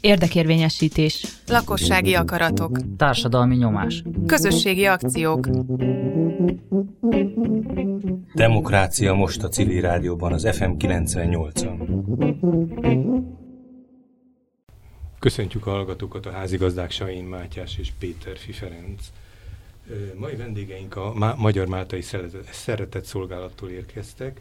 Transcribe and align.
Érdekérvényesítés. 0.00 1.26
Lakossági 1.46 2.14
akaratok. 2.14 2.78
Társadalmi 2.96 3.56
nyomás. 3.56 4.02
Közösségi 4.26 4.86
akciók. 4.86 5.48
Demokrácia 8.34 9.14
most 9.14 9.42
a 9.42 9.48
civil 9.48 9.80
rádióban, 9.80 10.32
az 10.32 10.48
FM 10.56 10.70
98-on. 10.78 11.76
Köszöntjük 15.18 15.66
a 15.66 15.70
hallgatókat 15.70 16.26
a 16.26 16.30
házigazdák 16.30 16.90
Sain 16.90 17.24
Mátyás 17.24 17.78
és 17.78 17.92
Péter 17.98 18.36
Fiferenc. 18.36 19.02
Mai 20.18 20.36
vendégeink 20.36 20.96
a 20.96 21.34
Magyar 21.36 21.66
Máltai 21.66 22.02
Szeretett 22.50 23.04
Szolgálattól 23.04 23.68
érkeztek, 23.68 24.40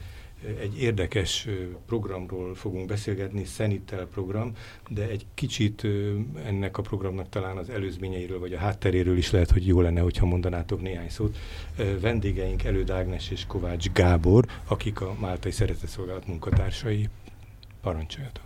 egy 0.59 0.81
érdekes 0.81 1.47
programról 1.85 2.55
fogunk 2.55 2.87
beszélgetni, 2.87 3.43
Szenitel 3.43 4.05
program, 4.05 4.51
de 4.89 5.07
egy 5.07 5.25
kicsit 5.33 5.87
ennek 6.45 6.77
a 6.77 6.81
programnak 6.81 7.29
talán 7.29 7.57
az 7.57 7.69
előzményeiről 7.69 8.39
vagy 8.39 8.53
a 8.53 8.57
hátteréről 8.57 9.17
is 9.17 9.31
lehet, 9.31 9.51
hogy 9.51 9.67
jó 9.67 9.81
lenne, 9.81 10.01
hogyha 10.01 10.25
mondanátok 10.25 10.81
néhány 10.81 11.09
szót. 11.09 11.37
Vendégeink 11.99 12.63
Előd 12.63 12.89
Ágnes 12.89 13.29
és 13.29 13.45
Kovács 13.45 13.91
Gábor, 13.91 14.45
akik 14.67 15.01
a 15.01 15.15
Máltai 15.19 15.51
Szeretetszolgálat 15.51 16.27
munkatársai. 16.27 17.09
Parancsoljatok! 17.81 18.43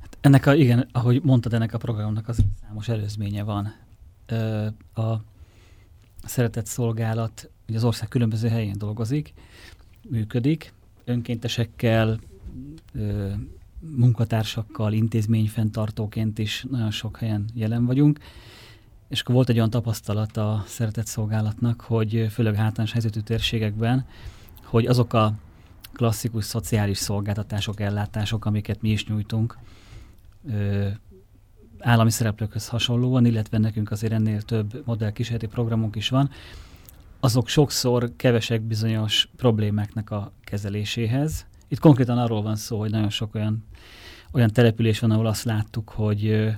Hát 0.00 0.18
ennek 0.20 0.46
a, 0.46 0.54
igen, 0.54 0.88
ahogy 0.92 1.20
mondtad, 1.22 1.54
ennek 1.54 1.74
a 1.74 1.78
programnak 1.78 2.28
az 2.28 2.38
számos 2.62 2.88
előzménye 2.88 3.42
van. 3.42 3.74
A 4.94 5.14
Szeretett 6.24 6.66
Szolgálat 6.66 7.50
ugye 7.68 7.78
az 7.78 7.84
ország 7.84 8.08
különböző 8.08 8.48
helyén 8.48 8.78
dolgozik, 8.78 9.32
működik, 10.08 10.72
önkéntesekkel, 11.04 12.18
munkatársakkal, 13.96 14.92
intézményfenntartóként 14.92 16.38
is 16.38 16.66
nagyon 16.70 16.90
sok 16.90 17.16
helyen 17.16 17.44
jelen 17.54 17.86
vagyunk. 17.86 18.18
És 19.08 19.20
akkor 19.20 19.34
volt 19.34 19.48
egy 19.48 19.56
olyan 19.56 19.70
tapasztalat 19.70 20.36
a 20.36 20.64
szeretett 20.66 21.06
szolgálatnak, 21.06 21.80
hogy 21.80 22.26
főleg 22.30 22.54
hátrányos 22.54 22.92
helyzetű 22.92 23.20
térségekben, 23.20 24.06
hogy 24.64 24.86
azok 24.86 25.12
a 25.12 25.34
klasszikus 25.92 26.44
szociális 26.44 26.98
szolgáltatások, 26.98 27.80
ellátások, 27.80 28.44
amiket 28.44 28.82
mi 28.82 28.90
is 28.90 29.06
nyújtunk, 29.06 29.58
állami 31.78 32.10
szereplőkhöz 32.10 32.68
hasonlóan, 32.68 33.24
illetve 33.24 33.58
nekünk 33.58 33.90
azért 33.90 34.12
ennél 34.12 34.42
több 34.42 34.82
modellkísérleti 34.86 35.46
programunk 35.46 35.96
is 35.96 36.08
van, 36.08 36.30
azok 37.20 37.48
sokszor 37.48 38.12
kevesek 38.16 38.62
bizonyos 38.62 39.28
problémáknak 39.36 40.10
a 40.10 40.32
kezeléséhez. 40.44 41.46
Itt 41.68 41.78
konkrétan 41.78 42.18
arról 42.18 42.42
van 42.42 42.56
szó, 42.56 42.78
hogy 42.78 42.90
nagyon 42.90 43.10
sok 43.10 43.34
olyan, 43.34 43.64
olyan 44.32 44.50
település 44.50 44.98
van, 44.98 45.10
ahol 45.10 45.26
azt 45.26 45.44
láttuk, 45.44 45.88
hogy, 45.88 46.48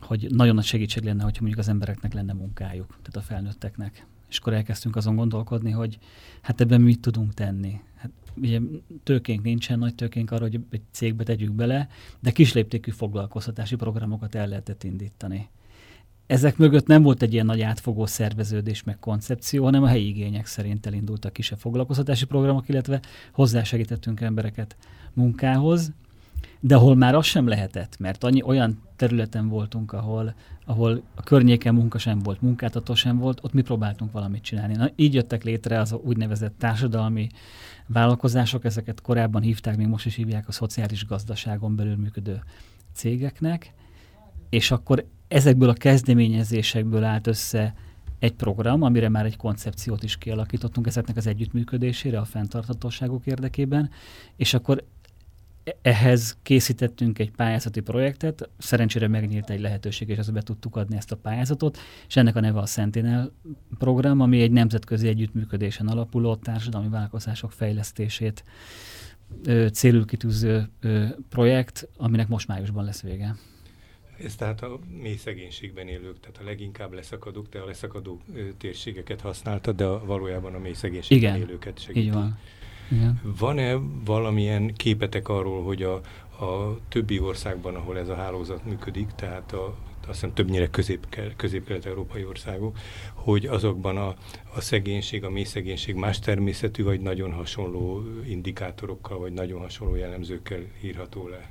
hogy 0.00 0.26
nagyon 0.30 0.54
nagy 0.54 0.64
segítség 0.64 1.02
lenne, 1.04 1.22
hogyha 1.22 1.40
mondjuk 1.40 1.60
az 1.60 1.68
embereknek 1.68 2.12
lenne 2.12 2.32
munkájuk, 2.32 2.86
tehát 2.86 3.16
a 3.16 3.20
felnőtteknek. 3.20 4.06
És 4.28 4.38
akkor 4.38 4.52
elkezdtünk 4.52 4.96
azon 4.96 5.16
gondolkodni, 5.16 5.70
hogy 5.70 5.98
hát 6.40 6.60
ebben 6.60 6.80
mit 6.80 7.00
tudunk 7.00 7.34
tenni. 7.34 7.80
Hát 7.96 8.10
ugye 8.36 8.60
tőkénk 9.02 9.42
nincsen, 9.42 9.78
nagy 9.78 9.94
tőkénk 9.94 10.30
arra, 10.30 10.42
hogy 10.42 10.60
egy 10.70 10.82
cégbe 10.90 11.24
tegyük 11.24 11.52
bele, 11.52 11.88
de 12.20 12.30
kisléptékű 12.30 12.90
foglalkoztatási 12.90 13.76
programokat 13.76 14.34
el 14.34 14.48
lehetett 14.48 14.84
indítani 14.84 15.48
ezek 16.26 16.56
mögött 16.56 16.86
nem 16.86 17.02
volt 17.02 17.22
egy 17.22 17.32
ilyen 17.32 17.46
nagy 17.46 17.60
átfogó 17.60 18.06
szerveződés 18.06 18.82
meg 18.82 18.98
koncepció, 18.98 19.64
hanem 19.64 19.82
a 19.82 19.86
helyi 19.86 20.08
igények 20.08 20.46
szerint 20.46 20.86
elindultak 20.86 21.32
kisebb 21.32 21.58
foglalkoztatási 21.58 22.24
programok, 22.26 22.68
illetve 22.68 23.00
hozzásegítettünk 23.32 24.20
embereket 24.20 24.76
munkához, 25.12 25.92
de 26.60 26.74
ahol 26.74 26.94
már 26.94 27.14
az 27.14 27.24
sem 27.24 27.46
lehetett, 27.48 27.98
mert 27.98 28.24
annyi 28.24 28.42
olyan 28.42 28.82
területen 28.96 29.48
voltunk, 29.48 29.92
ahol, 29.92 30.34
ahol 30.64 31.02
a 31.14 31.22
környéken 31.22 31.74
munka 31.74 31.98
sem 31.98 32.18
volt, 32.18 32.42
munkáltató 32.42 32.94
sem 32.94 33.18
volt, 33.18 33.38
ott 33.42 33.52
mi 33.52 33.62
próbáltunk 33.62 34.12
valamit 34.12 34.42
csinálni. 34.42 34.74
Na, 34.74 34.90
így 34.96 35.14
jöttek 35.14 35.44
létre 35.44 35.80
az 35.80 35.92
úgynevezett 35.92 36.58
társadalmi 36.58 37.28
vállalkozások, 37.86 38.64
ezeket 38.64 39.00
korábban 39.00 39.42
hívták, 39.42 39.76
még 39.76 39.86
most 39.86 40.06
is 40.06 40.14
hívják 40.14 40.48
a 40.48 40.52
szociális 40.52 41.06
gazdaságon 41.06 41.76
belül 41.76 41.96
működő 41.96 42.42
cégeknek, 42.94 43.72
és 44.48 44.70
akkor 44.70 45.04
ezekből 45.28 45.68
a 45.68 45.72
kezdeményezésekből 45.72 47.04
állt 47.04 47.26
össze 47.26 47.74
egy 48.18 48.32
program, 48.32 48.82
amire 48.82 49.08
már 49.08 49.24
egy 49.24 49.36
koncepciót 49.36 50.02
is 50.02 50.16
kialakítottunk 50.16 50.86
ezeknek 50.86 51.16
az 51.16 51.26
együttműködésére 51.26 52.18
a 52.18 52.24
fenntarthatóságok 52.24 53.26
érdekében, 53.26 53.90
és 54.36 54.54
akkor 54.54 54.84
ehhez 55.82 56.36
készítettünk 56.42 57.18
egy 57.18 57.30
pályázati 57.30 57.80
projektet, 57.80 58.48
szerencsére 58.58 59.08
megnyílt 59.08 59.50
egy 59.50 59.60
lehetőség, 59.60 60.08
és 60.08 60.30
be 60.30 60.40
tudtuk 60.40 60.76
adni 60.76 60.96
ezt 60.96 61.12
a 61.12 61.16
pályázatot, 61.16 61.78
és 62.08 62.16
ennek 62.16 62.36
a 62.36 62.40
neve 62.40 62.58
a 62.58 62.66
Sentinel 62.66 63.32
program, 63.78 64.20
ami 64.20 64.40
egy 64.40 64.50
nemzetközi 64.50 65.08
együttműködésen 65.08 65.86
alapuló 65.86 66.36
társadalmi 66.36 66.88
vállalkozások 66.88 67.52
fejlesztését 67.52 68.44
ö, 69.44 69.66
célul 69.72 70.04
kitűző 70.04 70.68
ö, 70.80 71.04
projekt, 71.28 71.88
aminek 71.96 72.28
most 72.28 72.48
májusban 72.48 72.84
lesz 72.84 73.02
vége. 73.02 73.36
Ez 74.24 74.36
tehát 74.36 74.62
a 74.62 74.78
mély 75.02 75.16
szegénységben 75.16 75.88
élők, 75.88 76.20
tehát 76.20 76.38
a 76.40 76.44
leginkább 76.44 76.92
leszakadók, 76.92 77.48
te 77.48 77.60
a 77.60 77.64
leszakadó 77.64 78.20
térségeket 78.58 79.20
használtad, 79.20 79.76
de 79.76 79.84
a, 79.84 80.04
valójában 80.04 80.54
a 80.54 80.58
mély 80.58 80.72
szegénységben 80.72 81.34
Igen, 81.34 81.48
élőket 81.48 81.78
segíti. 81.78 82.06
így 82.06 82.12
van. 82.12 82.38
Igen. 82.90 83.20
Van-e 83.38 83.74
valamilyen 84.04 84.74
képetek 84.74 85.28
arról, 85.28 85.62
hogy 85.62 85.82
a, 85.82 85.94
a 86.44 86.78
többi 86.88 87.18
országban, 87.18 87.74
ahol 87.74 87.98
ez 87.98 88.08
a 88.08 88.14
hálózat 88.14 88.64
működik, 88.64 89.10
tehát 89.10 89.52
a, 89.52 89.76
azt 90.00 90.12
hiszem 90.12 90.34
többnyire 90.34 90.68
közép, 90.68 91.06
közép-kelet-európai 91.36 92.24
országok, 92.24 92.78
hogy 93.14 93.46
azokban 93.46 93.96
a, 93.96 94.14
a 94.54 94.60
szegénység, 94.60 95.24
a 95.24 95.30
mély 95.30 95.44
szegénység 95.44 95.94
más 95.94 96.18
természetű, 96.18 96.82
vagy 96.82 97.00
nagyon 97.00 97.32
hasonló 97.32 98.02
indikátorokkal, 98.28 99.18
vagy 99.18 99.32
nagyon 99.32 99.60
hasonló 99.60 99.94
jellemzőkkel 99.94 100.60
írható 100.82 101.28
le? 101.28 101.50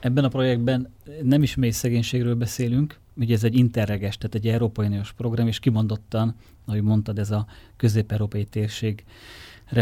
Ebben 0.00 0.24
a 0.24 0.28
projektben 0.28 0.92
nem 1.22 1.42
is 1.42 1.54
mély 1.54 1.70
szegénységről 1.70 2.34
beszélünk, 2.34 2.98
ugye 3.16 3.34
ez 3.34 3.44
egy 3.44 3.56
interreges, 3.56 4.18
tehát 4.18 4.34
egy 4.34 4.48
Európai 4.48 4.86
Uniós 4.86 5.12
program, 5.12 5.46
és 5.46 5.58
kimondottan, 5.58 6.34
ahogy 6.66 6.82
mondtad, 6.82 7.18
ez 7.18 7.30
a 7.30 7.46
közép-európai 7.76 8.44
térségre 8.44 9.04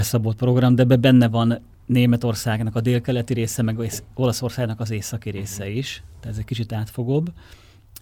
szabott 0.03 0.37
program, 0.37 0.75
de 0.75 0.83
ebben 0.83 1.01
benne 1.01 1.29
van 1.29 1.59
Németországnak 1.87 2.77
a 2.77 2.81
délkeleti 2.81 3.35
része, 3.35 3.63
meg 3.63 3.93
Olaszországnak 4.15 4.81
az 4.81 4.91
északi 4.91 5.31
része 5.31 5.69
is, 5.69 6.03
tehát 6.21 6.35
ez 6.35 6.39
egy 6.39 6.45
kicsit 6.45 6.73
átfogóbb, 6.73 7.33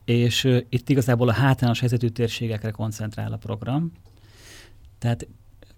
és 0.05 0.45
itt 0.69 0.89
igazából 0.89 1.29
a 1.29 1.33
hátrányos 1.33 1.81
helyzetű 1.81 2.09
térségekre 2.09 2.71
koncentrál 2.71 3.33
a 3.33 3.37
program. 3.37 3.93
Tehát 4.99 5.27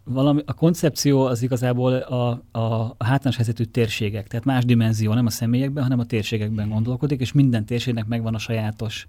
valami, 0.09 0.43
a 0.47 0.53
koncepció 0.53 1.25
az 1.25 1.43
igazából 1.43 1.95
a, 1.95 2.43
a, 2.51 2.95
a 2.97 3.05
hátrányos 3.05 3.37
helyzetű 3.37 3.65
térségek, 3.65 4.27
tehát 4.27 4.45
más 4.45 4.65
dimenzió, 4.65 5.15
nem 5.15 5.27
a 5.27 5.31
személyekben, 5.31 5.83
hanem 5.83 5.99
a 5.99 6.05
térségekben 6.05 6.69
gondolkodik, 6.69 7.21
és 7.21 7.33
minden 7.33 7.65
térségnek 7.65 8.07
megvan 8.07 8.35
a 8.35 8.39
sajátos 8.39 9.07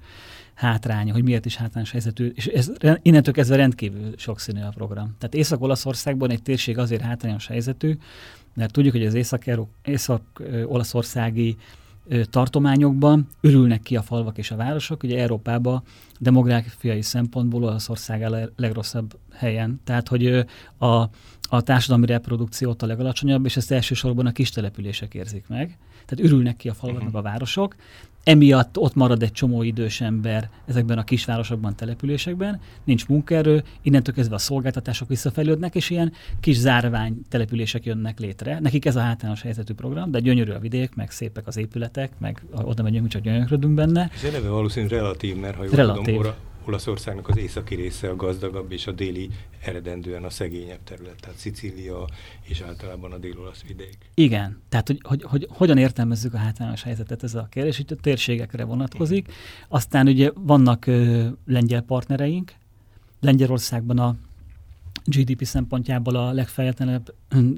hátránya, 0.53 1.13
hogy 1.13 1.23
miért 1.23 1.45
is 1.45 1.55
hátrányos 1.55 1.91
helyzetű, 1.91 2.31
és 2.35 2.45
ez 2.45 2.71
innentől 3.01 3.33
kezdve 3.33 3.55
rendkívül 3.55 4.13
sokszínű 4.17 4.61
a 4.61 4.69
program. 4.75 5.15
Tehát 5.17 5.35
Észak-Olaszországban 5.35 6.29
egy 6.29 6.41
térség 6.41 6.77
azért 6.77 7.01
hátrányos 7.01 7.47
helyzetű, 7.47 7.97
mert 8.53 8.71
tudjuk, 8.71 8.93
hogy 8.93 9.05
az 9.05 9.13
észak-olaszországi 9.83 11.57
tartományokban 12.29 13.27
örülnek 13.41 13.81
ki 13.81 13.95
a 13.95 14.01
falvak 14.01 14.37
és 14.37 14.51
a 14.51 14.55
városok. 14.55 15.03
Ugye 15.03 15.19
Európában 15.19 15.83
demográfiai 16.19 17.01
szempontból 17.01 17.63
Olaszország 17.63 18.21
a 18.21 18.49
legrosszabb 18.55 19.17
helyen. 19.33 19.79
Tehát, 19.83 20.07
hogy 20.07 20.45
a, 20.77 21.09
a 21.49 21.61
társadalmi 21.63 22.05
reprodukciót 22.05 22.81
a 22.81 22.85
legalacsonyabb, 22.85 23.45
és 23.45 23.57
ezt 23.57 23.71
elsősorban 23.71 24.25
a 24.25 24.31
kis 24.31 24.49
települések 24.49 25.13
érzik 25.13 25.47
meg. 25.47 25.77
Tehát 26.05 26.25
örülnek 26.25 26.55
ki 26.55 26.69
a 26.69 26.73
falvak, 26.73 27.01
uh-huh. 27.01 27.17
a 27.17 27.21
városok, 27.21 27.75
emiatt 28.29 28.77
ott 28.77 28.95
marad 28.95 29.23
egy 29.23 29.31
csomó 29.31 29.63
idős 29.63 30.01
ember 30.01 30.49
ezekben 30.65 30.97
a 30.97 31.03
kisvárosokban, 31.03 31.75
településekben, 31.75 32.59
nincs 32.83 33.07
munkaerő, 33.07 33.63
innentől 33.81 34.15
kezdve 34.15 34.35
a 34.35 34.37
szolgáltatások 34.37 35.07
visszafejlődnek, 35.07 35.75
és 35.75 35.89
ilyen 35.89 36.13
kis 36.39 36.57
zárvány 36.57 37.21
települések 37.29 37.85
jönnek 37.85 38.19
létre. 38.19 38.59
Nekik 38.59 38.85
ez 38.85 38.95
a 38.95 38.99
hátrányos 38.99 39.41
helyzetű 39.41 39.73
program, 39.73 40.11
de 40.11 40.19
gyönyörű 40.19 40.51
a 40.51 40.59
vidék, 40.59 40.95
meg 40.95 41.11
szépek 41.11 41.47
az 41.47 41.57
épületek, 41.57 42.11
meg 42.17 42.43
oda 42.51 42.83
megyünk, 42.83 43.07
csak 43.07 43.21
gyönyörködünk 43.21 43.73
benne. 43.73 44.09
És 44.13 44.23
eleve 44.23 44.49
valószínűleg 44.49 44.99
relatív, 44.99 45.35
mert 45.35 45.55
ha 45.55 45.63
jól 45.63 45.73
relatív. 45.75 46.15
tudom, 46.15 46.33
Olaszországnak 46.65 47.27
az 47.27 47.37
északi 47.37 47.75
része 47.75 48.09
a 48.09 48.15
gazdagabb, 48.15 48.71
és 48.71 48.87
a 48.87 48.91
déli 48.91 49.29
eredendően 49.61 50.23
a 50.23 50.29
szegényebb 50.29 50.83
terület, 50.83 51.15
tehát 51.19 51.37
Szicília 51.37 52.07
és 52.41 52.61
általában 52.61 53.11
a 53.11 53.17
dél-olasz 53.17 53.63
vidék. 53.67 53.97
Igen, 54.13 54.61
tehát 54.69 54.87
hogy, 54.87 54.99
hogy, 55.03 55.23
hogy 55.23 55.47
hogyan 55.49 55.77
értelmezzük 55.77 56.33
a 56.33 56.37
hátrányos 56.37 56.83
helyzetet, 56.83 57.23
ez 57.23 57.35
a 57.35 57.47
kérdés, 57.51 57.79
itt 57.79 57.91
a 57.91 57.95
térségekre 57.95 58.63
vonatkozik. 58.63 59.31
Aztán 59.67 60.07
ugye 60.07 60.31
vannak 60.35 60.87
ö, 60.87 61.27
lengyel 61.45 61.81
partnereink, 61.81 62.53
Lengyelországban 63.21 63.99
a 63.99 64.15
GDP 65.05 65.43
szempontjából 65.43 66.15
a 66.15 66.31
legfejletlenebb 66.31 67.13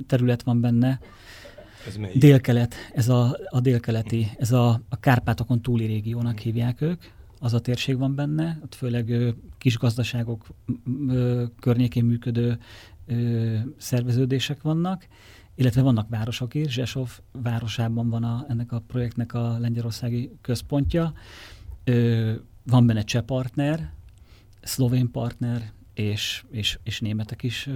terület 0.07 0.44
van 0.44 0.62
benne, 0.62 1.00
Ez 1.88 1.98
melyik? 1.98 2.18
Délkelet, 2.18 2.75
ez 2.94 3.09
a, 3.09 3.38
a 3.50 3.59
délkeleti, 3.59 4.31
ez 4.38 4.51
a, 4.51 4.81
a 4.89 5.00
Kárpátokon 5.00 5.62
túli 5.62 5.86
régiónak 5.86 6.39
hívják 6.39 6.81
ők, 6.81 7.03
az 7.44 7.54
a 7.54 7.60
térség 7.60 7.98
van 7.98 8.16
benne, 8.16 8.60
ott 8.64 8.76
főleg 8.76 9.10
ö, 9.10 9.30
kis 9.58 9.78
gazdaságok 9.78 10.48
környékén 11.60 12.06
működő 12.06 12.58
szerveződések 13.78 14.62
vannak, 14.62 15.08
illetve 15.56 15.82
vannak 15.82 16.10
városok 16.10 16.54
is, 16.54 16.74
Zsesov 16.74 17.10
városában 17.32 18.10
van 18.10 18.24
a, 18.24 18.46
ennek 18.50 18.72
a 18.72 18.84
projektnek 18.88 19.34
a 19.34 19.58
lengyelországi 19.60 20.32
központja, 20.42 21.14
van 22.64 22.86
benne 22.86 23.02
cseh 23.02 23.22
partner, 23.22 23.92
szlovén 24.62 25.12
partner, 25.12 25.72
és, 25.94 26.44
és, 26.52 26.80
és 26.84 27.00
németek 27.00 27.44
is 27.44 27.70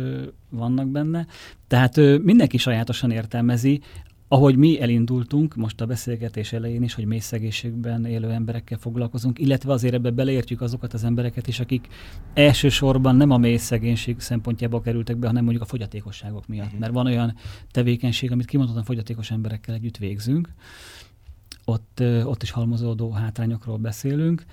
vannak 0.50 0.88
benne. 0.88 1.28
Tehát 1.68 1.98
ö, 1.98 2.18
mindenki 2.18 2.58
sajátosan 2.58 3.12
értelmezi, 3.12 3.82
ahogy 4.28 4.56
mi 4.56 4.82
elindultunk 4.82 5.56
most 5.56 5.82
a 5.82 5.86
beszélgetés 5.86 6.54
elején 6.54 6.84
is, 6.84 6.94
hogy 6.94 7.06
mély 7.06 7.20
szegénységben 7.20 8.06
élő 8.06 8.32
emberekkel 8.32 8.78
foglalkozunk, 8.78 9.40
illetve 9.40 9.72
azért 9.72 9.94
ebbe 9.94 10.10
beleértjük 10.10 10.62
azokat 10.62 10.94
az 10.94 11.04
embereket 11.04 11.48
is, 11.48 11.60
akik 11.60 11.88
elsősorban 12.34 13.16
nem 13.16 13.30
a 13.30 13.38
mély 13.38 13.58
szegénység 13.58 14.20
szempontjából 14.20 14.82
kerültek 14.82 15.18
be, 15.18 15.28
hanem 15.28 15.44
mondjuk 15.44 15.64
a 15.64 15.68
fogyatékosságok 15.68 16.48
miatt. 16.48 16.66
Uh-huh. 16.66 16.80
Mert 16.80 16.94
van 16.94 17.06
olyan 17.06 17.36
tevékenység, 17.72 18.32
amit 18.32 18.46
kimondottan 18.46 18.84
fogyatékos 18.84 19.32
emberekkel 19.32 19.76
együtt 19.76 19.98
végzünk, 19.98 20.54
ott, 21.66 22.04
ott 22.24 22.44
is 22.44 22.52
halmozódó 22.52 23.12
hátrányokról 23.12 23.78
beszélünk, 23.78 24.46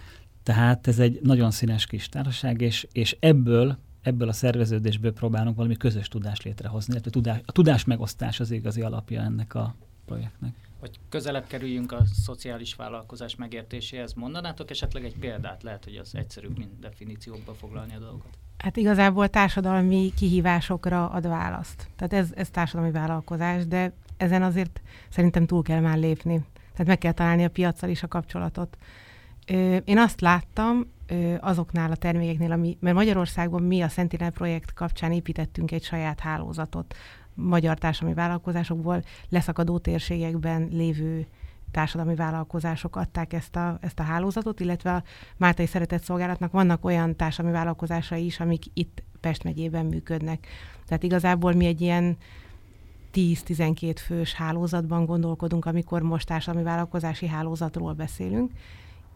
tehát 0.42 0.86
ez 0.86 0.98
egy 0.98 1.20
nagyon 1.22 1.50
színes 1.50 1.86
kis 1.86 2.08
társaság, 2.08 2.60
és, 2.60 2.86
és 2.92 3.16
ebből 3.20 3.78
ebből 4.02 4.28
a 4.28 4.32
szerveződésből 4.32 5.12
próbálunk 5.12 5.56
valami 5.56 5.76
közös 5.76 6.08
tudást 6.08 6.43
létrehozni, 6.43 6.93
illetve 6.93 7.10
tudás, 7.10 7.40
a 7.44 7.52
tudás 7.52 7.84
megosztás 7.84 8.40
az 8.40 8.50
igazi 8.50 8.81
alapja 8.81 9.22
ennek 9.22 9.54
a 9.54 9.75
projektnek. 10.04 10.54
Hogy 10.81 10.99
közelebb 11.08 11.46
kerüljünk 11.46 11.93
a 11.93 12.04
szociális 12.25 12.75
vállalkozás 12.75 13.37
megértéséhez, 13.37 14.12
mondanátok 14.12 14.70
esetleg 14.70 15.04
egy 15.04 15.16
példát? 15.19 15.62
Lehet, 15.62 15.84
hogy 15.84 15.96
az 15.96 16.14
egyszerűbb, 16.14 16.58
mint 16.58 16.78
definíciókba 16.81 17.54
foglalni 17.54 17.94
a 17.94 17.99
dolgokat. 17.99 18.38
Hát 18.58 18.76
igazából 18.76 19.28
társadalmi 19.28 20.12
kihívásokra 20.16 21.08
ad 21.08 21.28
választ. 21.28 21.88
Tehát 21.96 22.12
ez, 22.12 22.31
ez 22.34 22.50
társadalmi 22.50 22.90
vállalkozás, 22.90 23.66
de 23.66 23.93
ezen 24.16 24.43
azért 24.43 24.81
szerintem 25.08 25.46
túl 25.46 25.62
kell 25.62 25.81
már 25.81 25.98
lépni. 25.98 26.44
Tehát 26.72 26.87
meg 26.87 26.98
kell 26.98 27.12
találni 27.12 27.44
a 27.44 27.50
piacsal 27.50 27.90
is 27.90 28.02
a 28.02 28.08
kapcsolatot. 28.08 28.76
Én 29.85 29.99
azt 29.99 30.21
láttam, 30.21 30.87
azoknál 31.41 31.91
a 31.91 31.97
termékeknél, 31.97 32.53
ami, 32.53 32.77
mert 32.81 32.97
Magyarországon 32.97 33.62
mi 33.62 33.81
a 33.81 33.89
Sentinel 33.89 34.31
projekt 34.31 34.73
kapcsán 34.73 35.12
építettünk 35.12 35.71
egy 35.71 35.83
saját 35.85 36.21
hálózatot 36.21 36.94
magyar 37.35 37.79
társadalmi 37.79 38.15
vállalkozásokból, 38.15 39.03
leszakadó 39.29 39.79
térségekben 39.79 40.69
lévő 40.71 41.27
társadalmi 41.71 42.15
vállalkozások 42.15 42.97
adták 42.97 43.33
ezt 43.33 43.56
a, 43.56 43.79
ezt 43.81 43.99
a 43.99 44.03
hálózatot, 44.03 44.61
illetve 44.61 44.94
a 44.94 45.03
Máltai 45.37 45.67
Szeretett 45.67 46.03
Szolgálatnak 46.03 46.53
vannak 46.53 46.85
olyan 46.85 47.17
társadalmi 47.17 47.56
vállalkozásai 47.56 48.25
is, 48.25 48.41
amik 48.41 48.65
itt 48.75 49.03
Pest 49.21 49.44
megyében 49.44 49.87
működnek. 49.87 50.47
Tehát 50.87 51.03
igazából 51.03 51.53
mi 51.53 51.67
egy 51.67 51.81
ilyen 51.81 52.17
10-12 53.15 53.97
fős 54.05 54.35
hálózatban 54.35 55.05
gondolkodunk, 55.05 55.65
amikor 55.65 56.03
most 56.03 56.27
társadalmi 56.27 56.67
vállalkozási 56.67 57.27
hálózatról 57.27 57.93
beszélünk, 57.93 58.50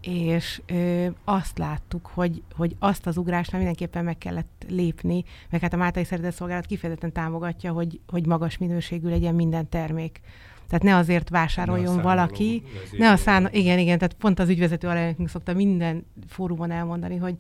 és 0.07 0.63
ö, 0.67 1.07
azt 1.25 1.59
láttuk, 1.59 2.07
hogy, 2.07 2.43
hogy 2.57 2.77
azt 2.79 3.07
az 3.07 3.17
ugrást 3.17 3.53
már 3.53 3.61
mindenképpen 3.61 4.05
meg 4.05 4.19
kellett 4.19 4.67
lépni, 4.69 5.25
meg 5.51 5.61
hát 5.61 5.73
a 5.73 5.77
Máltai 5.77 6.05
Szeretett 6.05 6.35
Szolgálat 6.35 6.67
kifejezetten 6.67 7.13
támogatja, 7.13 7.73
hogy, 7.73 8.01
hogy 8.07 8.27
magas 8.27 8.59
minőségű 8.59 9.09
legyen 9.09 9.35
minden 9.35 9.69
termék. 9.69 10.21
Tehát 10.69 10.83
ne 10.83 10.97
azért 10.97 11.29
vásároljon 11.29 11.97
ne 11.97 12.03
valaki, 12.03 12.63
ne 12.99 13.11
a 13.11 13.17
szán, 13.17 13.49
igen, 13.53 13.79
igen, 13.79 13.99
tehát 13.99 14.15
pont 14.15 14.39
az 14.39 14.49
ügyvezető 14.49 14.89
alelnökünk 14.89 15.29
szokta 15.29 15.53
minden 15.53 16.07
fórumon 16.29 16.71
elmondani, 16.71 17.17
hogy 17.17 17.37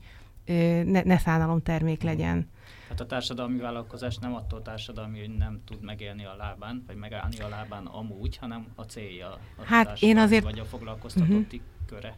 ö, 0.46 0.82
ne, 0.84 1.02
ne 1.02 1.18
szánalom 1.18 1.62
termék 1.62 2.02
legyen. 2.02 2.48
Hát 2.88 3.00
a 3.00 3.06
társadalmi 3.06 3.58
vállalkozás 3.58 4.16
nem 4.16 4.34
attól 4.34 4.62
társadalmi, 4.62 5.18
hogy 5.18 5.36
nem 5.36 5.60
tud 5.64 5.82
megélni 5.82 6.24
a 6.24 6.34
lábán, 6.36 6.84
vagy 6.86 6.96
megállni 6.96 7.38
a 7.38 7.48
lábán 7.48 7.86
amúgy, 7.86 8.36
hanem 8.36 8.66
a 8.74 8.82
célja 8.82 9.28
a 9.56 9.64
hát 9.64 10.02
én 10.02 10.18
azért... 10.18 10.44
vagy 10.44 10.58
a 10.58 10.64
foglalkoztatotti 10.64 11.56
uh-huh. 11.56 11.86
köre. 11.86 12.16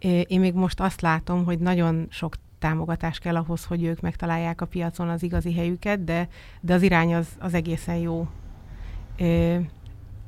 Én 0.00 0.40
még 0.40 0.54
most 0.54 0.80
azt 0.80 1.00
látom, 1.00 1.44
hogy 1.44 1.58
nagyon 1.58 2.06
sok 2.10 2.34
támogatás 2.58 3.18
kell 3.18 3.36
ahhoz, 3.36 3.64
hogy 3.64 3.84
ők 3.84 4.00
megtalálják 4.00 4.60
a 4.60 4.66
piacon 4.66 5.08
az 5.08 5.22
igazi 5.22 5.54
helyüket, 5.54 6.04
de, 6.04 6.28
de 6.60 6.74
az 6.74 6.82
irány 6.82 7.14
az, 7.14 7.28
az 7.38 7.54
egészen 7.54 7.96
jó. 7.96 8.26
Ö, 9.18 9.56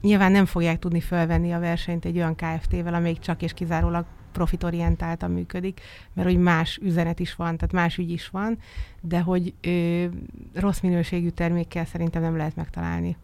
nyilván 0.01 0.33
nem 0.33 0.47
fogják 0.47 0.79
tudni 0.79 1.01
fölvenni 1.01 1.53
a 1.53 1.59
versenyt 1.59 2.05
egy 2.05 2.17
olyan 2.17 2.35
KFT-vel, 2.35 2.95
amelyik 2.95 3.19
csak 3.19 3.43
és 3.43 3.53
kizárólag 3.53 4.05
profitorientáltan 4.33 5.31
működik, 5.31 5.81
mert 6.13 6.29
hogy 6.29 6.39
más 6.39 6.79
üzenet 6.83 7.21
is 7.21 7.35
van, 7.35 7.57
tehát 7.57 7.73
más 7.73 7.99
ügy 7.99 8.11
is 8.11 8.29
van, 8.29 8.59
de 9.01 9.21
hogy 9.21 9.55
ö, 9.61 10.05
rossz 10.55 10.81
minőségű 10.81 11.29
termékkel 11.29 11.85
szerintem 11.85 12.23
nem 12.23 12.37
lehet 12.37 12.57
megtalálni 12.57 13.17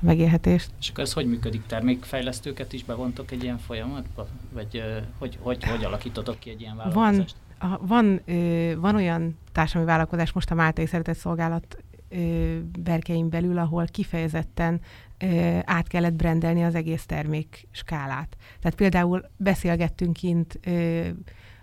megélhetést. 0.00 0.70
És 0.80 0.88
akkor 0.88 1.04
ez 1.04 1.12
hogy 1.12 1.26
működik? 1.26 1.66
Termékfejlesztőket 1.66 2.72
is 2.72 2.84
bevontok 2.84 3.30
egy 3.30 3.42
ilyen 3.42 3.58
folyamatba? 3.58 4.26
Vagy 4.52 4.82
hogy, 5.18 5.38
hogy, 5.40 5.64
hogy 5.64 5.84
alakítotok 5.84 6.38
ki 6.38 6.50
egy 6.50 6.60
ilyen 6.60 6.76
vállalkozást? 6.76 7.36
Van, 7.58 7.72
a, 7.72 7.86
van, 7.86 8.20
ö, 8.24 8.72
van 8.80 8.94
olyan 8.94 9.38
társadalmi 9.52 9.88
vállalkozás, 9.88 10.32
most 10.32 10.50
a 10.50 10.54
Máltai 10.54 10.86
Szeretett 10.86 11.16
Szolgálat 11.16 11.76
ö, 12.08 12.58
berkein 12.78 13.28
belül, 13.28 13.58
ahol 13.58 13.84
kifejezetten 13.84 14.80
ö, 15.18 15.58
át 15.64 15.88
kellett 15.88 16.14
brendelni 16.14 16.64
az 16.64 16.74
egész 16.74 17.06
termék 17.06 17.66
skálát. 17.70 18.36
Tehát 18.60 18.76
például 18.76 19.30
beszélgettünk 19.36 20.12
kint, 20.12 20.58
ö, 20.66 21.08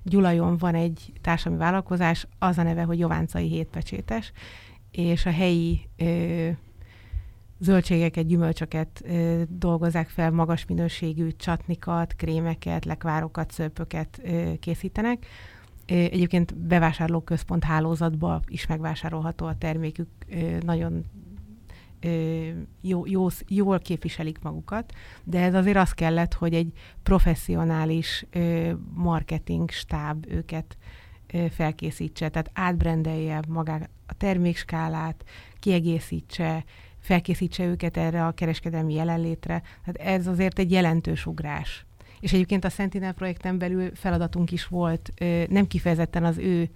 Gyulajon 0.03 0.57
van 0.57 0.75
egy 0.75 1.13
társadalmi 1.21 1.63
vállalkozás, 1.63 2.27
az 2.39 2.57
a 2.57 2.63
neve, 2.63 2.83
hogy 2.83 2.99
Jováncai 2.99 3.47
hétpecsétes, 3.47 4.31
és 4.91 5.25
a 5.25 5.31
helyi 5.31 5.89
ö, 5.97 6.49
zöldségeket, 7.59 8.27
gyümölcsöket 8.27 9.01
ö, 9.05 9.41
dolgozzák 9.49 10.09
fel, 10.09 10.31
magas 10.31 10.65
minőségű 10.65 11.29
csatnikat, 11.37 12.13
krémeket, 12.15 12.85
lekvárokat, 12.85 13.51
szörpöket 13.51 14.19
ö, 14.23 14.51
készítenek. 14.59 15.25
Ö, 15.85 15.93
egyébként 15.93 16.57
bevásárlóközpont 16.57 17.63
hálózatban 17.63 18.43
is 18.47 18.67
megvásárolható 18.67 19.45
a 19.45 19.57
termékük, 19.57 20.07
ö, 20.29 20.57
nagyon 20.59 21.05
ö, 21.99 22.49
jó, 22.81 23.05
jó, 23.05 23.27
jól 23.47 23.79
képviselik 23.79 24.39
magukat, 24.41 24.93
de 25.23 25.41
ez 25.41 25.53
azért 25.53 25.77
az 25.77 25.91
kellett, 25.91 26.33
hogy 26.33 26.53
egy 26.53 26.71
professzionális 27.03 28.25
ö, 28.31 28.71
marketing 28.93 29.69
stáb 29.69 30.25
őket 30.29 30.77
ö, 31.33 31.45
felkészítse, 31.49 32.29
tehát 32.29 32.51
átbrendelje 32.53 33.39
magát 33.47 33.89
a 34.05 34.13
termékskálát, 34.13 35.23
kiegészítse, 35.59 36.63
felkészítse 37.07 37.65
őket 37.65 37.97
erre 37.97 38.25
a 38.25 38.31
kereskedelmi 38.31 38.93
jelenlétre. 38.93 39.61
Tehát 39.85 40.17
ez 40.17 40.27
azért 40.27 40.59
egy 40.59 40.71
jelentős 40.71 41.25
ugrás. 41.25 41.85
És 42.19 42.33
egyébként 42.33 42.65
a 42.65 42.69
Sentinel 42.69 43.13
projekten 43.13 43.57
belül 43.57 43.91
feladatunk 43.95 44.51
is 44.51 44.65
volt, 44.65 45.11
nem 45.49 45.67
kifejezetten 45.67 46.23
az 46.23 46.37
ő 46.37 46.69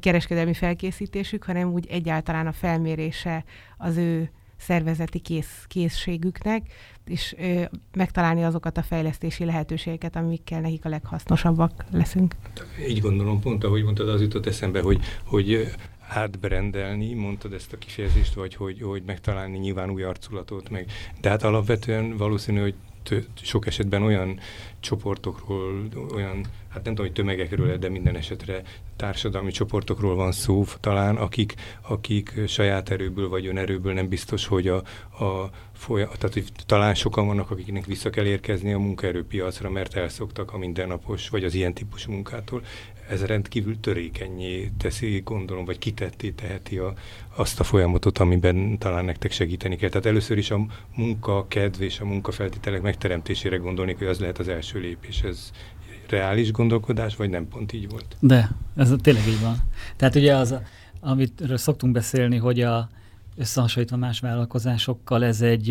kereskedelmi 0.00 0.54
felkészítésük, 0.54 1.44
hanem 1.44 1.72
úgy 1.72 1.86
egyáltalán 1.86 2.46
a 2.46 2.52
felmérése 2.52 3.44
az 3.76 3.96
ő 3.96 4.30
szervezeti 4.56 5.18
kész, 5.18 5.64
készségüknek, 5.66 6.66
és 7.04 7.34
ö, 7.38 7.62
megtalálni 7.96 8.44
azokat 8.44 8.78
a 8.78 8.82
fejlesztési 8.82 9.44
lehetőségeket, 9.44 10.16
amikkel 10.16 10.60
nekik 10.60 10.84
a 10.84 10.88
leghasznosabbak 10.88 11.84
leszünk. 11.90 12.34
Így 12.88 13.00
gondolom, 13.00 13.40
pont 13.40 13.64
ahogy 13.64 13.82
mondtad, 13.84 14.08
az 14.08 14.20
jutott 14.20 14.46
eszembe, 14.46 14.80
hogy, 14.80 15.00
hogy 15.24 15.68
átbrendelni, 16.08 17.14
mondtad 17.14 17.52
ezt 17.52 17.72
a 17.72 17.78
kifejezést, 17.78 18.34
vagy 18.34 18.54
hogy, 18.54 18.82
hogy 18.82 19.02
megtalálni 19.06 19.58
nyilván 19.58 19.90
új 19.90 20.02
arculatot, 20.02 20.70
meg. 20.70 20.90
De 21.20 21.28
hát 21.28 21.42
alapvetően 21.42 22.16
valószínű, 22.16 22.60
hogy 22.60 22.74
sok 23.42 23.66
esetben 23.66 24.02
olyan 24.02 24.38
csoportokról, 24.84 25.88
olyan, 26.14 26.46
hát 26.68 26.84
nem 26.84 26.94
tudom, 26.94 27.06
hogy 27.06 27.12
tömegekről, 27.12 27.76
de 27.76 27.88
minden 27.88 28.16
esetre 28.16 28.62
társadalmi 28.96 29.50
csoportokról 29.50 30.14
van 30.14 30.32
szó 30.32 30.64
talán, 30.80 31.16
akik, 31.16 31.54
akik 31.80 32.40
saját 32.46 32.90
erőből 32.90 33.28
vagy 33.28 33.46
önerőből 33.46 33.92
nem 33.92 34.08
biztos, 34.08 34.46
hogy 34.46 34.68
a, 34.68 34.76
a 35.24 35.50
folyam, 35.72 36.08
tehát 36.18 36.32
hogy 36.32 36.52
talán 36.66 36.94
sokan 36.94 37.26
vannak, 37.26 37.50
akiknek 37.50 37.86
vissza 37.86 38.10
kell 38.10 38.24
érkezni 38.24 38.72
a 38.72 38.78
munkaerőpiacra, 38.78 39.70
mert 39.70 39.94
elszoktak 39.94 40.52
a 40.52 40.58
mindennapos, 40.58 41.28
vagy 41.28 41.44
az 41.44 41.54
ilyen 41.54 41.74
típusú 41.74 42.12
munkától 42.12 42.62
ez 43.08 43.24
rendkívül 43.24 43.80
törékenyé 43.80 44.70
teszi, 44.78 45.20
gondolom, 45.24 45.64
vagy 45.64 45.78
kitetté 45.78 46.30
teheti 46.30 46.78
a, 46.78 46.94
azt 47.34 47.60
a 47.60 47.64
folyamatot, 47.64 48.18
amiben 48.18 48.78
talán 48.78 49.04
nektek 49.04 49.32
segíteni 49.32 49.76
kell. 49.76 49.88
Tehát 49.88 50.06
először 50.06 50.38
is 50.38 50.50
a 50.50 50.66
munka, 50.94 51.46
kedv 51.48 51.82
és 51.82 52.00
a 52.00 52.04
munkafeltételek 52.04 52.82
megteremtésére 52.82 53.56
gondolni, 53.56 53.94
hogy 53.98 54.06
az 54.06 54.20
lehet 54.20 54.38
az 54.38 54.48
első 54.48 54.73
lépés. 54.78 55.22
Ez 55.22 55.50
reális 56.08 56.52
gondolkodás, 56.52 57.16
vagy 57.16 57.30
nem 57.30 57.48
pont 57.48 57.72
így 57.72 57.88
volt? 57.88 58.16
De, 58.20 58.50
ez 58.76 58.92
tényleg 59.00 59.26
így 59.28 59.40
van. 59.40 59.56
Tehát 59.96 60.14
ugye 60.14 60.36
az, 60.36 60.54
amit 61.00 61.42
szoktunk 61.54 61.92
beszélni, 61.92 62.36
hogy 62.36 62.60
a, 62.60 62.88
összehasonlítva 63.36 63.96
más 63.96 64.20
vállalkozásokkal, 64.20 65.24
ez 65.24 65.40
egy 65.40 65.70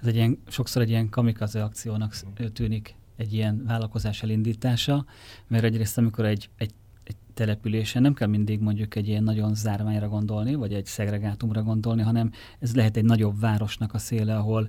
ez 0.00 0.06
egy 0.06 0.14
ilyen, 0.14 0.38
sokszor 0.48 0.82
egy 0.82 0.88
ilyen 0.88 1.08
kamikaze 1.08 1.62
akciónak 1.62 2.14
tűnik 2.52 2.94
egy 3.16 3.32
ilyen 3.32 3.64
vállalkozás 3.66 4.22
elindítása, 4.22 5.04
mert 5.46 5.64
egyrészt 5.64 5.98
amikor 5.98 6.24
egy, 6.24 6.48
egy, 6.56 6.74
egy 7.04 7.16
településen 7.34 8.02
nem 8.02 8.14
kell 8.14 8.28
mindig 8.28 8.60
mondjuk 8.60 8.94
egy 8.94 9.08
ilyen 9.08 9.22
nagyon 9.22 9.54
zárványra 9.54 10.08
gondolni, 10.08 10.54
vagy 10.54 10.74
egy 10.74 10.86
szegregátumra 10.86 11.62
gondolni, 11.62 12.02
hanem 12.02 12.32
ez 12.58 12.74
lehet 12.74 12.96
egy 12.96 13.04
nagyobb 13.04 13.40
városnak 13.40 13.94
a 13.94 13.98
széle, 13.98 14.36
ahol 14.36 14.68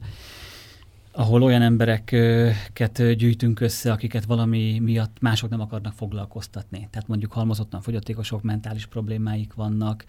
ahol 1.18 1.44
olyan 1.44 1.62
embereket 1.62 3.16
gyűjtünk 3.16 3.60
össze, 3.60 3.92
akiket 3.92 4.26
valami 4.26 4.80
miatt 4.80 5.18
mások 5.20 5.50
nem 5.50 5.62
akarnak 5.62 5.94
foglalkoztatni. 5.94 6.88
Tehát 6.92 7.08
mondjuk 7.08 7.32
halmozottan 7.32 7.82
fogyatékosok, 7.82 8.42
mentális 8.42 8.86
problémáik 8.86 9.54
vannak, 9.54 10.06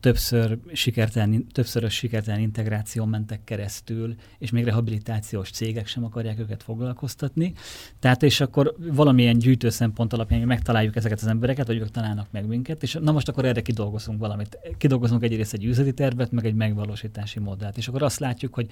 többször 0.00 0.58
sikertelen, 0.72 1.46
többszörös 1.52 1.94
sikertelen 1.94 2.40
integráció 2.40 3.04
mentek 3.04 3.44
keresztül, 3.44 4.14
és 4.38 4.50
még 4.50 4.64
rehabilitációs 4.64 5.50
cégek 5.50 5.86
sem 5.86 6.04
akarják 6.04 6.38
őket 6.38 6.62
foglalkoztatni. 6.62 7.52
Tehát 7.98 8.22
és 8.22 8.40
akkor 8.40 8.74
valamilyen 8.78 9.38
gyűjtő 9.38 9.70
szempont 9.70 10.12
alapján 10.12 10.40
megtaláljuk 10.40 10.96
ezeket 10.96 11.20
az 11.20 11.26
embereket, 11.26 11.66
vagy 11.66 11.78
ők 11.78 11.90
találnak 11.90 12.26
meg 12.30 12.46
minket, 12.46 12.82
és 12.82 12.98
na 13.00 13.12
most 13.12 13.28
akkor 13.28 13.44
erre 13.44 13.62
kidolgozunk 13.62 14.18
valamit. 14.18 14.58
Kidolgozunk 14.78 15.22
egyrészt 15.22 15.52
egy 15.52 15.64
üzleti 15.64 15.92
tervet, 15.92 16.30
meg 16.30 16.44
egy 16.46 16.54
megvalósítási 16.54 17.38
modellt. 17.38 17.76
És 17.76 17.88
akkor 17.88 18.02
azt 18.02 18.18
látjuk, 18.18 18.54
hogy 18.54 18.66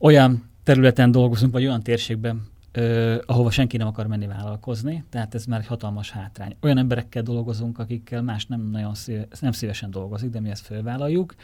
olyan 0.00 0.50
területen 0.62 1.10
dolgozunk, 1.10 1.52
vagy 1.52 1.66
olyan 1.66 1.82
térségben, 1.82 2.46
ö, 2.72 3.16
ahova 3.26 3.50
senki 3.50 3.76
nem 3.76 3.86
akar 3.86 4.06
menni 4.06 4.26
vállalkozni, 4.26 5.04
tehát 5.10 5.34
ez 5.34 5.44
már 5.44 5.60
egy 5.60 5.66
hatalmas 5.66 6.10
hátrány. 6.10 6.56
Olyan 6.60 6.78
emberekkel 6.78 7.22
dolgozunk, 7.22 7.78
akikkel 7.78 8.22
más 8.22 8.46
nem 8.46 8.70
nagyon 8.70 8.94
szíve, 8.94 9.26
nem 9.40 9.52
szívesen 9.52 9.90
dolgozik, 9.90 10.30
de 10.30 10.40
mi 10.40 10.50
ezt 10.50 10.64
fölvállaljuk. 10.64 11.34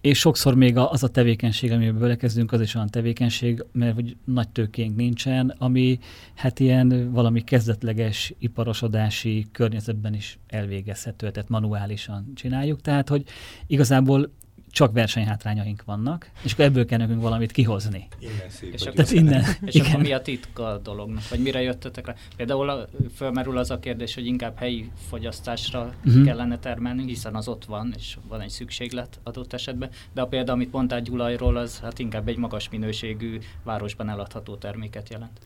És 0.00 0.18
sokszor 0.18 0.54
még 0.54 0.76
az 0.76 1.02
a 1.02 1.08
tevékenység, 1.08 1.72
amiben 1.72 1.98
belekezdünk, 1.98 2.52
az 2.52 2.60
is 2.60 2.74
olyan 2.74 2.88
tevékenység, 2.88 3.64
mert 3.72 3.94
hogy 3.94 4.16
nagy 4.24 4.48
tőkénk 4.48 4.96
nincsen, 4.96 5.54
ami 5.58 5.98
hát 6.34 6.60
ilyen 6.60 7.12
valami 7.12 7.40
kezdetleges 7.40 8.34
iparosodási 8.38 9.46
környezetben 9.52 10.14
is 10.14 10.38
elvégezhető, 10.46 11.30
tehát 11.30 11.48
manuálisan 11.48 12.32
csináljuk. 12.34 12.80
Tehát, 12.80 13.08
hogy 13.08 13.24
igazából 13.66 14.30
csak 14.70 14.92
versenyhátrányaink 14.92 15.84
vannak, 15.84 16.30
és 16.42 16.52
akkor 16.52 16.64
ebből 16.64 16.84
kell 16.84 16.98
nekünk 16.98 17.20
valamit 17.20 17.52
kihozni. 17.52 18.08
Innen 18.18 18.48
szép, 18.48 18.72
és, 18.72 18.82
akkor, 18.82 19.12
innen, 19.12 19.44
és 19.64 19.74
igen. 19.74 19.86
akkor 19.86 20.00
mi 20.00 20.12
a 20.12 20.22
titka 20.22 20.66
a 20.66 20.78
dolognak? 20.78 21.28
Vagy 21.28 21.40
mire 21.40 21.62
jöttetek 21.62 22.06
rá? 22.06 22.14
Például 22.36 22.68
a, 22.68 22.88
fölmerül 23.14 23.58
az 23.58 23.70
a 23.70 23.78
kérdés, 23.78 24.14
hogy 24.14 24.26
inkább 24.26 24.58
helyi 24.58 24.90
fogyasztásra 25.08 25.94
uh-huh. 26.04 26.24
kellene 26.24 26.58
termelni, 26.58 27.04
hiszen 27.04 27.34
az 27.34 27.48
ott 27.48 27.64
van, 27.64 27.94
és 27.96 28.16
van 28.28 28.40
egy 28.40 28.50
szükséglet 28.50 29.20
adott 29.22 29.52
esetben. 29.52 29.90
De 30.12 30.20
a 30.20 30.26
példa, 30.26 30.52
amit 30.52 30.72
mondtál 30.72 31.00
Gyulajról, 31.00 31.56
az 31.56 31.80
hát 31.80 31.98
inkább 31.98 32.28
egy 32.28 32.36
magas 32.36 32.68
minőségű, 32.68 33.38
városban 33.64 34.08
eladható 34.08 34.56
terméket 34.56 35.08
jelent. 35.08 35.40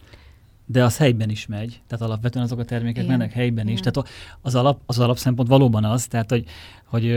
De 0.66 0.84
az 0.84 0.96
helyben 0.96 1.30
is 1.30 1.46
megy, 1.46 1.82
tehát 1.86 2.04
alapvetően 2.04 2.44
azok 2.44 2.58
a 2.58 2.64
termékek 2.64 3.04
Igen. 3.04 3.16
mennek 3.18 3.32
helyben 3.34 3.68
is. 3.68 3.78
Igen. 3.78 3.92
Tehát 3.92 4.08
a- 4.08 4.38
az, 4.40 4.54
alap, 4.54 4.80
az 4.86 4.98
alapszempont 4.98 5.48
valóban 5.48 5.84
az, 5.84 6.06
tehát 6.06 6.30
hogy, 6.30 6.44
hogy 6.84 7.10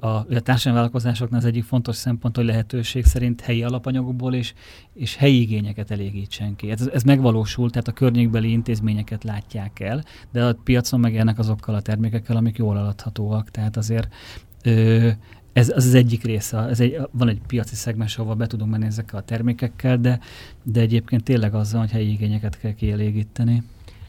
a, 0.00 0.06
a 0.06 0.26
társadalmi 0.28 0.78
vállalkozásoknál 0.78 1.40
az 1.40 1.46
egyik 1.46 1.64
fontos 1.64 1.96
szempont, 1.96 2.36
hogy 2.36 2.44
lehetőség 2.44 3.04
szerint 3.04 3.40
helyi 3.40 3.62
alapanyagokból 3.62 4.34
és, 4.34 4.54
és 4.94 5.16
helyi 5.16 5.40
igényeket 5.40 5.90
elégítsen 5.90 6.56
ki. 6.56 6.70
Ez, 6.70 6.88
ez 6.92 7.02
megvalósul, 7.02 7.70
tehát 7.70 7.88
a 7.88 7.92
környékbeli 7.92 8.50
intézményeket 8.50 9.24
látják 9.24 9.80
el, 9.80 10.04
de 10.32 10.44
a 10.44 10.54
piacon 10.64 11.00
megjelennek 11.00 11.38
azokkal 11.38 11.74
a 11.74 11.80
termékekkel, 11.80 12.36
amik 12.36 12.56
jól 12.56 12.78
eladhatóak. 12.78 13.50
Tehát 13.50 13.76
azért 13.76 14.14
ö, 14.62 15.08
ez 15.52 15.68
az, 15.68 15.84
az 15.84 15.94
egyik 15.94 16.24
része, 16.24 16.58
ez 16.58 16.80
egy, 16.80 16.98
van 17.10 17.28
egy 17.28 17.40
piaci 17.46 17.74
szegmens, 17.74 18.18
ahol 18.18 18.34
be 18.34 18.46
tudunk 18.46 18.70
menni 18.70 18.86
ezekkel 18.86 19.18
a 19.18 19.22
termékekkel, 19.22 19.98
de, 19.98 20.20
de 20.62 20.80
egyébként 20.80 21.24
tényleg 21.24 21.54
az 21.54 21.72
hogy 21.72 21.90
helyi 21.90 22.10
igényeket 22.10 22.58
kell 22.58 22.72
kielégíteni. 22.72 23.62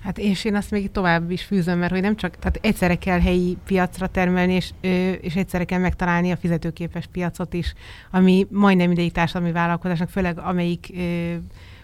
Hát 0.03 0.17
és 0.17 0.45
én 0.45 0.55
azt 0.55 0.71
még 0.71 0.91
tovább 0.91 1.31
is 1.31 1.43
fűzöm, 1.43 1.79
mert 1.79 1.91
hogy 1.91 2.01
nem 2.01 2.15
csak, 2.15 2.35
tehát 2.35 2.59
egyszerre 2.61 2.95
kell 2.95 3.19
helyi 3.19 3.57
piacra 3.65 4.07
termelni, 4.07 4.53
és, 4.53 4.71
és 5.21 5.35
egyszerre 5.35 5.63
kell 5.63 5.79
megtalálni 5.79 6.31
a 6.31 6.37
fizetőképes 6.37 7.07
piacot 7.11 7.53
is, 7.53 7.73
ami 8.11 8.47
majdnem 8.51 8.87
mindegyik 8.87 9.11
társadalmi 9.11 9.51
vállalkozásnak, 9.51 10.09
főleg 10.09 10.39
amelyik 10.39 10.91
ö, 10.95 11.33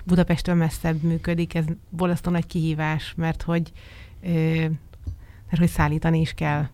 Budapesttől 0.04 0.56
messzebb 0.56 1.02
működik, 1.02 1.56
ez 1.56 1.66
borzasztó 1.90 2.32
nagy 2.32 2.46
kihívás, 2.46 3.14
mert 3.18 3.42
hogy, 3.42 3.72
ö, 4.24 4.30
mert 5.48 5.58
hogy 5.58 5.68
szállítani 5.68 6.20
is 6.20 6.34
kell. 6.34 6.68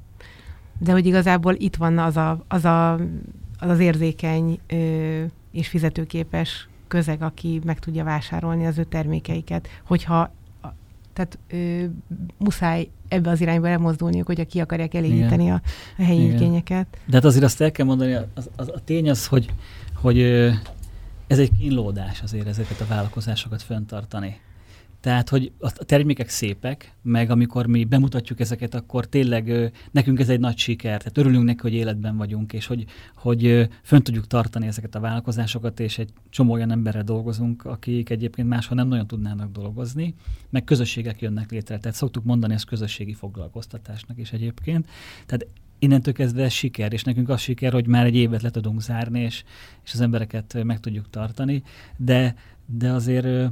De 0.80 0.92
hogy 0.92 1.06
igazából 1.06 1.54
itt 1.58 1.76
van 1.76 1.98
az 1.98 2.18
a, 2.18 2.44
az, 2.48 2.66
a, 2.66 2.94
az, 2.94 3.70
az 3.70 3.80
érzékeny 3.80 4.60
ö, 4.68 5.24
és 5.52 5.68
fizetőképes 5.68 6.68
közeg, 6.88 7.22
aki 7.22 7.62
meg 7.66 7.80
tudja 7.80 8.04
vásárolni 8.04 8.66
az 8.66 8.78
ő 8.78 8.84
termékeiket, 8.84 9.68
hogyha 9.86 10.34
tehát 11.14 11.38
ö, 11.50 11.84
muszáj 12.38 12.90
ebbe 13.08 13.30
az 13.30 13.42
irányba 13.42 13.68
elmozdulniuk, 13.68 14.26
hogyha 14.26 14.46
ki 14.46 14.60
akarják 14.60 14.94
elégíteni 14.94 15.50
a, 15.50 15.62
a 15.98 16.04
helyi 16.04 16.24
Igen. 16.24 16.36
igényeket. 16.36 16.88
De 17.06 17.16
hát 17.16 17.26
azért 17.26 17.44
azt 17.44 17.62
el 17.62 17.72
kell 17.72 17.86
mondani, 17.86 18.14
az, 18.14 18.50
az, 18.56 18.70
a 18.74 18.84
tény 18.84 19.10
az, 19.10 19.28
hogy, 19.28 19.50
hogy 19.94 20.22
ez 21.28 21.40
egy 21.40 21.52
kínlódás 21.58 22.22
azért 22.22 22.48
ezeket 22.48 22.82
a 22.82 22.86
vállalkozásokat 22.86 23.62
fenntartani. 23.62 24.40
Tehát, 25.06 25.30
hogy 25.30 25.52
a 25.60 25.72
termékek 25.72 26.30
szépek, 26.30 26.96
meg 27.02 27.30
amikor 27.30 27.66
mi 27.66 27.84
bemutatjuk 27.84 28.40
ezeket, 28.40 28.76
akkor 28.76 29.06
tényleg 29.06 29.72
nekünk 29.92 30.20
ez 30.20 30.30
egy 30.30 30.40
nagy 30.40 30.58
siker. 30.58 30.98
Tehát 30.98 31.18
örülünk 31.18 31.44
neki, 31.44 31.60
hogy 31.62 31.74
életben 31.74 32.18
vagyunk, 32.18 32.54
és 32.54 32.66
hogy, 32.66 32.86
hogy 33.16 33.70
fönn 33.82 34.02
tudjuk 34.02 34.28
tartani 34.28 34.68
ezeket 34.68 34.96
a 34.96 35.00
vállalkozásokat, 35.00 35.80
és 35.80 35.98
egy 35.98 36.10
csomó 36.30 36.54
olyan 36.54 36.72
emberrel 36.72 37.04
dolgozunk, 37.04 37.66
akik 37.66 38.10
egyébként 38.10 38.48
máshol 38.48 38.78
nem 38.78 38.88
nagyon 38.88 39.08
tudnának 39.08 39.52
dolgozni, 39.52 40.16
meg 40.50 40.64
közösségek 40.64 41.22
jönnek 41.22 41.52
létre. 41.52 41.78
Tehát 41.78 41.98
szoktuk 41.98 42.24
mondani 42.24 42.54
ezt 42.54 42.66
közösségi 42.66 43.14
foglalkoztatásnak 43.14 44.18
is 44.18 44.32
egyébként. 44.32 44.90
Tehát 45.26 45.48
innentől 45.80 46.14
kezdve 46.14 46.44
ez 46.44 46.54
siker, 46.54 46.94
és 46.94 47.04
nekünk 47.04 47.30
az 47.30 47.40
siker, 47.42 47.74
hogy 47.74 47.88
már 47.88 48.06
egy 48.06 48.16
évet 48.16 48.42
le 48.42 48.50
tudunk 48.50 48.82
zárni, 48.82 49.20
és, 49.20 49.44
és 49.84 49.94
az 49.94 50.02
embereket 50.02 50.64
meg 50.64 50.80
tudjuk 50.80 51.10
tartani, 51.10 51.64
de, 51.98 52.36
de 52.66 52.92
azért 52.92 53.52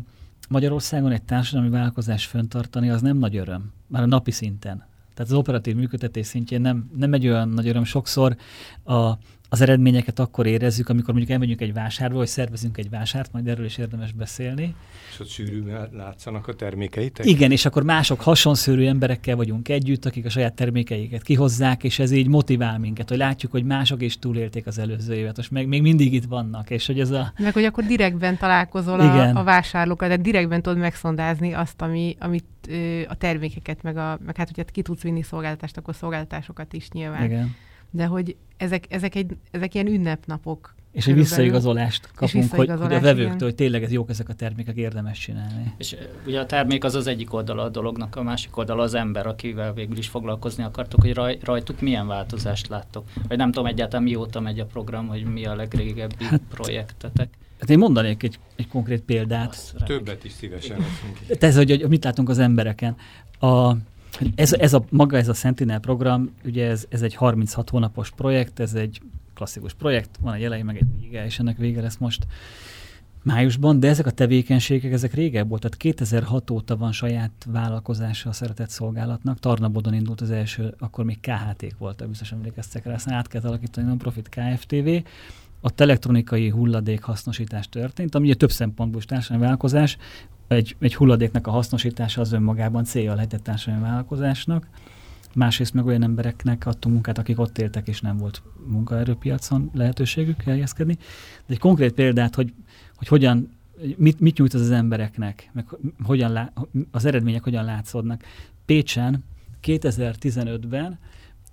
Magyarországon 0.50 1.12
egy 1.12 1.24
társadalmi 1.24 1.70
vállalkozás 1.70 2.26
föntartani 2.26 2.90
az 2.90 3.02
nem 3.02 3.18
nagy 3.18 3.36
öröm, 3.36 3.72
már 3.88 4.04
a 4.04 4.06
napi 4.06 4.32
szinten. 4.32 4.78
Tehát 5.14 5.32
az 5.32 5.38
operatív 5.38 5.76
működtetés 5.76 6.26
szintjén 6.28 6.62
nem, 6.62 6.90
nem 6.98 7.14
egy 7.14 7.28
olyan 7.28 7.50
nagy 7.50 7.68
öröm. 7.68 7.84
Sokszor 7.84 8.36
a, 8.84 9.12
az 9.54 9.62
eredményeket 9.62 10.20
akkor 10.20 10.46
érezzük, 10.46 10.90
amikor 10.90 11.10
mondjuk 11.10 11.34
elmegyünk 11.34 11.62
egy 11.62 11.74
vásárba, 11.74 12.18
vagy 12.18 12.28
szervezünk 12.28 12.78
egy 12.78 12.90
vásárt, 12.90 13.32
majd 13.32 13.48
erről 13.48 13.66
is 13.66 13.78
érdemes 13.78 14.12
beszélni. 14.12 14.76
És 15.12 15.20
ott 15.20 15.28
sűrűn 15.28 15.88
látszanak 15.92 16.48
a 16.48 16.54
termékeitek? 16.54 17.26
Igen, 17.26 17.52
és 17.52 17.66
akkor 17.66 17.84
mások 17.84 18.22
hasonszörű 18.22 18.86
emberekkel 18.86 19.36
vagyunk 19.36 19.70
együtt, 19.70 20.06
akik 20.06 20.26
a 20.26 20.30
saját 20.30 20.54
termékeiket 20.54 21.22
kihozzák, 21.22 21.84
és 21.84 22.00
ez 22.00 22.12
így 22.12 22.28
motivál 22.28 22.80
minket, 22.80 23.10
hogy 23.10 23.18
látjuk, 23.18 23.52
hogy 23.52 23.64
mások 23.64 24.02
is 24.02 24.20
túlélték 24.20 24.68
az 24.68 24.78
előző 24.78 25.14
évet, 25.14 25.38
most 25.38 25.52
meg 25.52 25.68
még 25.68 25.82
mindig 25.82 26.14
itt 26.14 26.26
vannak, 26.26 26.70
és 26.70 26.86
hogy 26.86 27.00
ez 27.00 27.12
a... 27.12 27.34
Meg 27.38 27.54
hogy 27.54 27.66
akkor 27.66 27.84
direktben 27.84 28.38
találkozol 28.38 29.00
Igen. 29.00 29.36
a, 29.36 29.40
a 29.40 29.44
vásárlókkal, 29.44 30.08
tehát 30.08 30.24
direktben 30.24 30.62
tudod 30.62 30.78
megszondázni 30.78 31.54
azt, 31.54 31.82
ami, 31.82 32.16
amit 32.20 32.46
ö, 32.70 33.02
a 33.08 33.16
termékeket, 33.16 33.84
meg, 33.84 33.98
a, 33.98 34.20
meg 34.26 34.38
hát, 34.38 34.48
hogyha 34.48 34.72
ki 34.72 34.82
tudsz 34.82 35.02
vinni 35.02 35.22
szolgáltatást, 35.22 35.78
akkor 35.78 35.96
szolgáltatásokat 35.96 36.74
is 36.74 36.90
nyilván. 36.90 37.24
Igen. 37.24 37.56
De 37.96 38.06
hogy 38.06 38.36
ezek, 38.58 38.86
ezek, 38.90 39.16
egy, 39.16 39.38
ezek 39.52 39.74
ilyen 39.74 39.88
ünnepnapok. 39.88 40.76
És 40.92 41.08
egy 41.08 41.14
visszaigazolást 41.14 42.10
kapunk, 42.16 42.52
hogy, 42.52 42.70
hogy 42.70 42.94
a 42.94 43.00
vevőktől, 43.00 43.26
igen. 43.26 43.38
hogy 43.40 43.56
tényleg 43.56 43.84
ez 43.84 43.92
jók 43.92 44.10
ezek 44.10 44.30
a 44.30 44.34
termékek, 44.34 44.76
érdemes 44.76 45.20
csinálni. 45.20 45.74
És 45.78 45.96
ugye 46.26 46.40
a 46.40 46.46
termék 46.46 46.84
az 46.84 46.96
az 46.96 47.08
egyik 47.08 47.34
oldala 47.34 47.64
a 47.64 47.70
dolognak, 47.70 48.16
a 48.16 48.24
másik 48.24 48.58
oldala 48.58 48.84
az 48.84 48.94
ember, 48.94 49.28
akivel 49.28 49.74
végül 49.74 49.98
is 49.98 50.08
foglalkozni 50.08 50.64
akartok, 50.64 51.02
hogy 51.02 51.14
raj, 51.14 51.38
rajtuk 51.42 51.82
milyen 51.82 52.08
változást 52.08 52.68
láttok. 52.68 53.06
Vagy 53.28 53.38
nem 53.38 53.52
tudom 53.52 53.68
egyáltalán 53.68 54.04
mióta 54.04 54.40
megy 54.40 54.60
a 54.60 54.66
program, 54.66 55.08
hogy 55.08 55.24
mi 55.24 55.46
a 55.46 55.56
legrégebbi 55.56 56.24
hát, 56.24 56.42
projektetek. 56.50 57.30
Hát 57.60 57.70
én 57.70 57.78
mondanék 57.78 58.24
egy, 58.24 58.40
egy 58.56 58.68
konkrét 58.68 59.02
példát. 59.02 59.50
Azt. 59.50 59.76
Többet 59.86 60.24
is 60.24 60.32
szívesen 60.32 60.78
veszünk. 60.78 61.42
Ez, 61.44 61.56
hogy, 61.56 61.70
hogy 61.70 61.90
mit 61.90 62.04
látunk 62.04 62.30
az 62.30 62.40
embereken. 62.40 62.96
A, 63.40 63.76
ez, 64.36 64.54
ez 64.54 64.74
a, 64.74 64.86
maga 64.90 65.18
ez 65.18 65.28
a 65.28 65.34
Sentinel 65.34 65.80
program, 65.80 66.34
ugye 66.46 66.70
ez, 66.70 66.86
ez 66.90 67.02
egy 67.02 67.16
36 67.16 67.70
hónapos 67.70 68.10
projekt, 68.10 68.60
ez 68.60 68.74
egy 68.74 69.02
klasszikus 69.34 69.74
projekt, 69.74 70.10
van 70.22 70.34
egy 70.34 70.44
elején, 70.44 70.66
meg 70.66 70.78
egy 70.78 71.02
vége, 71.02 71.26
és 71.26 71.40
ennek 71.40 71.58
vége 71.58 71.82
lesz 71.82 71.98
most 71.98 72.28
májusban, 73.24 73.80
de 73.80 73.88
ezek 73.88 74.06
a 74.06 74.12
tevékenységek, 74.12 74.92
ezek 74.92 75.14
régebb 75.14 75.50
volt, 75.50 75.62
tehát 75.62 75.78
2006 75.78 76.50
óta 76.50 76.78
van 76.78 76.92
saját 76.92 77.32
vállalkozása 77.48 78.30
a 78.30 78.34
szeretett 78.34 78.70
szolgálatnak. 78.70 79.40
Tarnabodon 79.40 79.94
indult 79.94 80.22
az 80.22 80.32
első, 80.32 80.74
akkor 80.80 81.06
még 81.06 81.20
KHT-k 81.20 81.78
voltak, 81.78 82.08
biztos 82.08 82.32
emlékeztek 82.32 82.86
rá, 82.86 82.94
aztán 82.94 83.14
át 83.14 83.28
kellett 83.28 83.48
alakítani 83.48 83.88
non-profit 83.88 84.30
KFTV. 84.30 84.90
Ott 85.62 85.80
elektronikai 85.80 86.50
hulladék 86.50 87.02
hasznosítás 87.02 87.70
történt, 87.70 88.16
ami 88.16 88.26
ugye 88.26 88.36
több 88.36 88.52
szempontból 88.52 89.00
is 89.00 89.06
társadalmi 89.06 89.44
vállalkozás, 89.44 89.98
egy, 90.54 90.76
egy 90.80 90.96
hulladéknak 90.96 91.48
a 91.48 91.52
hasznosítása 91.52 92.22
az 92.22 92.32
önmagában 92.32 92.84
célja 92.84 93.14
lehet 93.14 93.34
egy 93.34 93.42
társadalmi 93.42 93.86
vállalkozásnak. 93.86 94.68
másrészt 95.36 95.74
meg 95.74 95.86
olyan 95.86 96.04
embereknek 96.04 96.66
adtunk 96.66 96.94
munkát, 96.94 97.18
akik 97.18 97.40
ott 97.40 97.58
éltek, 97.58 97.88
és 97.88 98.02
nem 98.02 98.18
volt 98.18 98.42
munkaerőpiacon 98.68 99.72
lehetőségük 99.74 100.42
helyezkedni. 100.42 100.94
De 101.46 101.54
egy 101.54 101.60
konkrét 101.60 101.94
példát, 101.94 102.36
hogy, 102.36 102.54
hogy 102.96 103.08
hogyan, 103.08 103.50
mit, 103.96 104.20
mit 104.20 104.38
nyújt 104.38 104.54
az 104.54 104.62
az 104.62 104.72
embereknek, 104.72 105.50
meg 105.54 105.66
hogyan 106.04 106.32
lá, 106.32 106.54
az 106.92 107.06
eredmények 107.06 107.44
hogyan 107.44 107.66
látszódnak. 107.66 108.24
Pécsen 108.66 109.24
2015-ben 109.64 111.00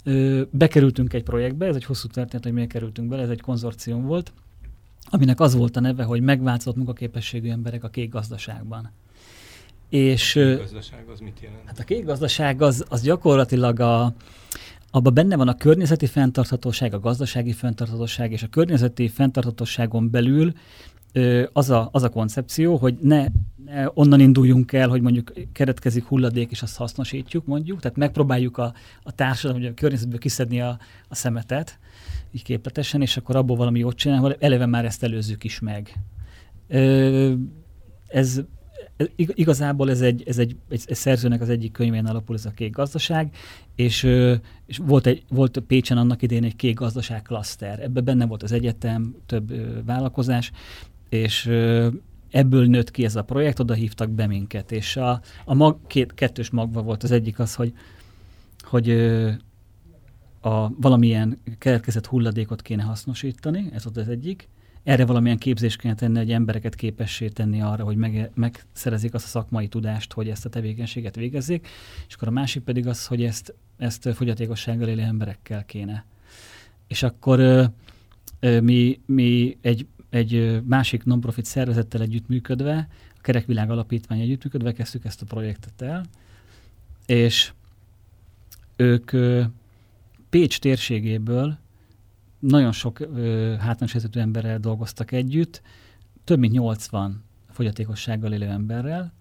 ö, 0.04 0.42
bekerültünk 0.50 1.12
egy 1.12 1.22
projektbe, 1.22 1.66
ez 1.66 1.74
egy 1.74 1.84
hosszú 1.84 2.08
történet, 2.08 2.44
hogy 2.44 2.54
miért 2.54 2.70
kerültünk 2.70 3.08
bele, 3.08 3.22
ez 3.22 3.28
egy 3.28 3.40
konzorcium 3.40 4.06
volt, 4.06 4.32
aminek 5.04 5.40
az 5.40 5.54
volt 5.54 5.76
a 5.76 5.80
neve, 5.80 6.04
hogy 6.04 6.20
megváltozott 6.20 6.76
munkaképességű 6.76 7.50
emberek 7.50 7.84
a 7.84 7.88
kék 7.88 8.10
gazdaságban. 8.10 8.90
És, 9.88 10.36
a 10.36 10.40
kék 10.40 10.58
gazdaság 10.58 11.08
az 11.12 11.20
mit 11.20 11.40
jelent? 11.40 11.62
Hát 11.66 11.78
a 11.78 11.84
kék 11.84 12.04
gazdaság 12.04 12.62
az, 12.62 12.84
az 12.88 13.02
gyakorlatilag 13.02 13.80
a, 13.80 14.14
abban 14.90 15.14
benne 15.14 15.36
van 15.36 15.48
a 15.48 15.56
környezeti 15.56 16.06
fenntarthatóság, 16.06 16.94
a 16.94 17.00
gazdasági 17.00 17.52
fenntarthatóság, 17.52 18.32
és 18.32 18.42
a 18.42 18.48
környezeti 18.48 19.08
fenntarthatóságon 19.08 20.10
belül 20.10 20.52
az, 21.52 21.70
a, 21.70 21.88
az 21.92 22.02
a 22.02 22.08
koncepció, 22.08 22.76
hogy 22.76 22.96
ne, 23.00 23.26
ne 23.64 23.86
onnan 23.94 24.20
induljunk 24.20 24.72
el, 24.72 24.88
hogy 24.88 25.00
mondjuk 25.00 25.32
keretkezik 25.52 26.04
hulladék, 26.04 26.50
és 26.50 26.62
azt 26.62 26.76
hasznosítjuk, 26.76 27.46
mondjuk, 27.46 27.80
tehát 27.80 27.96
megpróbáljuk 27.96 28.58
a, 28.58 28.74
a 29.02 29.12
társadalom, 29.12 29.62
vagy 29.62 29.70
a 29.70 29.74
környezetből 29.74 30.18
kiszedni 30.18 30.60
a, 30.60 30.78
a 31.08 31.14
szemetet, 31.14 31.78
így 32.32 32.42
képletesen, 32.42 33.02
és 33.02 33.16
akkor 33.16 33.36
abból 33.36 33.56
valami 33.56 33.78
jót 33.78 33.96
csinálni, 33.96 34.36
eleve 34.38 34.66
már 34.66 34.84
ezt 34.84 35.02
előzzük 35.02 35.44
is 35.44 35.60
meg. 35.60 35.92
Ö, 36.68 37.32
ez 38.08 38.42
igazából 39.16 39.90
ez 39.90 40.00
egy, 40.00 40.22
ez 40.26 40.38
egy, 40.38 40.56
egy, 40.68 40.82
egy 40.86 40.96
szerzőnek 40.96 41.40
az 41.40 41.48
egyik 41.48 41.72
könyvén 41.72 42.06
alapul 42.06 42.36
ez 42.36 42.46
a 42.46 42.50
kék 42.50 42.72
gazdaság, 42.72 43.34
és, 43.74 44.02
és 44.66 44.78
volt, 44.78 45.06
egy, 45.06 45.22
volt 45.28 45.58
Pécsen 45.58 45.98
annak 45.98 46.22
idén 46.22 46.44
egy 46.44 46.56
kék 46.56 46.78
gazdaság 46.78 47.22
klaszter. 47.22 47.80
Ebben 47.82 48.04
benne 48.04 48.26
volt 48.26 48.42
az 48.42 48.52
egyetem, 48.52 49.14
több 49.26 49.52
vállalkozás, 49.84 50.52
és 51.08 51.46
ebből 52.30 52.66
nőtt 52.66 52.90
ki 52.90 53.04
ez 53.04 53.16
a 53.16 53.22
projekt, 53.22 53.58
oda 53.58 53.74
hívtak 53.74 54.10
be 54.10 54.26
minket, 54.26 54.72
és 54.72 54.96
a, 54.96 55.20
a 55.44 55.54
mag, 55.54 55.78
két, 55.86 56.14
kettős 56.14 56.50
magva 56.50 56.82
volt 56.82 57.02
az 57.02 57.10
egyik 57.10 57.38
az, 57.38 57.54
hogy, 57.54 57.72
hogy 58.60 58.88
a 60.40 60.80
valamilyen 60.80 61.38
keletkezett 61.58 62.06
hulladékot 62.06 62.62
kéne 62.62 62.82
hasznosítani, 62.82 63.70
ez 63.72 63.84
volt 63.84 63.96
az 63.96 64.08
egyik, 64.08 64.48
erre 64.82 65.04
valamilyen 65.06 65.38
képzést 65.38 65.80
kéne 65.80 65.94
tenni, 65.94 66.18
hogy 66.18 66.32
embereket 66.32 66.74
képessé 66.74 67.28
tenni 67.28 67.62
arra, 67.62 67.84
hogy 67.84 67.96
meg, 67.96 68.30
megszerezik 68.34 69.14
azt 69.14 69.24
a 69.24 69.28
szakmai 69.28 69.68
tudást, 69.68 70.12
hogy 70.12 70.28
ezt 70.28 70.44
a 70.44 70.48
tevékenységet 70.48 71.16
végezzék, 71.16 71.68
és 72.08 72.14
akkor 72.14 72.28
a 72.28 72.30
másik 72.30 72.62
pedig 72.62 72.86
az, 72.86 73.06
hogy 73.06 73.24
ezt, 73.24 73.54
ezt 73.78 74.08
fogyatékossággal 74.14 74.88
élő 74.88 75.02
emberekkel 75.02 75.64
kéne. 75.64 76.04
És 76.86 77.02
akkor 77.02 77.38
ö, 77.38 77.64
ö, 78.40 78.60
mi, 78.60 79.00
mi 79.06 79.58
egy, 79.60 79.86
egy 80.10 80.62
másik 80.64 81.04
non-profit 81.04 81.44
szervezettel 81.44 82.00
együttműködve, 82.00 82.88
a 83.16 83.20
Kerekvilág 83.20 83.70
Alapítvány 83.70 84.20
együttműködve 84.20 84.72
kezdtük 84.72 85.04
ezt 85.04 85.22
a 85.22 85.26
projektet 85.26 85.82
el, 85.82 86.04
és 87.06 87.52
ők 88.76 89.12
Pécs 90.30 90.58
térségéből 90.58 91.58
nagyon 92.38 92.72
sok 92.72 92.98
hátrányos 93.58 93.92
helyzetű 93.92 94.20
emberrel 94.20 94.58
dolgoztak 94.58 95.12
együtt, 95.12 95.62
több 96.24 96.38
mint 96.38 96.52
80 96.52 97.24
fogyatékossággal 97.50 98.32
élő 98.32 98.46
emberrel, 98.46 99.12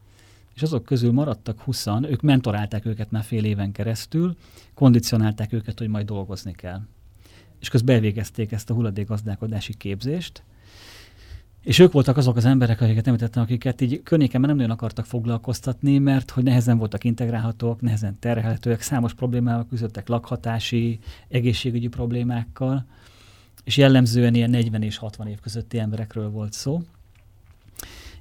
és 0.55 0.61
azok 0.61 0.85
közül 0.85 1.11
maradtak 1.11 1.61
20 1.61 1.85
ők 2.01 2.21
mentorálták 2.21 2.85
őket 2.85 3.11
már 3.11 3.23
fél 3.23 3.43
éven 3.43 3.71
keresztül, 3.71 4.35
kondicionálták 4.73 5.53
őket, 5.53 5.79
hogy 5.79 5.87
majd 5.87 6.05
dolgozni 6.05 6.53
kell. 6.53 6.81
És 7.59 7.69
közben 7.69 7.95
elvégezték 7.95 8.51
ezt 8.51 8.69
a 8.69 8.73
hulladékgazdálkodási 8.73 9.73
képzést, 9.73 10.43
és 11.63 11.79
ők 11.79 11.91
voltak 11.91 12.17
azok 12.17 12.35
az 12.35 12.45
emberek, 12.45 12.81
akiket 12.81 13.07
említettem, 13.07 13.43
akiket 13.43 13.81
így 13.81 14.03
környéken 14.03 14.41
nem 14.41 14.55
nagyon 14.55 14.71
akartak 14.71 15.05
foglalkoztatni, 15.05 15.97
mert 15.97 16.31
hogy 16.31 16.43
nehezen 16.43 16.77
voltak 16.77 17.03
integrálhatók, 17.03 17.81
nehezen 17.81 18.19
terhelhetőek, 18.19 18.81
számos 18.81 19.13
problémával 19.13 19.65
küzdöttek 19.69 20.07
lakhatási, 20.07 20.99
egészségügyi 21.27 21.87
problémákkal, 21.87 22.85
és 23.63 23.77
jellemzően 23.77 24.35
ilyen 24.35 24.49
40 24.49 24.81
és 24.81 24.97
60 24.97 25.27
év 25.27 25.39
közötti 25.39 25.79
emberekről 25.79 26.29
volt 26.29 26.53
szó. 26.53 26.81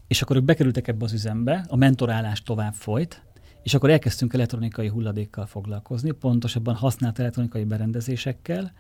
És 0.06 0.22
akkor 0.22 0.36
ők 0.36 0.44
bekerültek 0.44 0.88
ebbe 0.88 1.04
az 1.04 1.12
üzembe, 1.12 1.64
a 1.68 1.76
mentorálás 1.76 2.42
tovább 2.42 2.74
folyt, 2.74 3.22
és 3.62 3.74
akkor 3.74 3.90
elkezdtünk 3.90 4.34
elektronikai 4.34 4.88
hulladékkal 4.88 5.46
foglalkozni, 5.46 6.10
pontosabban 6.10 6.74
használt 6.74 7.18
elektronikai 7.18 7.64
berendezésekkel, 7.64 8.72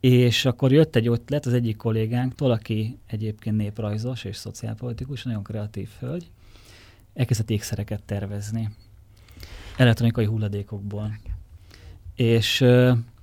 és 0.00 0.44
akkor 0.44 0.72
jött 0.72 0.96
egy 0.96 1.08
ötlet 1.08 1.46
az 1.46 1.52
egyik 1.52 1.76
kollégánktól, 1.76 2.50
aki 2.50 2.98
egyébként 3.06 3.56
néprajzos 3.56 4.24
és 4.24 4.36
szociálpolitikus, 4.36 5.22
nagyon 5.22 5.42
kreatív 5.42 5.88
hölgy, 5.98 6.30
elkezdett 7.14 7.50
ékszereket 7.50 8.02
tervezni 8.02 8.70
elektronikai 9.76 10.24
hulladékokból. 10.24 11.18
És 12.14 12.64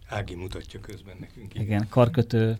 Ági 0.08 0.36
mutatja 0.36 0.80
közben 0.80 1.16
nekünk. 1.20 1.54
Igen, 1.54 1.88
karkötő, 1.90 2.58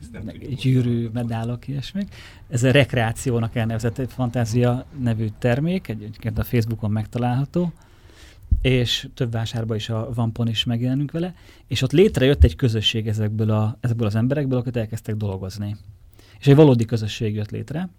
gyűrű, 0.62 1.10
medálok, 1.14 1.68
ilyesmik. 1.68 2.16
Ez 2.50 2.64
a 2.64 2.72
rekreációnak 2.72 3.56
elnevezett 3.56 4.12
fantázia 4.12 4.86
nevű 5.00 5.28
termék, 5.40 5.88
egyébként 5.88 6.38
a 6.38 6.44
Facebookon 6.44 6.92
megtalálható, 6.92 7.72
és 8.64 9.08
több 9.14 9.32
vásárban 9.32 9.78
is 9.78 9.90
a 9.90 10.10
Vampon 10.14 10.48
is 10.48 10.64
megjelenünk 10.64 11.12
vele, 11.12 11.36
és 11.68 11.82
ott 11.82 11.92
létrejött 11.92 12.44
egy 12.44 12.56
közösség 12.56 13.08
ezekből, 13.08 13.52
a, 13.52 13.78
ezekből 13.82 14.08
az 14.08 14.16
emberekből, 14.16 14.60
akik 14.60 14.76
elkezdtek 14.76 15.16
dolgozni. 15.16 15.76
És 16.40 16.48
egy 16.48 16.56
valódi 16.56 16.86
közösség 16.86 17.36
jött 17.36 17.52
létre, 17.52 17.90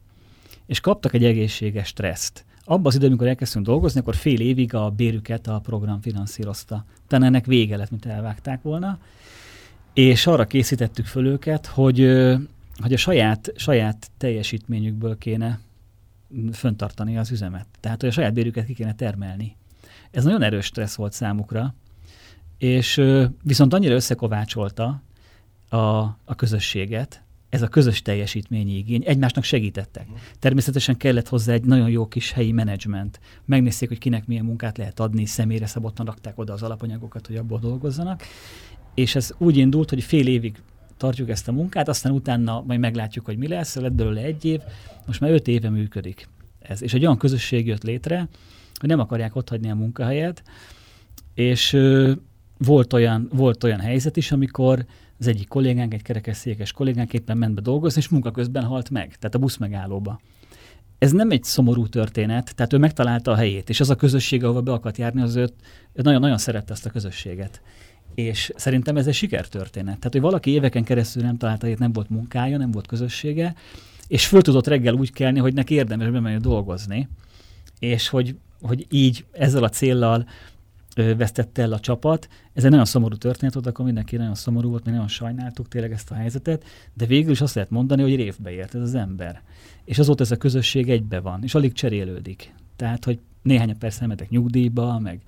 és 0.67 0.81
kaptak 0.81 1.13
egy 1.13 1.25
egészséges 1.25 1.89
stresszt. 1.89 2.45
Abban 2.65 2.87
az 2.87 2.93
időben, 2.95 3.11
amikor 3.11 3.29
elkezdtünk 3.29 3.67
dolgozni, 3.67 4.01
akkor 4.01 4.15
fél 4.15 4.41
évig 4.41 4.75
a 4.75 4.91
bérüket 4.91 5.47
a 5.47 5.59
program 5.59 6.01
finanszírozta. 6.01 6.85
Utána 7.05 7.27
ennek 7.27 7.47
vége 7.47 7.77
lett, 7.77 7.91
mint 7.91 8.07
elvágták 8.07 8.63
volna, 8.63 8.99
és 9.93 10.27
arra 10.27 10.47
készítettük 10.47 11.07
föl 11.07 11.27
őket, 11.27 11.67
hogy, 11.67 11.99
hogy 12.77 12.93
a 12.93 12.97
saját, 12.97 13.53
saját 13.57 14.11
teljesítményükből 14.19 15.19
kéne 15.19 15.61
föntartani 16.53 17.19
az 17.19 17.31
üzemet. 17.31 17.67
Tehát, 17.81 18.01
hogy 18.01 18.09
a 18.09 18.13
saját 18.13 18.33
bérüket 18.33 18.67
ki 18.67 18.75
kéne 18.75 18.95
termelni. 18.95 19.57
Ez 20.15 20.25
nagyon 20.25 20.43
erős 20.43 20.65
stressz 20.65 20.95
volt 20.95 21.13
számukra, 21.13 21.75
és 22.59 23.03
viszont 23.43 23.75
annyira 23.75 23.95
összekovácsolta 23.95 25.03
a, 25.69 25.77
a 26.25 26.35
közösséget, 26.37 27.23
ez 27.49 27.63
a 27.63 27.69
közös 27.69 28.03
teljesítményi 28.03 28.77
igény, 28.77 29.03
egymásnak 29.07 29.45
segítettek. 29.45 30.07
Természetesen 30.39 30.97
kellett 30.97 31.29
hozzá 31.29 31.53
egy 31.53 31.65
nagyon 31.65 31.91
jó 31.91 32.07
kis 32.09 32.33
helyi 32.33 32.53
menedzsment. 32.53 33.21
Megnézték, 33.45 33.89
hogy 33.89 33.99
kinek 33.99 34.27
milyen 34.27 34.45
munkát 34.45 34.79
lehet 34.79 35.01
adni, 35.01 35.27
személyre 35.27 35.67
szabottan 35.67 36.07
rakták 36.07 36.39
oda 36.39 36.53
az 36.53 36.63
alapanyagokat, 36.63 37.27
hogy 37.27 37.37
abból 37.37 37.59
dolgozzanak. 37.59 38.23
És 38.95 39.15
ez 39.15 39.35
úgy 39.39 39.57
indult, 39.57 39.91
hogy 39.91 40.03
fél 40.03 40.27
évig 40.27 40.63
tartjuk 40.97 41.29
ezt 41.29 41.49
a 41.49 41.53
munkát, 41.53 41.89
aztán 41.89 42.13
utána 42.13 42.63
majd 42.67 42.81
meglátjuk, 42.81 43.25
hogy 43.25 43.39
mi 43.39 43.49
lesz, 43.49 43.75
lett 43.75 43.93
belőle 43.93 44.21
egy 44.21 44.45
év, 44.45 44.61
most 45.07 45.21
már 45.21 45.31
öt 45.31 45.49
éve 45.49 45.71
működik 45.71 46.29
ez. 46.59 46.83
És 46.83 46.95
egy 46.95 47.03
olyan 47.03 47.19
közösség 47.19 47.67
jött 47.67 47.83
létre, 47.83 48.29
hogy 48.85 48.93
nem 48.93 49.05
akarják 49.05 49.37
otthagyni 49.37 49.71
a 49.71 49.75
munkahelyet, 49.75 50.43
és 51.35 51.73
ö, 51.73 52.13
volt, 52.59 52.93
olyan, 52.93 53.29
volt 53.33 53.65
olyan 53.65 53.81
helyzet 53.81 54.17
is, 54.17 54.33
amikor 54.33 54.85
az 55.19 55.27
egyik 55.27 55.49
kollégánk, 55.49 55.95
egy 55.95 56.03
kerekesszékes 56.03 56.73
kollégánk 56.73 57.13
éppen 57.13 57.37
ment 57.37 57.55
be 57.55 57.61
dolgozni, 57.61 58.01
és 58.01 58.09
munka 58.09 58.31
közben 58.31 58.65
halt 58.65 58.91
meg, 58.91 59.17
tehát 59.17 59.35
a 59.35 59.39
busz 59.39 59.57
megállóba. 59.57 60.21
Ez 60.99 61.13
nem 61.13 61.31
egy 61.31 61.45
szomorú 61.45 61.87
történet, 61.87 62.55
tehát 62.55 62.73
ő 62.73 62.79
megtalálta 62.79 63.31
a 63.31 63.35
helyét, 63.35 63.69
és 63.69 63.81
az 63.81 63.91
a 63.91 63.95
közösség, 63.95 64.45
ahova 64.45 64.63
be 64.63 64.73
akart 64.73 64.99
járni, 64.99 65.21
az 65.21 65.37
őt, 65.37 65.55
nagyon-nagyon 65.93 66.39
szerette 66.39 66.73
ezt 66.73 66.87
a 66.87 66.91
közösséget. 66.91 67.63
És 68.15 68.53
szerintem 68.57 68.97
ez 68.97 69.07
egy 69.07 69.15
sikertörténet. 69.15 69.99
Tehát, 69.99 70.13
hogy 70.13 70.21
valaki 70.21 70.51
éveken 70.51 70.85
keresztül 70.85 71.23
nem 71.23 71.37
találta 71.37 71.63
helyét, 71.63 71.79
nem 71.79 71.93
volt 71.93 72.11
munkája, 72.11 72.57
nem 72.57 72.71
volt 72.71 72.87
közössége, 72.87 73.55
és 74.07 74.27
föl 74.27 74.43
tudott 74.43 74.67
reggel 74.67 74.95
úgy 74.95 75.13
kelni, 75.13 75.39
hogy 75.39 75.55
neki 75.55 75.75
érdemes 75.75 76.11
bemenni 76.11 76.39
dolgozni, 76.39 77.09
és 77.79 78.09
hogy 78.09 78.37
hogy 78.67 78.87
így 78.91 79.25
ezzel 79.33 79.65
a 79.65 79.69
céllal 79.69 80.27
ö, 80.97 81.17
vesztette 81.17 81.63
el 81.63 81.73
a 81.73 81.81
csapat. 81.81 82.29
Ez 82.53 82.65
egy 82.65 82.71
nagyon 82.71 82.85
szomorú 82.85 83.17
történet 83.17 83.55
volt, 83.55 83.67
akkor 83.67 83.85
mindenki 83.85 84.17
nagyon 84.17 84.35
szomorú 84.35 84.69
volt, 84.69 84.85
mi 84.85 84.91
nagyon 84.91 85.09
sajnáltuk 85.09 85.69
tényleg 85.69 85.93
ezt 85.93 86.11
a 86.11 86.15
helyzetet, 86.15 86.65
de 86.95 87.07
végül 87.07 87.31
is 87.31 87.41
azt 87.41 87.55
lehet 87.55 87.71
mondani, 87.71 88.03
hogy 88.03 88.17
révbe 88.17 88.51
ért 88.51 88.75
ez 88.75 88.81
az 88.81 88.95
ember. 88.95 89.43
És 89.85 89.99
azóta 89.99 90.23
ez 90.23 90.31
a 90.31 90.37
közösség 90.37 90.91
egybe 90.91 91.21
van, 91.21 91.43
és 91.43 91.55
alig 91.55 91.73
cserélődik. 91.73 92.55
Tehát, 92.77 93.05
hogy 93.05 93.19
néhány 93.43 93.79
persze 93.79 94.01
elmentek 94.01 94.29
nyugdíjba, 94.29 94.99
meg 94.99 95.21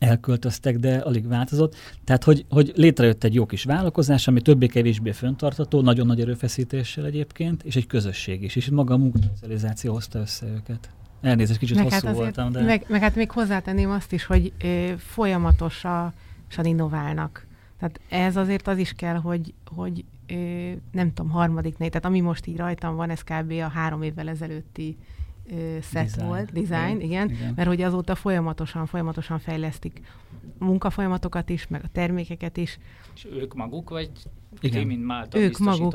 elköltöztek, 0.00 0.78
de 0.78 0.96
alig 0.96 1.28
változott. 1.28 1.76
Tehát, 2.04 2.24
hogy, 2.24 2.44
hogy 2.48 2.72
létrejött 2.76 3.24
egy 3.24 3.34
jó 3.34 3.46
kis 3.46 3.64
vállalkozás, 3.64 4.28
ami 4.28 4.40
többé-kevésbé 4.40 5.10
föntartató, 5.12 5.80
nagyon 5.80 6.06
nagy 6.06 6.20
erőfeszítéssel 6.20 7.04
egyébként, 7.04 7.62
és 7.62 7.76
egy 7.76 7.86
közösség 7.86 8.42
is, 8.42 8.56
és 8.56 8.70
maga 8.70 8.94
a 8.94 8.96
munkaszocializáció 8.96 9.92
hozta 9.92 10.18
össze 10.18 10.46
őket. 10.46 10.90
Elnézést, 11.20 11.58
kicsit 11.58 11.76
meg 11.76 11.84
hosszú 11.84 11.94
hát 11.94 12.04
azért, 12.04 12.36
voltam, 12.36 12.52
de... 12.52 12.62
Meg, 12.62 12.84
meg 12.88 13.00
hát 13.00 13.14
még 13.14 13.30
hozzátenném 13.30 13.90
azt 13.90 14.12
is, 14.12 14.24
hogy 14.24 14.52
ö, 14.62 14.92
folyamatosan 14.98 16.12
innoválnak. 16.62 17.46
Tehát 17.78 18.00
ez 18.08 18.36
azért 18.36 18.68
az 18.68 18.78
is 18.78 18.92
kell, 18.92 19.16
hogy, 19.16 19.54
hogy 19.74 20.04
ö, 20.26 20.34
nem 20.92 21.12
tudom, 21.14 21.30
harmadik 21.30 21.78
négy, 21.78 21.88
tehát 21.88 22.06
ami 22.06 22.20
most 22.20 22.46
így 22.46 22.56
rajtam 22.56 22.96
van, 22.96 23.10
ez 23.10 23.22
kb. 23.22 23.50
a 23.50 23.68
három 23.68 24.02
évvel 24.02 24.28
ezelőtti 24.28 24.96
set 25.80 26.04
Design. 26.04 26.26
volt, 26.26 26.52
design, 26.52 27.00
igen, 27.00 27.30
igen. 27.30 27.52
mert 27.56 27.68
hogy 27.68 27.82
azóta 27.82 28.14
folyamatosan, 28.14 28.86
folyamatosan 28.86 29.38
fejlesztik 29.38 30.00
a 30.58 30.64
munkafolyamatokat 30.64 31.48
is, 31.48 31.66
meg 31.66 31.80
a 31.84 31.88
termékeket 31.92 32.56
is. 32.56 32.78
És 33.14 33.26
ők 33.32 33.54
maguk, 33.54 33.90
vagy 33.90 34.10
Igen. 34.60 34.80
ti, 34.80 34.86
mint 34.86 35.04
Málta, 35.04 35.38
Ők 35.38 35.58
Nem, 35.58 35.88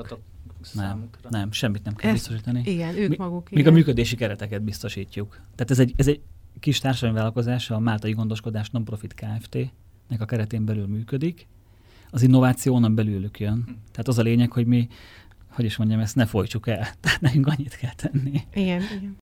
számukra? 0.66 1.30
nem, 1.30 1.52
semmit 1.52 1.84
nem 1.84 1.96
kell 1.96 2.12
Ezt- 2.12 2.20
biztosítani. 2.30 2.62
Igen, 2.72 2.96
ők 2.98 3.10
Mi- 3.10 3.18
maguk. 3.18 3.50
Még 3.50 3.60
igen. 3.60 3.74
a 3.74 3.76
működési 3.76 4.16
kereteket 4.16 4.62
biztosítjuk. 4.62 5.30
Tehát 5.56 5.72
ez 5.72 5.80
egy, 5.80 5.94
ez 5.96 6.08
egy 6.08 6.22
kis 6.60 6.80
társadalmi 6.80 7.16
vállalkozás, 7.16 7.70
a 7.70 7.80
Máltai 7.80 8.12
Gondoskodás 8.12 8.70
Nonprofit 8.70 9.14
Kft-nek 9.14 10.22
a 10.22 10.26
keretén 10.26 10.66
belül 10.66 10.88
működik. 10.88 11.48
Az 12.10 12.22
innováció 12.22 12.76
onnan 12.76 12.96
belőlük 12.96 13.40
jön. 13.40 13.64
Tehát 13.92 14.08
az 14.08 14.18
a 14.18 14.22
lényeg, 14.22 14.52
hogy 14.52 14.66
mi, 14.66 14.88
hogy 15.50 15.66
is 15.66 15.78
mondjam, 15.78 16.00
ezt 16.00 16.16
ne 16.16 16.26
folytsuk 16.26 16.68
el. 16.68 16.88
Tehát 17.02 17.22
nekünk 17.22 17.48
annyit 17.48 17.76
kell 17.76 17.94
tenni. 17.94 18.42
Igen, 18.54 18.82
igen. 18.82 19.18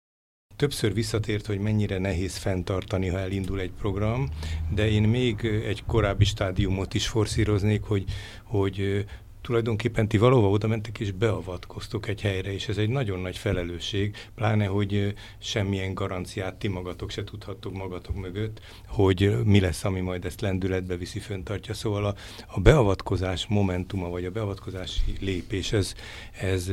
Többször 0.55 0.93
visszatért, 0.93 1.45
hogy 1.45 1.59
mennyire 1.59 1.97
nehéz 1.97 2.37
fenntartani, 2.37 3.07
ha 3.07 3.19
elindul 3.19 3.59
egy 3.59 3.71
program, 3.71 4.29
de 4.73 4.89
én 4.89 5.03
még 5.03 5.45
egy 5.45 5.83
korábbi 5.85 6.25
stádiumot 6.25 6.93
is 6.93 7.07
forszíroznék, 7.07 7.83
hogy, 7.83 8.05
hogy 8.43 9.05
tulajdonképpen 9.41 10.07
ti 10.07 10.17
valahova 10.17 10.49
oda 10.49 10.67
mentek 10.67 10.99
és 10.99 11.11
beavatkoztok 11.11 12.07
egy 12.07 12.21
helyre, 12.21 12.53
és 12.53 12.67
ez 12.67 12.77
egy 12.77 12.89
nagyon 12.89 13.19
nagy 13.19 13.37
felelősség, 13.37 14.15
pláne, 14.35 14.65
hogy 14.65 15.13
semmilyen 15.37 15.93
garanciát 15.93 16.55
ti 16.55 16.67
magatok 16.67 17.09
se 17.09 17.23
tudhattok 17.23 17.73
magatok 17.73 18.15
mögött, 18.15 18.61
hogy 18.87 19.37
mi 19.43 19.59
lesz, 19.59 19.83
ami 19.83 19.99
majd 19.99 20.25
ezt 20.25 20.41
lendületbe 20.41 20.95
viszi, 20.95 21.19
föntartja. 21.19 21.73
Szóval 21.73 22.05
a, 22.05 22.15
a 22.47 22.59
beavatkozás 22.59 23.45
momentuma, 23.47 24.09
vagy 24.09 24.25
a 24.25 24.31
beavatkozási 24.31 25.01
lépés, 25.19 25.71
ez, 25.71 25.93
ez 26.31 26.71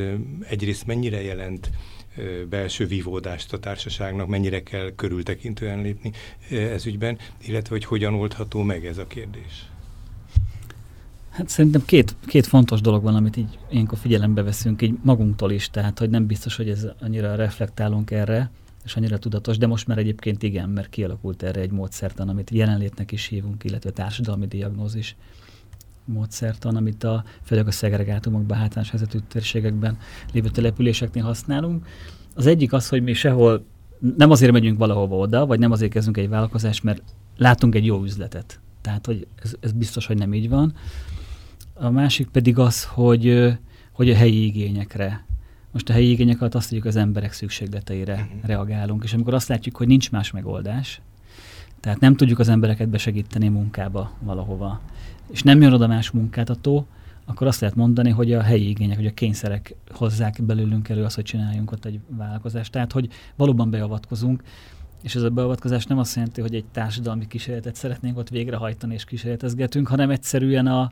egyrészt 0.49 0.87
mennyire 0.87 1.23
jelent 1.23 1.71
belső 2.49 2.87
vívódást 2.87 3.53
a 3.53 3.59
társaságnak, 3.59 4.27
mennyire 4.27 4.63
kell 4.63 4.95
körültekintően 4.97 5.83
lépni 5.83 6.13
ez 6.51 6.87
ügyben, 6.87 7.19
illetve 7.47 7.75
hogy 7.75 7.85
hogyan 7.85 8.15
oldható 8.15 8.63
meg 8.63 8.87
ez 8.87 8.99
a 8.99 9.07
kérdés. 9.07 9.69
Hát 11.37 11.49
szerintem 11.49 11.85
két, 11.85 12.16
két 12.27 12.46
fontos 12.46 12.81
dolog 12.81 13.03
van, 13.03 13.14
amit 13.14 13.37
így 13.37 13.59
ilyenkor 13.70 13.99
figyelembe 13.99 14.42
veszünk, 14.42 14.83
így 14.83 14.99
magunktól 15.03 15.51
is, 15.51 15.70
tehát 15.70 15.99
hogy 15.99 16.11
nem 16.11 16.27
biztos, 16.27 16.57
hogy 16.57 16.68
ez 16.68 16.87
annyira 17.01 17.35
reflektálunk 17.35 18.11
erre, 18.11 18.51
és 18.85 18.96
annyira 18.96 19.18
tudatos, 19.18 19.59
de 19.59 19.66
most 19.66 19.87
már 19.87 19.99
egyébként 19.99 20.42
igen, 20.42 20.68
mert 20.68 20.88
kialakult 20.88 21.42
erre 21.42 21.61
egy 21.61 21.70
módszertan, 21.70 22.29
amit 22.29 22.51
jelenlétnek 22.51 23.12
is 23.12 23.27
hívunk, 23.27 23.64
illetve 23.64 23.90
társadalmi 23.90 24.46
diagnózis 24.46 25.16
módszertan, 26.05 26.77
amit 26.77 27.05
a, 27.05 27.25
főleg 27.42 27.66
a 27.66 27.70
szegregátumokban, 27.70 28.57
hátrányos 28.57 28.90
helyzetű 28.90 29.18
térségekben 29.29 29.99
lévő 30.33 30.49
településeknél 30.49 31.25
használunk. 31.25 31.87
Az 32.35 32.46
egyik 32.46 32.72
az, 32.72 32.88
hogy 32.88 33.03
mi 33.03 33.12
sehol 33.12 33.64
nem 34.16 34.31
azért 34.31 34.53
megyünk 34.53 34.79
valahova 34.79 35.16
oda, 35.16 35.46
vagy 35.46 35.59
nem 35.59 35.72
azért 35.72 35.92
kezdünk 35.92 36.16
egy 36.16 36.29
vállalkozást, 36.29 36.83
mert 36.83 37.03
látunk 37.37 37.75
egy 37.75 37.87
jó 37.87 38.03
üzletet. 38.03 38.61
Tehát, 38.81 39.07
hogy 39.07 39.27
ez, 39.42 39.55
ez 39.61 39.72
biztos, 39.72 40.07
hogy 40.07 40.18
nem 40.18 40.35
így 40.35 40.49
van. 40.49 40.75
A 41.79 41.91
másik 41.91 42.29
pedig 42.29 42.59
az, 42.59 42.85
hogy, 42.85 43.55
hogy 43.93 44.11
a 44.11 44.15
helyi 44.15 44.45
igényekre. 44.45 45.25
Most 45.73 45.89
a 45.89 45.93
helyi 45.93 46.11
igények 46.11 46.41
alatt 46.41 46.55
azt 46.55 46.71
mondjuk 46.71 46.95
az 46.95 47.01
emberek 47.01 47.33
szükségleteire 47.33 48.15
Mhm. 48.15 48.47
reagálunk, 48.47 49.05
és 49.05 49.12
amikor 49.12 49.35
azt 49.35 49.49
látjuk, 49.49 49.77
hogy 49.77 49.87
nincs 49.87 50.11
más 50.11 50.31
megoldás, 50.31 51.01
tehát 51.81 52.01
nem 52.01 52.17
tudjuk 52.17 52.39
az 52.39 52.49
embereket 52.49 52.89
besegíteni 52.89 53.49
munkába 53.49 54.12
valahova, 54.21 54.81
és 55.31 55.43
nem 55.43 55.61
jön 55.62 55.73
oda 55.73 55.87
más 55.87 56.11
munkáltató, 56.11 56.87
akkor 57.25 57.47
azt 57.47 57.61
lehet 57.61 57.77
mondani, 57.77 58.11
hogy 58.11 58.33
a 58.33 58.43
helyi 58.43 58.69
igények, 58.69 58.97
hogy 58.97 59.07
a 59.07 59.15
kényszerek 59.15 59.75
hozzák 59.91 60.43
belőlünk 60.43 60.89
elő 60.89 61.05
azt, 61.05 61.15
hogy 61.15 61.25
csináljunk 61.25 61.73
ott 61.73 61.85
egy 61.85 62.01
vállalkozást. 62.09 62.73
Tehát, 62.73 62.93
hogy 62.93 63.09
valóban 63.37 63.71
beavatkozunk, 63.71 64.43
és 65.03 65.15
ez 65.15 65.23
a 65.23 65.31
beavatkozás 65.31 65.87
nem 65.87 65.99
azt 65.99 66.15
jelenti, 66.15 66.41
hogy 66.41 66.55
egy 66.55 66.65
társadalmi 66.73 67.27
kísérletet 67.27 67.75
szeretnénk 67.75 68.19
ott 68.19 68.29
végrehajtani 68.29 68.95
és 68.95 69.05
kísérletezgetünk, 69.05 69.89
hanem 69.89 70.11
egyszerűen 70.11 70.67
a, 70.67 70.91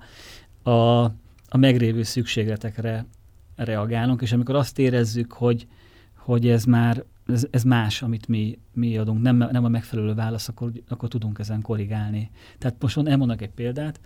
a, 0.64 1.04
a 1.48 1.56
megrévő 1.56 2.02
szükségletekre 2.02 3.06
reagálunk, 3.56 4.22
és 4.22 4.32
amikor 4.32 4.54
azt 4.54 4.78
érezzük, 4.78 5.32
hogy, 5.32 5.66
hogy 6.14 6.48
ez 6.48 6.64
már 6.64 7.04
ez, 7.26 7.46
ez 7.50 7.62
más, 7.62 8.02
amit 8.02 8.28
mi, 8.28 8.58
mi 8.72 8.98
adunk, 8.98 9.22
nem, 9.22 9.36
nem 9.36 9.64
a 9.64 9.68
megfelelő 9.68 10.14
válasz, 10.14 10.48
akkor, 10.48 10.72
akkor 10.88 11.08
tudunk 11.08 11.38
ezen 11.38 11.60
korrigálni. 11.60 12.30
Tehát 12.58 12.82
most 12.82 12.96
elmondok 12.96 13.42
egy 13.42 13.50
példát. 13.50 14.00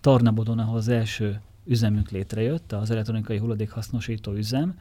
Tarnabodon, 0.00 0.58
ahol 0.58 0.76
az 0.76 0.88
első 0.88 1.40
üzemünk 1.64 2.10
létrejött, 2.10 2.72
az 2.72 2.90
elektronikai 2.90 3.38
hulladékhasznosító 3.38 4.32
üzem, 4.32 4.78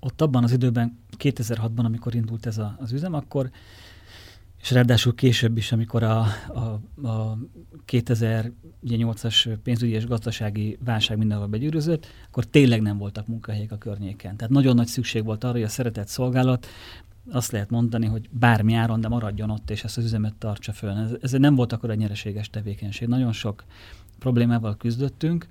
ott 0.00 0.20
abban 0.20 0.44
az 0.44 0.52
időben, 0.52 0.98
2006-ban, 1.18 1.84
amikor 1.84 2.14
indult 2.14 2.46
ez 2.46 2.58
a, 2.58 2.76
az 2.80 2.92
üzem, 2.92 3.14
akkor 3.14 3.50
és 4.64 4.70
ráadásul 4.70 5.14
később 5.14 5.56
is, 5.56 5.72
amikor 5.72 6.02
a, 6.02 6.26
a, 6.48 6.80
a 7.08 7.38
2008-as 7.86 9.56
pénzügyi 9.62 9.92
és 9.92 10.06
gazdasági 10.06 10.78
válság 10.84 11.18
mindenhol 11.18 11.46
begyűrűzött, 11.46 12.06
akkor 12.28 12.44
tényleg 12.44 12.82
nem 12.82 12.98
voltak 12.98 13.26
munkahelyek 13.26 13.72
a 13.72 13.78
környéken. 13.78 14.36
Tehát 14.36 14.52
nagyon 14.52 14.74
nagy 14.74 14.86
szükség 14.86 15.24
volt 15.24 15.44
arra, 15.44 15.52
hogy 15.52 15.62
a 15.62 15.68
szeretett 15.68 16.08
szolgálat 16.08 16.66
azt 17.30 17.52
lehet 17.52 17.70
mondani, 17.70 18.06
hogy 18.06 18.28
bármi 18.30 18.74
áron, 18.74 19.00
de 19.00 19.08
maradjon 19.08 19.50
ott, 19.50 19.70
és 19.70 19.84
ezt 19.84 19.96
az 19.96 20.04
üzemet 20.04 20.34
tartsa 20.34 20.72
föl. 20.72 20.90
Ez, 20.90 21.10
ez 21.20 21.30
nem 21.32 21.54
volt 21.54 21.72
akkor 21.72 21.90
egy 21.90 21.98
nyereséges 21.98 22.50
tevékenység. 22.50 23.08
Nagyon 23.08 23.32
sok 23.32 23.64
problémával 24.18 24.76
küzdöttünk, 24.76 25.48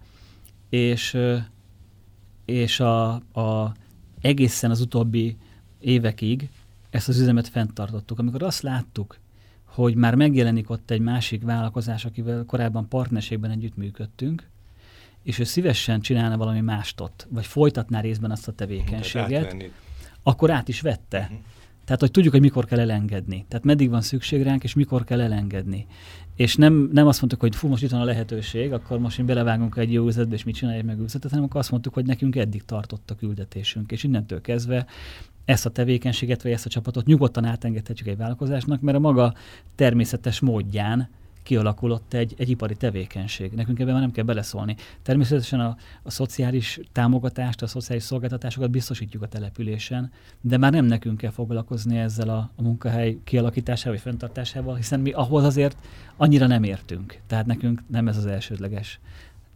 és, 0.70 1.18
és 2.46 2.80
a, 2.80 3.12
a, 3.14 3.76
egészen 4.22 4.72
az 4.72 4.82
utóbbi 4.82 5.38
évekig 5.80 6.50
ezt 6.94 7.08
az 7.10 7.20
üzemet 7.20 7.48
fenntartottuk. 7.48 8.20
Amikor 8.20 8.44
azt 8.44 8.62
láttuk, 8.62 9.20
hogy 9.66 9.96
már 9.96 10.16
megjelenik 10.16 10.70
ott 10.70 10.92
egy 10.92 11.00
másik 11.00 11.44
vállalkozás, 11.44 12.06
akivel 12.06 12.44
korábban 12.46 12.88
partnerségben 12.88 13.52
együttműködtünk, 13.52 14.50
és 15.24 15.40
ő 15.40 15.44
szívesen 15.44 16.02
csinálna 16.02 16.38
valami 16.38 16.62
mást 16.62 17.02
ott, 17.02 17.28
vagy 17.30 17.46
folytatná 17.46 18.02
részben 18.02 18.32
azt 18.32 18.48
a 18.48 18.52
tevékenységet, 18.52 19.28
Tehát 19.28 19.44
átvenni. 19.44 19.72
akkor 20.24 20.52
át 20.52 20.68
is 20.68 20.82
vette. 20.82 21.28
Mhm. 21.32 21.40
Tehát, 21.86 22.02
hogy 22.02 22.12
tudjuk, 22.12 22.34
hogy 22.34 22.42
mikor 22.42 22.66
kell 22.66 22.80
elengedni. 22.80 23.46
Tehát 23.48 23.66
meddig 23.66 23.90
van 23.90 24.02
szükség 24.02 24.42
ránk, 24.42 24.64
és 24.64 24.74
mikor 24.74 25.04
kell 25.04 25.22
elengedni. 25.22 25.88
És 26.36 26.56
nem, 26.56 26.90
nem 26.92 27.08
azt 27.08 27.20
mondtuk, 27.20 27.40
hogy 27.40 27.56
fú, 27.56 27.68
most 27.68 27.84
itt 27.84 27.90
van 27.90 28.02
a 28.02 28.04
lehetőség, 28.04 28.74
akkor 28.74 29.00
most 29.00 29.18
mi 29.18 29.24
belevágunk 29.24 29.78
egy 29.78 29.94
jó 29.94 30.08
üzletbe, 30.08 30.36
és 30.36 30.44
mit 30.44 30.56
csináljuk 30.56 30.86
meg 30.86 31.00
üzletet, 31.00 31.30
hanem 31.30 31.46
akkor 31.46 31.60
azt 31.60 31.72
mondtuk, 31.72 31.94
hogy 31.94 32.06
nekünk 32.06 32.36
eddig 32.36 32.66
tartott 32.66 33.12
a 33.12 33.16
küldetésünk. 33.16 33.92
És 33.92 34.04
innentől 34.04 34.42
kezdve 34.42 34.86
ezt 35.46 35.66
a 35.66 35.70
tevékenységet, 35.70 36.44
vagy 36.44 36.52
ezt 36.52 36.66
a 36.66 36.70
csapatot 36.70 37.06
nyugodtan 37.06 37.46
átengedhetjük 37.46 38.08
egy 38.08 38.18
vállalkozásnak, 38.18 38.82
mert 38.82 38.98
a 38.98 39.00
maga 39.00 39.34
természetes 39.76 40.40
módján 40.40 41.10
kialakulott 41.44 42.14
egy, 42.14 42.34
egy 42.38 42.50
ipari 42.50 42.76
tevékenység. 42.76 43.52
Nekünk 43.52 43.80
ebben 43.80 43.94
már 43.94 44.02
nem 44.02 44.12
kell 44.12 44.24
beleszólni. 44.24 44.76
Természetesen 45.02 45.60
a, 45.60 45.78
a 46.04 46.12
szociális 46.12 46.80
támogatást, 46.92 47.62
a 47.62 47.68
szociális 47.68 48.04
szolgáltatásokat 48.04 48.70
biztosítjuk 48.70 49.24
a 49.24 49.28
településen, 49.28 50.12
de 50.42 50.58
már 50.58 50.72
nem 50.72 50.86
nekünk 50.86 51.18
kell 51.18 51.32
foglalkozni 51.32 51.98
ezzel 51.98 52.30
a, 52.30 52.52
a 52.56 52.62
munkahely 52.62 53.18
kialakításával 53.24 53.94
vagy 53.94 54.02
fenntartásával, 54.02 54.76
hiszen 54.76 55.00
mi 55.00 55.12
ahhoz 55.12 55.44
azért 55.44 55.78
annyira 56.18 56.48
nem 56.48 56.64
értünk. 56.64 57.20
Tehát 57.28 57.46
nekünk 57.46 57.84
nem 57.88 58.08
ez 58.08 58.18
az 58.18 58.26
elsődleges 58.26 59.00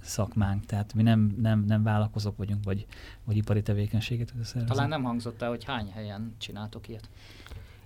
szakmánk, 0.07 0.65
tehát 0.65 0.93
mi 0.93 1.01
nem, 1.03 1.35
nem, 1.41 1.63
nem 1.67 1.83
vállalkozók 1.83 2.37
vagyunk, 2.37 2.63
vagy, 2.63 2.85
vagy 3.23 3.37
ipari 3.37 3.61
tevékenységet 3.61 4.27
szervezünk. 4.27 4.65
Talán 4.67 4.89
nem 4.89 5.03
hangzott 5.03 5.41
el, 5.41 5.49
hogy 5.49 5.63
hány 5.63 5.91
helyen 5.93 6.35
csináltok 6.37 6.87
ilyet. 6.87 7.09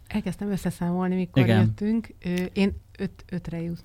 Elkezdtem 0.07 0.51
összeszámolni, 0.51 1.15
mikor 1.15 1.43
Igen. 1.43 1.59
jöttünk. 1.59 2.07
Én 2.53 2.71
öt, 2.97 3.25
ötre 3.29 3.61
jut. 3.61 3.83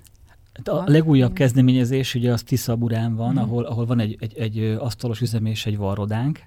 A 0.65 0.83
legújabb 0.91 1.31
Igen. 1.31 1.47
kezdeményezés 1.47 2.15
ugye 2.15 2.33
az 2.33 2.43
Tiszaburán 2.43 3.15
van, 3.15 3.33
Mhm. 3.35 3.43
ahol, 3.43 3.65
ahol 3.65 3.87
van 3.87 3.99
egy, 4.01 4.17
egy, 4.21 4.39
egy 4.39 4.59
asztalos 4.59 5.21
üzem 5.21 5.47
és 5.47 5.67
egy 5.67 5.77
varrodánk. 5.77 6.41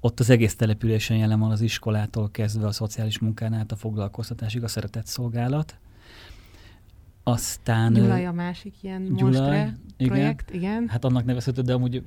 Ott 0.00 0.20
az 0.20 0.30
egész 0.30 0.56
településen 0.56 1.16
jelen 1.16 1.38
van 1.40 1.50
az 1.50 1.60
iskolától 1.60 2.30
kezdve 2.30 2.66
a 2.66 2.72
szociális 2.72 3.18
munkán 3.18 3.52
át 3.52 3.72
a 3.72 3.76
foglalkoztatásig 3.76 4.62
a 4.62 4.68
szeretett 4.68 5.06
szolgálat. 5.06 5.76
Aztán... 7.22 7.92
Gyulaj 7.92 8.26
a 8.26 8.32
másik 8.32 8.74
ilyen 8.82 9.04
Gyulaj, 9.04 9.22
monstre 9.22 9.76
igen. 9.96 10.12
projekt, 10.12 10.50
igen. 10.50 10.88
Hát 10.88 11.04
annak 11.04 11.24
nevezhető, 11.24 11.62
de 11.62 11.72
amúgy 11.72 12.02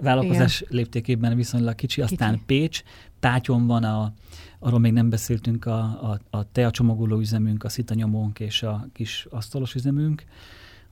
vállalkozás 0.00 0.60
Igen. 0.60 0.76
léptékében 0.76 1.36
viszonylag 1.36 1.74
kicsi. 1.74 2.00
Aztán 2.02 2.32
Kicsi. 2.32 2.44
Pécs, 2.46 2.82
Pátyon 3.20 3.66
van, 3.66 3.84
a, 3.84 4.12
arról 4.58 4.78
még 4.78 4.92
nem 4.92 5.08
beszéltünk, 5.10 5.64
a, 5.64 5.78
a, 6.10 6.20
a 6.30 6.52
teacsomagoló 6.52 7.18
üzemünk, 7.18 7.64
a 7.64 7.68
szitanyomónk 7.68 8.40
és 8.40 8.62
a 8.62 8.88
kis 8.92 9.26
asztalos 9.30 9.74
üzemünk, 9.74 10.24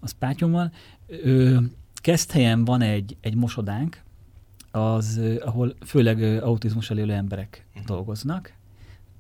az 0.01 0.13
Pátyon 0.13 0.51
van. 0.51 0.73
Ö, 1.07 1.59
Keszthelyen 1.95 2.65
van 2.65 2.81
egy, 2.81 3.17
egy 3.21 3.35
mosodánk, 3.35 4.03
az, 4.71 5.21
ahol 5.45 5.75
főleg 5.87 6.43
autizmus 6.43 6.91
elélő 6.91 7.13
emberek 7.13 7.67
Mhm. 7.75 7.85
dolgoznak. 7.87 8.53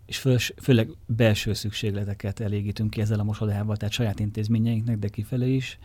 És 0.06 0.18
fő, 0.18 0.36
főleg 0.62 0.90
belső 1.06 1.52
szükségleteket 1.52 2.40
elégítünk 2.40 2.90
ki 2.90 3.00
ezzel 3.00 3.20
a 3.20 3.24
mosodával, 3.24 3.76
tehát 3.76 3.94
saját 3.94 4.20
intézményeinknek, 4.20 4.98
de 4.98 5.08
kifelé 5.08 5.54
is 5.54 5.78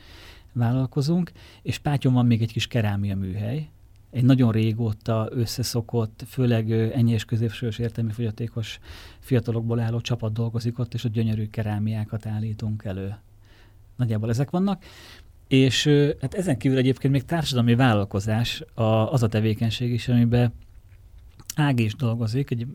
vállalkozunk, 0.53 1.31
és 1.61 1.77
Pátyon 1.77 2.13
van 2.13 2.25
még 2.25 2.41
egy 2.41 2.51
kis 2.51 2.67
kerámia 2.67 3.15
műhely, 3.15 3.69
egy 4.11 4.23
nagyon 4.23 4.51
régóta 4.51 5.27
összeszokott, 5.31 6.23
főleg 6.27 6.71
ennyi 6.71 7.11
és 7.11 7.25
középsős 7.25 7.79
értelmi 7.79 8.11
fogyatékos 8.11 8.79
fiatalokból 9.19 9.79
álló 9.79 10.01
csapat 10.01 10.33
dolgozik 10.33 10.79
ott, 10.79 10.93
és 10.93 11.05
a 11.05 11.09
gyönyörű 11.09 11.49
kerámiákat 11.49 12.25
állítunk 12.25 12.83
elő. 12.83 13.15
Nagyjából 13.95 14.29
ezek 14.29 14.49
vannak. 14.49 14.83
És 15.47 15.89
hát 16.21 16.33
ezen 16.33 16.57
kívül 16.57 16.77
egyébként 16.77 17.13
még 17.13 17.25
társadalmi 17.25 17.75
vállalkozás 17.75 18.63
a, 18.73 18.83
az 18.83 19.23
a 19.23 19.27
tevékenység 19.27 19.91
is, 19.91 20.07
amiben 20.07 20.53
Ági 21.55 21.83
is 21.83 21.95
dolgozik, 21.95 22.51
egy 22.51 22.67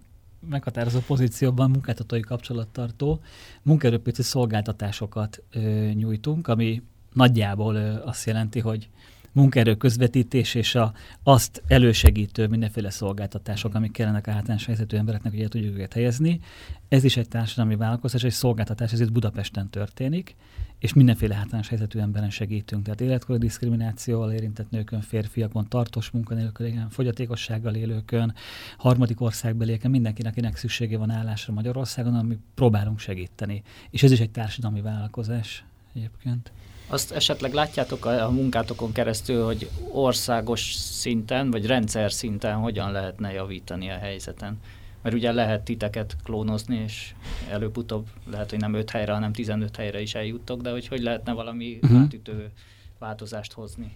meghatározó 0.48 0.98
pozícióban 1.06 1.70
munkáltatói 1.70 2.20
kapcsolattartó 2.20 3.20
munkaerőpiaci 3.62 4.22
szolgáltatásokat 4.22 5.42
ö, 5.50 5.60
nyújtunk, 5.94 6.48
ami 6.48 6.82
nagyjából 7.12 7.74
ö, 7.74 8.02
azt 8.04 8.26
jelenti, 8.26 8.60
hogy 8.60 8.88
munkaerő 9.36 9.74
közvetítés 9.74 10.54
és 10.54 10.74
a, 10.74 10.92
azt 11.22 11.62
elősegítő 11.66 12.46
mindenféle 12.46 12.90
szolgáltatások, 12.90 13.74
amik 13.74 13.92
kellenek 13.92 14.26
a 14.26 14.30
hátrányos 14.30 14.64
helyzetű 14.64 14.96
embereknek, 14.96 15.32
hogy 15.32 15.42
el 15.42 15.48
tudjuk 15.48 15.74
őket 15.74 15.92
helyezni. 15.92 16.40
Ez 16.88 17.04
is 17.04 17.16
egy 17.16 17.28
társadalmi 17.28 17.76
vállalkozás, 17.76 18.24
egy 18.24 18.32
szolgáltatás, 18.32 18.92
ez 18.92 19.00
itt 19.00 19.12
Budapesten 19.12 19.70
történik, 19.70 20.36
és 20.78 20.92
mindenféle 20.92 21.34
hátrányos 21.34 21.68
helyzetű 21.68 21.98
emberen 21.98 22.30
segítünk. 22.30 22.84
Tehát 22.84 23.00
életkori 23.00 23.38
diszkriminációval 23.38 24.32
érintett 24.32 24.70
nőkön, 24.70 25.00
férfiakon, 25.00 25.68
tartós 25.68 26.10
munkanélkülieken, 26.10 26.88
fogyatékossággal 26.88 27.74
élőkön, 27.74 28.34
harmadik 28.76 29.20
országbelieken, 29.20 29.90
mindenkinek, 29.90 30.32
akinek 30.32 30.56
szüksége 30.56 30.98
van 30.98 31.10
állásra 31.10 31.52
Magyarországon, 31.52 32.14
ami 32.14 32.38
próbálunk 32.54 32.98
segíteni. 32.98 33.62
És 33.90 34.02
ez 34.02 34.10
is 34.10 34.20
egy 34.20 34.30
társadalmi 34.30 34.80
vállalkozás 34.80 35.64
egyébként. 35.94 36.52
Azt 36.88 37.12
esetleg 37.12 37.52
látjátok 37.52 38.04
a, 38.04 38.24
a 38.24 38.30
munkátokon 38.30 38.92
keresztül, 38.92 39.44
hogy 39.44 39.70
országos 39.92 40.74
szinten, 40.74 41.50
vagy 41.50 41.66
rendszer 41.66 42.12
szinten 42.12 42.56
hogyan 42.56 42.92
lehetne 42.92 43.32
javítani 43.32 43.90
a 43.90 43.98
helyzeten? 43.98 44.60
Mert 45.02 45.14
ugye 45.14 45.32
lehet 45.32 45.62
titeket 45.62 46.16
klónozni, 46.24 46.76
és 46.76 47.14
előbb-utóbb 47.50 48.06
lehet, 48.30 48.50
hogy 48.50 48.58
nem 48.58 48.74
5 48.74 48.90
helyre, 48.90 49.12
hanem 49.12 49.32
15 49.32 49.76
helyre 49.76 50.00
is 50.00 50.14
eljuttok, 50.14 50.60
de 50.60 50.70
hogy 50.70 50.88
hogy 50.88 51.00
lehetne 51.00 51.32
valami 51.32 51.78
uh-huh. 51.82 52.00
átütő 52.00 52.50
változást 52.98 53.52
hozni? 53.52 53.92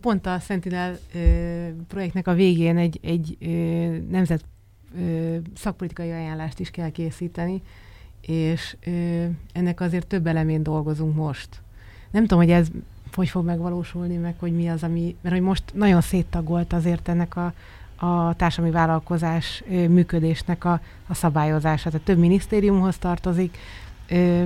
Pont 0.00 0.26
a 0.26 0.38
Sentinel 0.38 0.98
projektnek 1.88 2.26
a 2.26 2.34
végén 2.34 2.76
egy, 2.76 2.98
egy 3.02 3.36
nemzet 4.10 4.44
szakpolitikai 5.54 6.10
ajánlást 6.10 6.58
is 6.58 6.70
kell 6.70 6.90
készíteni, 6.90 7.62
és 8.20 8.76
ennek 9.52 9.80
azért 9.80 10.06
több 10.06 10.26
elemén 10.26 10.62
dolgozunk 10.62 11.14
most 11.14 11.62
nem 12.10 12.22
tudom, 12.22 12.38
hogy 12.38 12.50
ez 12.50 12.68
hogy 13.14 13.28
fog 13.28 13.44
megvalósulni, 13.44 14.16
meg 14.16 14.34
hogy 14.38 14.52
mi 14.52 14.68
az, 14.68 14.82
ami, 14.82 15.16
mert 15.20 15.34
hogy 15.34 15.44
most 15.44 15.62
nagyon 15.74 16.00
széttagolt 16.00 16.72
azért 16.72 17.08
ennek 17.08 17.36
a, 17.36 17.52
a 18.06 18.34
társadalmi 18.34 18.76
vállalkozás 18.76 19.62
működésnek 19.68 20.64
a, 20.64 20.80
a 21.06 21.14
szabályozása. 21.14 21.90
Tehát 21.90 22.06
több 22.06 22.18
minisztériumhoz 22.18 22.98
tartozik, 22.98 23.58
ö, 24.08 24.44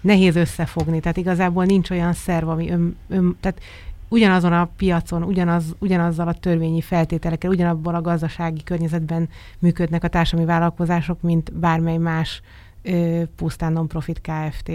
nehéz 0.00 0.36
összefogni, 0.36 1.00
tehát 1.00 1.16
igazából 1.16 1.64
nincs 1.64 1.90
olyan 1.90 2.12
szerv, 2.12 2.48
ami 2.48 2.70
ön, 2.70 2.96
ön, 3.08 3.36
tehát 3.40 3.60
ugyanazon 4.08 4.52
a 4.52 4.68
piacon, 4.76 5.22
ugyanaz, 5.22 5.74
ugyanazzal 5.78 6.28
a 6.28 6.34
törvényi 6.34 6.80
feltételekkel, 6.80 7.50
ugyanabban 7.50 7.94
a 7.94 8.00
gazdasági 8.00 8.62
környezetben 8.62 9.28
működnek 9.58 10.04
a 10.04 10.08
társadalmi 10.08 10.50
vállalkozások, 10.50 11.22
mint 11.22 11.52
bármely 11.52 11.96
más 11.96 12.42
ö, 12.82 13.22
pusztán 13.36 13.72
non-profit 13.72 14.20
KFT 14.20 14.70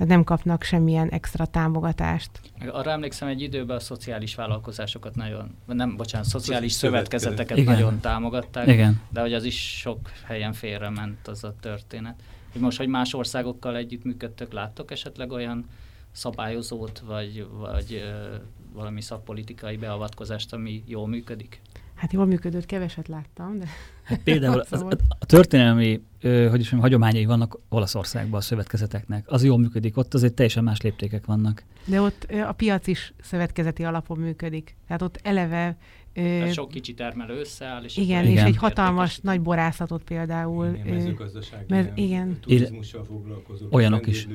tehát 0.00 0.14
nem 0.14 0.24
kapnak 0.24 0.62
semmilyen 0.62 1.08
extra 1.08 1.46
támogatást. 1.46 2.30
Arra 2.68 2.90
emlékszem, 2.90 3.28
egy 3.28 3.40
időben 3.40 3.76
a 3.76 3.80
szociális 3.80 4.34
vállalkozásokat 4.34 5.14
nagyon, 5.14 5.56
nem, 5.66 5.96
bocsánat, 5.96 6.26
szociális 6.26 6.72
szövetkezeteket 6.72 7.56
Igen. 7.56 7.74
nagyon 7.74 8.00
támogatták, 8.00 8.66
Igen. 8.66 9.00
de 9.08 9.20
hogy 9.20 9.32
az 9.32 9.44
is 9.44 9.78
sok 9.78 10.10
helyen 10.24 10.52
félrement 10.52 11.28
az 11.28 11.44
a 11.44 11.54
történet. 11.60 12.22
Hogy 12.52 12.60
most, 12.60 12.78
hogy 12.78 12.88
más 12.88 13.14
országokkal 13.14 13.76
együttműködtök, 13.76 14.52
láttok 14.52 14.90
esetleg 14.90 15.30
olyan 15.32 15.68
szabályozót, 16.12 17.02
vagy, 17.06 17.46
vagy 17.50 17.92
ö, 17.92 18.34
valami 18.72 19.00
szakpolitikai 19.00 19.76
beavatkozást, 19.76 20.52
ami 20.52 20.82
jól 20.86 21.08
működik? 21.08 21.60
Hát 22.00 22.12
jól 22.12 22.26
működött, 22.26 22.66
keveset 22.66 23.08
láttam, 23.08 23.58
de... 23.58 23.64
Hát 24.02 24.20
például 24.22 24.60
az, 24.70 24.84
a 25.18 25.26
történelmi, 25.26 26.02
ö, 26.20 26.48
hogy 26.48 26.60
is 26.60 26.70
mondjam, 26.70 26.80
hagyományai 26.80 27.24
vannak 27.24 27.58
Olaszországban 27.68 28.38
a 28.38 28.42
szövetkezeteknek. 28.42 29.24
Az 29.26 29.44
jól 29.44 29.58
működik, 29.58 29.96
ott 29.96 30.14
azért 30.14 30.34
teljesen 30.34 30.64
más 30.64 30.80
léptékek 30.80 31.26
vannak. 31.26 31.64
De 31.84 32.00
ott 32.00 32.26
a 32.48 32.52
piac 32.52 32.86
is 32.86 33.12
szövetkezeti 33.22 33.84
alapon 33.84 34.18
működik. 34.18 34.76
Tehát 34.86 35.02
ott 35.02 35.20
eleve 35.22 35.76
tehát 36.12 36.52
sok 36.52 36.68
kicsi 36.68 36.94
termelő 36.94 37.38
összeáll. 37.38 37.84
És 37.84 37.96
igen, 37.96 38.24
és 38.24 38.40
egy 38.40 38.56
hatalmas 38.56 39.10
értékes. 39.10 39.24
nagy 39.24 39.40
borászatot 39.40 40.02
például. 40.02 40.66
Igen, 40.66 40.94
mezőgazdaság, 40.94 41.64
mez, 41.68 41.86
igen. 41.94 42.38
turizmussal 42.40 43.04
foglalkozó. 43.04 43.66
Olyanok 43.70 44.06
is. 44.06 44.28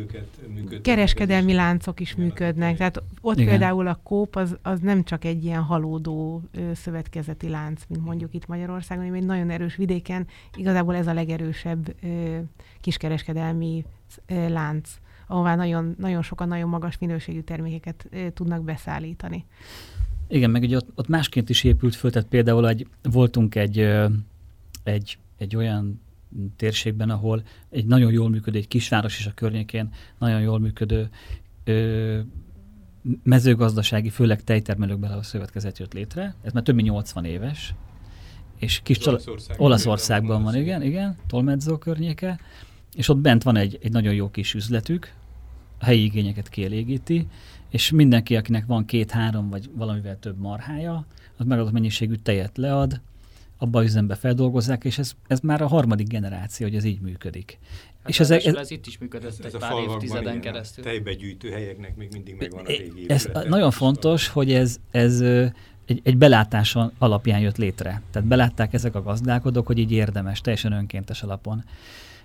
Kereskedelmi 0.82 1.54
láncok 1.54 2.00
is 2.00 2.16
működnek. 2.16 2.78
Tehát 2.78 3.04
ott 3.22 3.38
igen. 3.38 3.50
például 3.50 3.88
a 3.88 4.00
kóp 4.04 4.36
az, 4.36 4.58
az 4.62 4.80
nem 4.80 5.04
csak 5.04 5.26
egy 5.26 5.44
ilyen 5.44 5.62
halódó 5.62 6.42
ö, 6.52 6.72
szövetkezeti 6.74 7.50
lánc, 7.50 7.82
mint 7.88 8.06
mondjuk 8.06 8.34
itt 8.34 8.48
Magyarországon, 8.48 9.04
hanem 9.04 9.20
egy 9.20 9.28
nagyon 9.28 9.50
erős 9.50 9.76
vidéken. 9.76 10.28
Igazából 10.56 10.96
ez 10.96 11.08
a 11.08 11.14
legerősebb 11.14 11.96
ö, 12.04 12.38
kiskereskedelmi 12.82 13.86
ö, 14.26 14.50
lánc 14.50 14.90
ahová 15.28 15.56
nagyon, 15.56 15.96
nagyon 15.98 16.22
sokan 16.22 16.48
nagyon 16.48 16.70
magas 16.70 16.98
minőségű 16.98 17.42
termékeket 17.42 18.08
ö, 18.12 18.30
tudnak 18.30 18.64
beszállítani. 18.64 19.46
Igen, 20.28 20.50
meg 20.50 20.62
ugye 20.62 20.76
ott, 20.76 20.88
ott 20.96 21.08
másként 21.08 21.50
is 21.50 21.64
épült 21.64 21.96
föl, 21.96 22.12
tehát 22.12 22.28
például 22.28 22.68
egy, 22.68 22.88
voltunk 23.02 23.56
egy, 23.56 23.90
egy, 24.84 25.18
egy 25.38 25.56
olyan 25.56 26.02
térségben, 26.56 27.10
ahol 27.10 27.44
egy 27.70 27.86
nagyon 27.86 28.12
jól 28.12 28.30
működő, 28.30 28.58
egy 28.58 28.68
kisváros 28.68 29.20
is 29.20 29.26
a 29.26 29.32
környékén, 29.36 29.90
nagyon 30.20 30.42
jól 30.42 30.60
működő 30.60 31.10
ö, 31.64 32.20
mezőgazdasági, 33.24 34.10
főleg 34.10 34.44
tejtermelőkben 34.44 35.12
a 35.12 35.24
szövetkezet 35.24 35.80
jött 35.80 35.94
létre. 35.94 36.36
Ez 36.42 36.52
már 36.52 36.64
több 36.64 36.76
mint 36.76 36.88
80 36.88 37.26
éves. 37.26 37.74
És 38.60 38.80
kis 38.84 38.98
csal- 38.98 39.14
Olaszországban, 39.14 39.66
Olaszországban 39.66 40.44
van, 40.44 40.56
igen, 40.56 40.82
igen, 40.82 41.18
Tolmezzo 41.28 41.78
környéke. 41.78 42.40
És 42.96 43.10
ott 43.10 43.18
bent 43.18 43.44
van 43.44 43.56
egy, 43.56 43.80
egy 43.82 43.92
nagyon 43.92 44.14
jó 44.14 44.30
kis 44.30 44.54
üzletük, 44.54 45.14
helyi 45.80 46.04
igényeket 46.04 46.50
kielégíti, 46.50 47.28
és 47.70 47.92
mindenki, 47.92 48.36
akinek 48.36 48.66
van 48.66 48.86
két-három 48.86 49.50
vagy 49.50 49.70
valamivel 49.74 50.20
több 50.20 50.38
marhája, 50.38 51.06
az 51.38 51.46
megadott 51.46 51.72
mennyiségű 51.72 52.16
tejet 52.16 52.58
lead, 52.58 53.02
abba 53.58 53.80
a 53.80 53.84
üzembe 53.84 54.16
feldolgozzák, 54.16 54.84
és 54.84 54.98
ez, 54.98 55.12
ez 55.28 55.40
már 55.40 55.62
a 55.62 55.68
harmadik 55.68 56.08
generáció, 56.08 56.68
hogy 56.68 56.76
ez 56.76 56.84
így 56.84 57.02
működik. 57.02 57.60
Hát 58.00 58.10
és 58.10 58.20
ez, 58.20 58.32
ez, 58.32 58.46
ez, 58.46 58.72
itt 58.72 58.86
is 58.86 58.98
működött 58.98 59.30
ez, 59.30 59.40
egy 59.40 59.46
ez 59.46 59.60
pár 59.60 59.74
évtizeden 59.90 60.42
keresztül. 60.42 60.84
Tejbegyűjtő 60.84 61.50
helyeknek 61.50 61.96
még 61.96 62.10
mindig 62.12 62.36
megvan 62.40 62.66
a 62.66 62.68
régi 62.68 63.06
Ez 63.08 63.30
nagyon 63.48 63.72
fontos, 63.72 64.28
hogy 64.28 64.54
ez, 64.54 64.78
ez 64.92 65.22
egy, 65.86 66.02
egy 66.04 66.18
belátáson 66.18 66.92
alapján 66.98 67.40
jött 67.40 67.58
létre. 67.58 68.02
Tehát 68.12 68.28
belátták 68.28 68.74
ezek 68.74 68.96
a 68.96 69.02
gazdálkodók, 69.02 69.68
hogy 69.68 69.78
így 69.78 69.92
érdemes, 69.92 70.42
teljesen 70.42 70.72
önkéntes 70.72 71.24
alapon. 71.24 71.64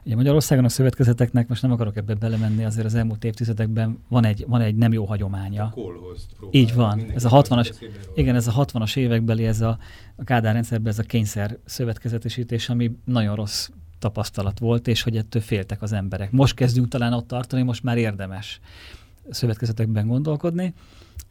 Ugye 0.05 0.17
Magyarországon 0.17 0.65
a 0.65 0.69
szövetkezeteknek, 0.69 1.49
most 1.49 1.63
nem 1.63 1.73
akarok 1.73 1.97
ebbe 1.97 2.15
belemenni, 2.15 2.65
azért 2.65 2.87
az 2.87 2.95
elmúlt 2.95 3.25
évtizedekben 3.25 3.99
van 4.09 4.25
egy, 4.25 4.45
van 4.49 4.61
egy 4.61 4.75
nem 4.75 4.93
jó 4.93 5.05
hagyománya. 5.05 5.65
A 5.65 6.47
Így 6.51 6.75
van. 6.75 7.05
Ez 7.15 7.25
a 7.25 7.43
60-as, 7.43 7.91
igen, 8.15 8.35
ez 8.35 8.47
a 8.47 8.65
60-as 8.65 8.97
évekbeli, 8.97 9.47
ez 9.47 9.61
a, 9.61 9.79
a 10.17 10.25
Kádár 10.25 10.53
rendszerben 10.53 10.93
ez 10.93 10.99
a 10.99 11.03
kényszer 11.03 11.59
szövetkezetesítés, 11.65 12.69
ami 12.69 12.97
nagyon 13.05 13.35
rossz 13.35 13.69
tapasztalat 13.99 14.59
volt, 14.59 14.89
és 14.89 15.03
hogy 15.03 15.17
ettől 15.17 15.43
féltek 15.43 15.83
az 15.83 15.93
emberek. 15.93 16.31
Most 16.31 16.55
kezdünk 16.55 16.89
talán 16.89 17.13
ott 17.13 17.27
tartani, 17.27 17.63
most 17.63 17.83
már 17.83 17.99
érdemes 17.99 18.61
szövetkezetekben 19.31 20.07
gondolkodni, 20.07 20.75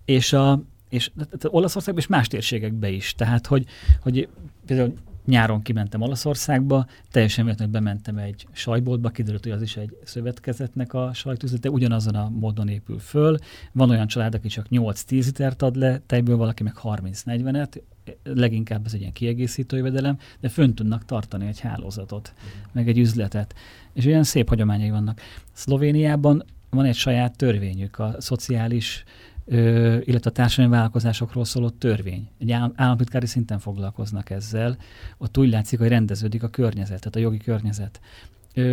és 0.06 0.34
a, 0.34 0.64
és 0.90 1.12
Olaszországban 1.44 2.04
és 2.04 2.10
más 2.10 2.28
térségekben 2.28 2.94
is. 2.94 3.14
Tehát, 3.14 3.48
hogy, 3.48 3.66
hogy 4.02 4.28
például 4.66 4.94
nyáron 5.30 5.62
kimentem 5.62 6.02
Olaszországba, 6.02 6.86
teljesen 7.12 7.46
véletlenül 7.46 7.74
bementem 7.74 8.18
egy 8.18 8.48
sajtboltba, 8.52 9.10
kiderült, 9.10 9.44
hogy 9.44 9.52
az 9.52 9.62
is 9.62 9.78
egy 9.78 9.98
szövetkezetnek 10.04 10.94
a 10.94 11.14
sajtüzlete, 11.14 11.70
ugyanazon 11.70 12.16
a 12.16 12.30
módon 12.30 12.68
épül 12.68 13.00
föl. 13.00 13.38
Van 13.72 13.90
olyan 13.90 14.08
család, 14.08 14.34
aki 14.36 14.48
csak 14.48 14.66
8-10 14.70 15.26
litert 15.26 15.62
ad 15.62 15.76
le 15.76 16.02
tejből, 16.06 16.38
valaki 16.38 16.64
meg 16.64 16.74
30-40-et, 16.84 17.82
leginkább 18.24 18.86
ez 18.86 18.94
egy 18.94 19.00
ilyen 19.00 19.14
kiegészítő 19.14 19.78
jövedelem, 19.78 20.18
de 20.40 20.50
fönn 20.50 20.74
tudnak 20.74 21.06
tartani 21.06 21.48
egy 21.48 21.60
hálózatot, 21.60 22.34
meg 22.72 22.88
egy 22.88 22.98
üzletet. 22.98 23.56
És 23.94 24.06
olyan 24.06 24.24
szép 24.24 24.50
hagyományai 24.50 24.90
vannak. 24.90 25.22
Szlovéniában 25.54 26.44
van 26.70 26.86
egy 26.86 26.96
saját 26.96 27.38
törvényük, 27.38 28.00
a 28.00 28.16
szociális 28.20 29.04
illetve 29.50 30.30
a 30.30 30.32
társadalmi 30.32 30.76
vállalkozásokról 30.76 31.46
szóló 31.46 31.70
törvény. 31.70 32.30
Egy 32.40 32.52
államtitkári 32.52 33.26
szinten 33.26 33.60
foglalkoznak 33.60 34.30
ezzel. 34.30 34.78
Ott 35.18 35.38
úgy 35.38 35.50
látszik, 35.50 35.80
hogy 35.80 35.88
rendeződik 35.88 36.44
a 36.44 36.48
környezet, 36.48 37.00
tehát 37.00 37.16
a 37.16 37.20
jogi 37.20 37.38
környezet. 37.38 38.00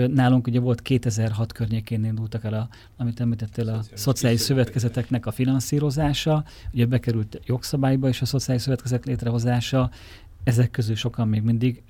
Nálunk 0.07 0.47
ugye 0.47 0.61
volt 0.61 0.83
2006 0.83 1.53
környékén 1.53 2.05
indultak 2.05 2.45
el, 2.45 2.55
a, 2.55 2.69
amit 2.97 3.21
említettél, 3.21 3.69
a 3.69 3.81
szociális, 3.95 4.41
szövetkezeteknek 4.41 5.27
a 5.27 5.31
finanszírozása, 5.31 6.45
ugye 6.73 6.87
bekerült 6.87 7.41
jogszabályba 7.47 8.09
is 8.09 8.23
a 8.23 8.27
szociális 8.27 8.63
szövetkezet 8.63 9.05
létrehozása, 9.05 9.91
ezek 10.45 10.71
közül 10.71 10.95
sokan 10.95 11.29
még 11.29 11.43
mindig 11.43 11.83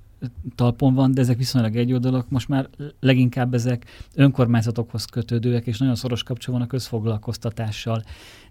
talpon 0.54 0.94
van, 0.94 1.12
de 1.12 1.20
ezek 1.20 1.36
viszonylag 1.36 1.76
egyoldalak. 1.76 2.30
Most 2.30 2.48
már 2.48 2.68
leginkább 3.00 3.54
ezek 3.54 3.84
önkormányzatokhoz 4.14 5.04
kötődőek, 5.04 5.66
és 5.66 5.78
nagyon 5.78 5.94
szoros 5.94 6.22
kapcsolat 6.22 6.58
van 6.58 6.68
a 6.68 6.70
közfoglalkoztatással. 6.70 8.02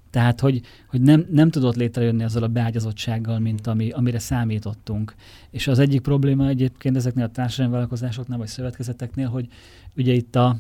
Tehát, 0.09 0.39
hogy, 0.39 0.61
hogy 0.87 1.01
nem, 1.01 1.25
nem 1.31 1.49
tudott 1.49 1.75
létrejönni 1.75 2.23
azzal 2.23 2.43
a 2.43 2.47
beágyazottsággal, 2.47 3.39
mint 3.39 3.67
ami, 3.67 3.89
amire 3.89 4.19
számítottunk. 4.19 5.15
És 5.49 5.67
az 5.67 5.79
egyik 5.79 6.01
probléma 6.01 6.47
egyébként 6.47 6.95
ezeknél 6.95 7.23
a 7.25 7.29
társadalmi 7.29 7.71
vállalkozásoknál, 7.71 8.37
vagy 8.37 8.47
szövetkezeteknél, 8.47 9.27
hogy 9.27 9.47
ugye 9.95 10.13
itt 10.13 10.35
a, 10.35 10.57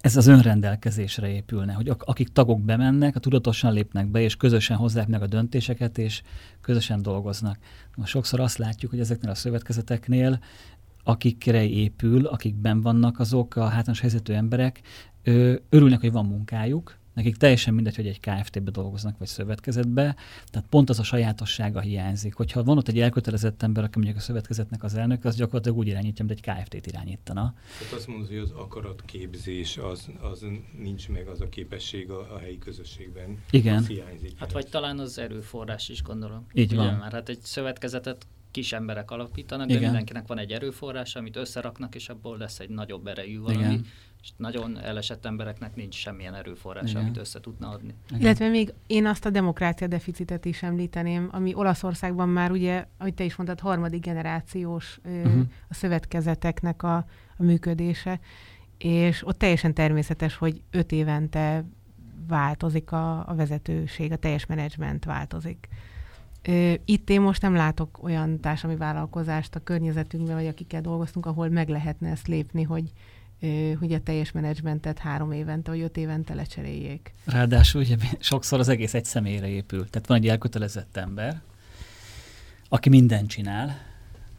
ez 0.00 0.16
az 0.16 0.26
önrendelkezésre 0.26 1.28
épülne, 1.28 1.72
hogy 1.72 1.92
akik 1.98 2.28
tagok 2.28 2.60
bemennek, 2.60 3.16
a 3.16 3.20
tudatosan 3.20 3.72
lépnek 3.72 4.06
be, 4.06 4.20
és 4.20 4.36
közösen 4.36 4.76
hozzák 4.76 5.08
meg 5.08 5.22
a 5.22 5.26
döntéseket, 5.26 5.98
és 5.98 6.22
közösen 6.60 7.02
dolgoznak. 7.02 7.58
Most 7.96 8.10
sokszor 8.10 8.40
azt 8.40 8.58
látjuk, 8.58 8.90
hogy 8.90 9.00
ezeknél 9.00 9.30
a 9.30 9.34
szövetkezeteknél, 9.34 10.38
akikre 11.04 11.64
épül, 11.64 12.26
akik 12.26 12.54
ben 12.54 12.80
vannak 12.80 13.18
azok 13.18 13.56
a 13.56 13.64
hátrányos 13.64 14.00
helyzetű 14.00 14.32
emberek, 14.32 14.80
örülnek, 15.68 16.00
hogy 16.00 16.12
van 16.12 16.26
munkájuk, 16.26 17.00
Nekik 17.14 17.36
teljesen 17.36 17.74
mindegy, 17.74 17.96
hogy 17.96 18.06
egy 18.06 18.20
KFT-be 18.20 18.70
dolgoznak, 18.70 19.18
vagy 19.18 19.26
szövetkezetbe, 19.26 20.16
tehát 20.50 20.68
pont 20.68 20.90
az 20.90 20.98
a 20.98 21.02
sajátossága 21.02 21.80
hiányzik. 21.80 22.34
Hogyha 22.34 22.62
van 22.62 22.76
ott 22.76 22.88
egy 22.88 23.00
elkötelezett 23.00 23.62
ember, 23.62 23.84
aki 23.84 23.92
mondjuk 23.94 24.16
a 24.16 24.20
szövetkezetnek 24.20 24.82
az 24.82 24.94
elnök, 24.94 25.24
az 25.24 25.36
gyakorlatilag 25.36 25.78
úgy 25.78 25.86
irányítja, 25.86 26.24
mint 26.24 26.38
egy 26.38 26.54
KFT-t 26.54 26.86
irányítana. 26.86 27.54
Tehát 27.78 27.94
azt 27.94 28.06
mondod, 28.06 28.28
hogy 28.28 28.36
az 28.36 28.50
akaratképzés, 28.50 29.76
az, 29.76 30.10
az 30.20 30.46
nincs 30.78 31.08
meg 31.08 31.26
az 31.28 31.40
a 31.40 31.48
képesség 31.48 32.10
a, 32.10 32.34
a 32.34 32.38
helyi 32.38 32.58
közösségben. 32.58 33.38
Igen. 33.50 33.76
Az 33.76 33.86
hiányzik. 33.86 34.38
Hát 34.38 34.52
vagy 34.52 34.68
talán 34.68 34.98
az 34.98 35.18
erőforrás 35.18 35.88
is 35.88 36.02
gondolom. 36.02 36.46
Így 36.52 36.74
van. 36.74 36.94
Mert 36.94 37.12
hát 37.12 37.28
egy 37.28 37.40
szövetkezetet 37.42 38.26
kis 38.52 38.72
emberek 38.72 39.10
alapítanak, 39.10 39.68
Igen. 39.68 39.80
de 39.80 39.86
mindenkinek 39.86 40.26
van 40.26 40.38
egy 40.38 40.52
erőforrása, 40.52 41.18
amit 41.18 41.36
összeraknak, 41.36 41.94
és 41.94 42.08
abból 42.08 42.38
lesz 42.38 42.58
egy 42.58 42.68
nagyobb 42.68 43.06
erejű 43.06 43.40
valami. 43.40 43.62
Igen 43.62 43.86
és 44.22 44.32
nagyon 44.36 44.78
elesett 44.80 45.24
embereknek 45.24 45.74
nincs 45.74 45.94
semmilyen 45.94 46.34
erőforrás, 46.34 46.90
Igen. 46.90 47.02
amit 47.02 47.16
össze 47.16 47.40
tudna 47.40 47.68
adni. 47.68 47.94
Igen. 48.08 48.20
Illetve 48.20 48.48
még 48.48 48.72
én 48.86 49.06
azt 49.06 49.24
a 49.24 49.30
demokrácia 49.30 49.86
deficitet 49.86 50.44
is 50.44 50.62
említeném, 50.62 51.28
ami 51.32 51.54
Olaszországban 51.54 52.28
már 52.28 52.50
ugye, 52.50 52.86
ahogy 52.98 53.14
te 53.14 53.24
is 53.24 53.36
mondtad, 53.36 53.60
harmadik 53.60 54.04
generációs 54.04 55.00
uh-huh. 55.04 55.42
a 55.68 55.74
szövetkezeteknek 55.74 56.82
a, 56.82 56.96
a 57.36 57.42
működése, 57.42 58.20
és 58.78 59.26
ott 59.26 59.38
teljesen 59.38 59.74
természetes, 59.74 60.36
hogy 60.36 60.62
öt 60.70 60.92
évente 60.92 61.64
változik 62.28 62.92
a, 62.92 63.28
a 63.28 63.34
vezetőség, 63.34 64.12
a 64.12 64.16
teljes 64.16 64.46
menedzsment 64.46 65.04
változik. 65.04 65.68
Itt 66.84 67.10
én 67.10 67.20
most 67.20 67.42
nem 67.42 67.54
látok 67.54 68.02
olyan 68.02 68.40
társadalmi 68.40 68.80
vállalkozást 68.80 69.54
a 69.54 69.60
környezetünkben, 69.60 70.34
vagy 70.34 70.46
akikkel 70.46 70.80
dolgoztunk, 70.80 71.26
ahol 71.26 71.48
meg 71.48 71.68
lehetne 71.68 72.10
ezt 72.10 72.26
lépni, 72.26 72.62
hogy 72.62 72.92
hogy 73.78 73.92
a 73.92 74.00
teljes 74.00 74.32
menedzsmentet 74.32 74.98
három 74.98 75.32
évente 75.32 75.70
vagy 75.70 75.80
öt 75.80 75.96
évente 75.96 76.34
lecseréljék. 76.34 77.12
Ráadásul 77.24 77.80
ugye 77.80 77.96
sokszor 78.18 78.58
az 78.58 78.68
egész 78.68 78.94
egy 78.94 79.04
személyre 79.04 79.48
épül. 79.48 79.90
Tehát 79.90 80.08
van 80.08 80.16
egy 80.16 80.28
elkötelezett 80.28 80.96
ember, 80.96 81.42
aki 82.68 82.88
mindent 82.88 83.28
csinál, 83.28 83.78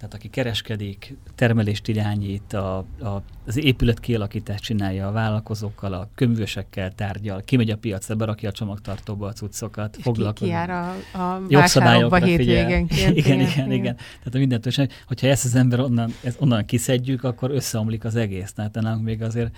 tehát 0.03 0.17
aki 0.17 0.29
kereskedik, 0.29 1.17
termelést 1.35 1.87
irányít, 1.87 2.53
a, 2.53 2.77
a, 2.77 3.21
az 3.45 3.57
épület 3.57 3.99
kialakítást 3.99 4.63
csinálja 4.63 5.07
a 5.07 5.11
vállalkozókkal, 5.11 5.93
a 5.93 6.09
köművesekkel 6.15 6.91
tárgyal, 6.91 7.41
kimegy 7.45 7.69
a 7.69 7.77
piacra, 7.77 8.15
berakja 8.15 8.49
a 8.49 8.51
csomagtartóba 8.51 9.27
a 9.27 9.33
cuccokat, 9.33 9.95
és 9.97 10.03
foglalkozik. 10.03 10.53
ki, 10.53 10.71
a, 10.71 11.35
a 11.35 11.41
vásárokba 11.49 12.15
hétvégenként. 12.15 13.17
Igen, 13.23 13.39
igen, 13.39 13.49
igen, 13.49 13.71
igen. 13.71 13.95
Tehát 13.95 14.33
a 14.33 14.37
mindentől, 14.37 14.87
hogyha 15.07 15.27
ezt 15.27 15.45
az 15.45 15.55
ember 15.55 15.79
onnan, 15.79 16.13
ezt 16.23 16.41
onnan 16.41 16.65
kiszedjük, 16.65 17.23
akkor 17.23 17.51
összeomlik 17.51 18.05
az 18.05 18.15
egész. 18.15 18.53
Tehát 18.53 18.73
nálunk 18.73 19.03
még 19.03 19.21
azért 19.21 19.55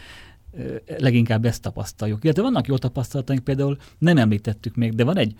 leginkább 0.98 1.46
ezt 1.46 1.62
tapasztaljuk. 1.62 2.24
Illetve 2.24 2.42
vannak 2.42 2.68
jó 2.68 2.78
tapasztalataink, 2.78 3.44
például 3.44 3.78
nem 3.98 4.18
említettük 4.18 4.76
még, 4.76 4.96
de 4.96 5.04
van 5.04 5.18
egy 5.18 5.36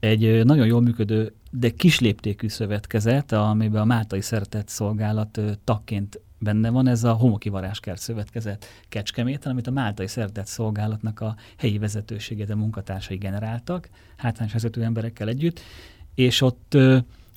egy 0.00 0.44
nagyon 0.44 0.66
jól 0.66 0.80
működő, 0.80 1.34
de 1.50 1.70
kisléptékű 1.70 2.48
szövetkezet, 2.48 3.32
amiben 3.32 3.80
a 3.80 3.84
Máltai 3.84 4.20
Szeretett 4.20 4.68
Szolgálat 4.68 5.40
tagként 5.64 6.20
benne 6.38 6.70
van, 6.70 6.86
ez 6.86 7.04
a 7.04 7.12
Homoki 7.12 7.48
Varáskert 7.48 8.00
Szövetkezet 8.00 8.66
Kecskeméten, 8.88 9.52
amit 9.52 9.66
a 9.66 9.70
Máltai 9.70 10.06
Szeretett 10.06 10.46
Szolgálatnak 10.46 11.20
a 11.20 11.36
helyi 11.56 11.78
vezetősége, 11.78 12.44
de 12.44 12.54
munkatársai 12.54 13.16
generáltak, 13.16 13.88
hátrányos 14.16 14.52
vezető 14.52 14.82
emberekkel 14.82 15.28
együtt, 15.28 15.60
és 16.14 16.40
ott 16.40 16.76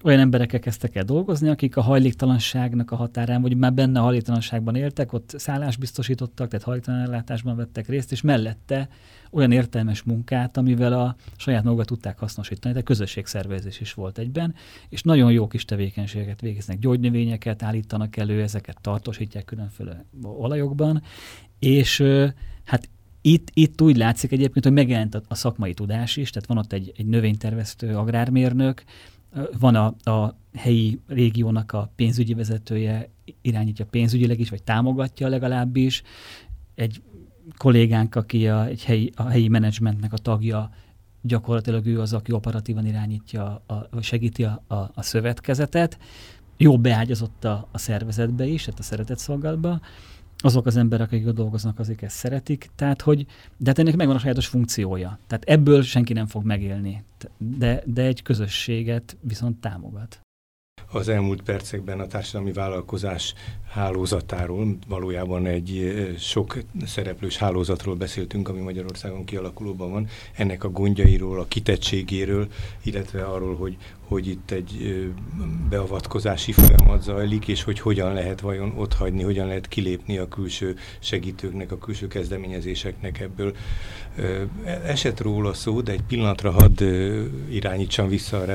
olyan 0.03 0.19
emberekkel 0.19 0.59
kezdtek 0.59 0.95
el 0.95 1.03
dolgozni, 1.03 1.49
akik 1.49 1.77
a 1.77 1.81
hajléktalanságnak 1.81 2.91
a 2.91 2.95
határán, 2.95 3.41
vagy 3.41 3.57
már 3.57 3.73
benne 3.73 3.99
a 3.99 4.03
hajléktalanságban 4.03 4.75
éltek, 4.75 5.13
ott 5.13 5.33
szállást 5.37 5.79
biztosítottak, 5.79 6.49
tehát 6.49 6.65
hajléktalan 6.65 7.01
ellátásban 7.01 7.55
vettek 7.55 7.87
részt, 7.87 8.11
és 8.11 8.21
mellette 8.21 8.89
olyan 9.31 9.51
értelmes 9.51 10.03
munkát, 10.03 10.57
amivel 10.57 10.93
a 10.93 11.15
saját 11.37 11.63
magukat 11.63 11.85
tudták 11.85 12.19
hasznosítani, 12.19 12.73
de 12.73 12.81
közösségszervezés 12.81 13.79
is 13.79 13.93
volt 13.93 14.17
egyben, 14.17 14.55
és 14.89 15.01
nagyon 15.01 15.31
jó 15.31 15.47
kis 15.47 15.65
tevékenységeket 15.65 16.41
végeznek, 16.41 16.79
gyógynövényeket 16.79 17.63
állítanak 17.63 18.17
elő, 18.17 18.41
ezeket 18.41 18.77
tartósítják 18.81 19.45
különféle 19.45 20.05
olajokban, 20.23 21.01
és 21.59 22.03
hát 22.65 22.89
itt, 23.21 23.49
itt 23.53 23.81
úgy 23.81 23.97
látszik 23.97 24.31
egyébként, 24.31 24.65
hogy 24.65 24.73
megjelent 24.73 25.15
a, 25.15 25.21
a 25.27 25.35
szakmai 25.35 25.73
tudás 25.73 26.17
is, 26.17 26.29
tehát 26.29 26.47
van 26.47 26.57
ott 26.57 26.73
egy, 26.73 26.91
egy 26.97 27.05
növénytervesztő 27.05 27.95
agrármérnök, 27.95 28.83
van 29.59 29.75
a, 29.75 30.11
a 30.11 30.35
helyi 30.53 30.99
régiónak 31.07 31.71
a 31.71 31.91
pénzügyi 31.95 32.33
vezetője, 32.33 33.09
irányítja 33.41 33.85
pénzügyileg 33.85 34.39
is, 34.39 34.49
vagy 34.49 34.63
támogatja 34.63 35.27
legalábbis, 35.27 36.03
egy 36.75 37.01
kollégánk, 37.57 38.15
aki 38.15 38.47
a, 38.47 38.65
egy 38.65 38.83
helyi, 38.83 39.11
a 39.15 39.23
helyi 39.23 39.47
menedzsmentnek 39.47 40.13
a 40.13 40.17
tagja, 40.17 40.69
gyakorlatilag 41.21 41.85
ő 41.85 41.99
az, 42.01 42.13
aki 42.13 42.31
operatívan 42.31 42.85
irányítja, 42.85 43.63
a, 43.67 43.87
vagy 43.91 44.03
segíti 44.03 44.43
a, 44.43 44.63
a, 44.67 44.75
a 44.75 45.01
szövetkezetet, 45.01 45.97
jó 46.57 46.77
beágyazott 46.77 47.43
a, 47.43 47.67
a 47.71 47.77
szervezetbe 47.77 48.45
is, 48.45 48.63
tehát 48.63 48.79
a 48.79 48.83
szeretett 48.83 49.17
szolgálatba, 49.17 49.79
azok 50.41 50.65
az 50.65 50.77
emberek, 50.77 51.11
akik 51.11 51.27
ott 51.27 51.35
dolgoznak, 51.35 51.79
azok 51.79 52.01
ezt 52.01 52.15
szeretik, 52.15 52.69
tehát 52.75 53.01
hogy, 53.01 53.25
de 53.57 53.69
hát 53.69 53.79
ennek 53.79 53.95
megvan 53.95 54.15
a 54.15 54.19
sajátos 54.19 54.47
funkciója. 54.47 55.19
Tehát 55.27 55.43
ebből 55.43 55.81
senki 55.81 56.13
nem 56.13 56.25
fog 56.25 56.43
megélni, 56.43 57.03
de, 57.37 57.83
de 57.85 58.01
egy 58.01 58.21
közösséget 58.21 59.17
viszont 59.21 59.61
támogat 59.61 60.21
az 60.91 61.07
elmúlt 61.07 61.41
percekben 61.41 61.99
a 61.99 62.07
társadalmi 62.07 62.51
vállalkozás 62.51 63.33
hálózatáról, 63.69 64.77
valójában 64.87 65.45
egy 65.45 65.93
sok 66.19 66.57
szereplős 66.85 67.37
hálózatról 67.37 67.95
beszéltünk, 67.95 68.49
ami 68.49 68.59
Magyarországon 68.59 69.25
kialakulóban 69.25 69.91
van, 69.91 70.07
ennek 70.35 70.63
a 70.63 70.69
gondjairól, 70.69 71.39
a 71.39 71.47
kitettségéről, 71.47 72.47
illetve 72.83 73.23
arról, 73.23 73.55
hogy, 73.55 73.77
hogy 74.07 74.27
itt 74.27 74.51
egy 74.51 75.03
beavatkozási 75.69 76.51
folyamat 76.51 77.01
zajlik, 77.01 77.47
és 77.47 77.63
hogy 77.63 77.79
hogyan 77.79 78.13
lehet 78.13 78.39
vajon 78.39 78.73
ott 78.77 78.93
hagyni, 78.93 79.23
hogyan 79.23 79.47
lehet 79.47 79.67
kilépni 79.67 80.17
a 80.17 80.27
külső 80.27 80.77
segítőknek, 80.99 81.71
a 81.71 81.77
külső 81.77 82.07
kezdeményezéseknek 82.07 83.19
ebből. 83.19 83.55
Esett 84.85 85.21
róla 85.21 85.53
szó, 85.53 85.81
de 85.81 85.91
egy 85.91 86.03
pillanatra 86.07 86.51
hadd 86.51 86.83
irányítsam 87.49 88.07
vissza 88.07 88.37
a 88.37 88.45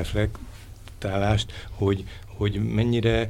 reflektálást, 0.99 1.67
hogy, 1.69 2.05
hogy 2.25 2.73
mennyire 2.73 3.27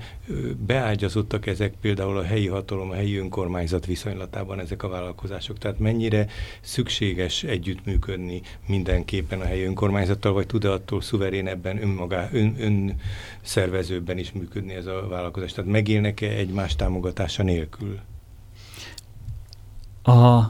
beágyazottak 0.65 1.45
ezek 1.47 1.73
például 1.81 2.17
a 2.17 2.23
helyi 2.23 2.47
hatalom, 2.47 2.89
a 2.89 2.93
helyi 2.93 3.17
önkormányzat 3.17 3.85
viszonylatában 3.85 4.59
ezek 4.59 4.83
a 4.83 4.87
vállalkozások. 4.87 5.57
Tehát 5.57 5.79
mennyire 5.79 6.27
szükséges 6.61 7.43
együttműködni 7.43 8.41
mindenképpen 8.67 9.41
a 9.41 9.45
helyi 9.45 9.63
önkormányzattal, 9.63 10.33
vagy 10.33 10.45
tud-e 10.45 10.71
attól 10.71 11.01
szuverén 11.01 11.59
önmagá, 11.63 12.29
ön, 12.31 12.55
önszervezőbben 12.59 14.17
is 14.17 14.31
működni 14.31 14.73
ez 14.73 14.85
a 14.85 15.07
vállalkozás? 15.07 15.53
Tehát 15.53 15.71
megélnek-e 15.71 16.29
egymás 16.29 16.75
támogatása 16.75 17.43
nélkül? 17.43 17.99
A, 20.03 20.43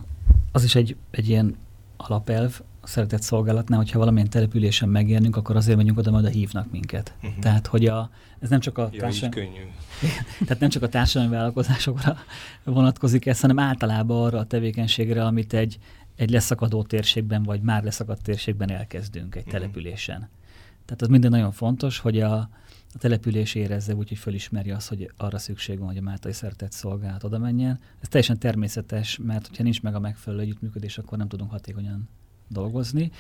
az 0.52 0.64
is 0.64 0.76
egy, 0.76 0.96
egy 1.12 1.30
ilyen 1.30 1.58
alapelv, 1.98 2.62
szeretett 2.88 3.22
szolgálatnál, 3.22 3.78
hogyha 3.78 4.00
valamilyen 4.00 4.30
településen 4.30 4.90
megérnünk, 4.90 5.36
akkor 5.36 5.56
azért 5.56 5.78
megyünk 5.78 5.98
oda, 5.98 6.12
majd 6.12 6.28
hívnak 6.28 6.72
minket. 6.72 7.14
Uh-huh. 7.24 7.40
Tehát, 7.40 7.68
hogy 7.68 7.86
a, 7.86 8.10
ez 8.40 8.50
nem 8.50 8.60
csak 8.60 8.78
a 8.78 8.90
ja, 8.92 9.00
társadalmi... 9.00 9.36
könnyű. 9.36 9.66
Tehát 10.46 10.60
nem 10.60 10.70
csak 10.70 10.84
a 10.84 10.90
társadalmi 10.90 11.34
vállalkozásokra 11.34 12.18
vonatkozik 12.64 13.26
ez, 13.26 13.40
hanem 13.40 13.60
általában 13.60 14.26
arra 14.26 14.40
a 14.40 14.46
tevékenységre, 14.46 15.26
amit 15.26 15.54
egy, 15.54 15.78
egy 16.16 16.30
leszakadó 16.30 16.84
térségben, 16.84 17.44
vagy 17.44 17.62
már 17.62 17.84
leszakadt 17.84 18.24
térségben 18.24 18.72
elkezdünk 18.72 19.36
egy 19.36 19.42
Mhm. 19.46 19.52
településen. 19.52 20.30
Tehát 20.86 21.02
az 21.02 21.08
minden 21.08 21.32
nagyon 21.32 21.52
fontos, 21.52 22.00
hogy 22.00 22.20
a, 22.20 22.34
a 22.94 22.98
település 22.98 23.56
érezze 23.56 23.96
úgy, 23.96 24.08
hogy 24.08 24.18
fölismerje 24.18 24.76
azt, 24.76 24.88
hogy 24.88 25.12
arra 25.18 25.38
szükség 25.38 25.78
van, 25.80 25.88
hogy 25.88 25.98
a 25.98 26.02
Máltai 26.02 26.34
Szeretett 26.34 26.72
Szolgálat 26.72 27.24
oda 27.24 27.38
menjen. 27.38 27.80
Ez 28.02 28.08
teljesen 28.08 28.40
természetes, 28.40 29.20
mert 29.24 29.48
hogyha 29.48 29.64
nincs 29.64 29.82
meg 29.82 29.96
a 29.96 30.00
megfelelő 30.00 30.42
együttműködés, 30.42 30.98
akkor 30.98 31.18
nem 31.18 31.28
tudunk 31.28 31.52
hatékonyan 31.52 32.10
dolgozni. 32.48 33.12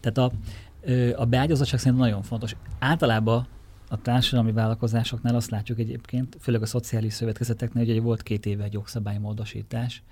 Tehát 0.00 0.18
a, 0.18 0.32
a 1.22 1.24
beágyazottság 1.24 1.78
szerintem 1.78 2.06
nagyon 2.06 2.22
fontos. 2.22 2.56
Általában 2.78 3.46
a 3.88 4.00
társadalmi 4.02 4.52
vállalkozásoknál 4.52 5.34
azt 5.34 5.50
látjuk 5.50 5.78
egyébként, 5.78 6.36
főleg 6.40 6.62
a 6.62 6.66
szociális 6.66 7.12
szövetkezeteknél, 7.12 7.86
hogy 7.86 8.02
volt 8.02 8.22
két 8.22 8.46
éve 8.46 8.64
egy 8.64 8.72
jogszabálymódosítás, 8.72 10.02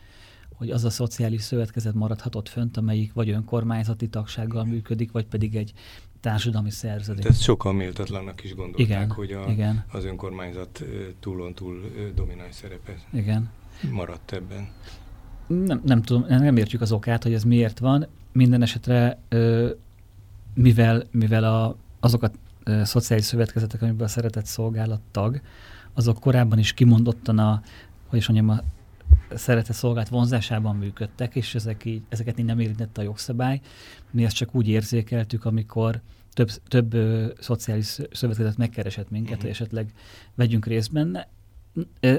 hogy 0.54 0.70
az 0.70 0.84
a 0.84 0.90
szociális 0.90 1.42
szövetkezet 1.42 1.94
maradhatott 1.94 2.48
fönt, 2.48 2.76
amelyik 2.76 3.12
vagy 3.12 3.30
önkormányzati 3.30 4.08
tagsággal 4.08 4.64
működik, 4.64 5.12
vagy 5.12 5.26
pedig 5.26 5.56
egy 5.56 5.72
társadalmi 6.20 6.70
szerződés. 6.70 7.24
Ezt 7.24 7.42
sokan 7.42 7.74
méltatlannak 7.74 8.44
is 8.44 8.54
gondolták, 8.54 8.86
Igen, 8.86 9.10
hogy 9.10 9.32
a, 9.32 9.44
igen. 9.48 9.84
az 9.92 10.04
önkormányzat 10.04 10.84
túlon 11.20 11.54
túl 11.54 11.80
domináns 12.14 12.54
szerepe 12.54 12.94
Igen. 13.12 13.50
maradt 13.90 14.32
ebben. 14.32 14.68
Nem, 15.46 15.80
nem 15.84 16.02
tudom, 16.02 16.24
nem 16.28 16.56
értjük 16.56 16.80
az 16.80 16.92
okát, 16.92 17.22
hogy 17.22 17.32
ez 17.32 17.44
miért 17.44 17.78
van. 17.78 18.06
Minden 18.36 18.62
esetre, 18.62 19.18
ö, 19.28 19.70
mivel, 20.54 21.02
mivel 21.10 21.44
a, 21.44 21.76
azok 22.00 22.22
a 22.22 22.30
ö, 22.64 22.84
szociális 22.84 23.24
szövetkezetek, 23.24 23.82
amiben 23.82 24.06
a 24.06 24.08
szeretett 24.08 24.46
szolgálat 24.46 25.00
tag, 25.10 25.40
azok 25.94 26.20
korábban 26.20 26.58
is 26.58 26.72
kimondottan 26.72 27.38
a, 27.38 27.62
hogy 28.06 28.18
is 28.18 28.28
mondjam, 28.28 28.48
a 28.48 28.62
szeretett 29.36 29.76
szolgálat 29.76 30.08
vonzásában 30.08 30.76
működtek, 30.76 31.34
és 31.36 31.54
ezek 31.54 31.84
így, 31.84 32.02
ezeket 32.08 32.38
így 32.38 32.44
nem 32.44 32.58
érintette 32.58 33.00
a 33.00 33.04
jogszabály. 33.04 33.60
Mi 34.10 34.24
ezt 34.24 34.36
csak 34.36 34.54
úgy 34.54 34.68
érzékeltük, 34.68 35.44
amikor 35.44 36.00
több, 36.32 36.48
több 36.68 36.94
ö, 36.94 37.26
szociális 37.40 37.98
szövetkezet 38.12 38.56
megkeresett 38.56 39.10
minket, 39.10 39.32
Mhm. 39.32 39.40
hogy 39.40 39.50
esetleg 39.50 39.92
vegyünk 40.34 40.66
részt 40.66 40.92
benne. 40.92 41.28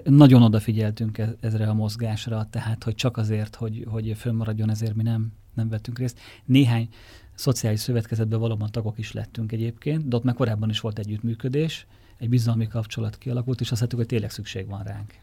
Nagyon 0.03 0.41
odafigyeltünk 0.43 1.18
e- 1.18 1.36
ezre 1.39 1.68
a 1.70 1.74
mozgásra, 1.74 2.47
tehát 2.49 2.84
hogy 2.84 2.95
csak 2.95 3.18
azért, 3.18 3.55
hogy, 3.55 3.86
hogy 3.89 4.13
fönnmaradjon, 4.18 4.70
ezért 4.70 4.95
mi 4.95 5.03
nem, 5.03 5.32
nem 5.58 5.70
vettünk 5.70 5.99
részt. 5.99 6.20
Néhány 6.45 6.89
szociális 7.36 7.80
szövetkezetben 7.80 8.39
valóban 8.39 8.72
tagok 8.72 8.97
is 8.97 9.12
lettünk 9.12 9.51
egyébként, 9.51 10.08
de 10.08 10.16
ott 10.16 10.24
már 10.24 10.36
korábban 10.36 10.70
is 10.70 10.80
volt 10.80 10.99
együttműködés, 10.99 11.86
egy 12.18 12.30
bizalmi 12.30 12.68
kapcsolat 12.68 13.18
kialakult, 13.18 13.62
és 13.62 13.72
azt 13.72 13.82
hittük, 13.82 13.97
hogy 13.97 14.08
tényleg 14.08 14.32
szükség 14.32 14.68
van 14.68 14.84
ránk. 14.84 15.14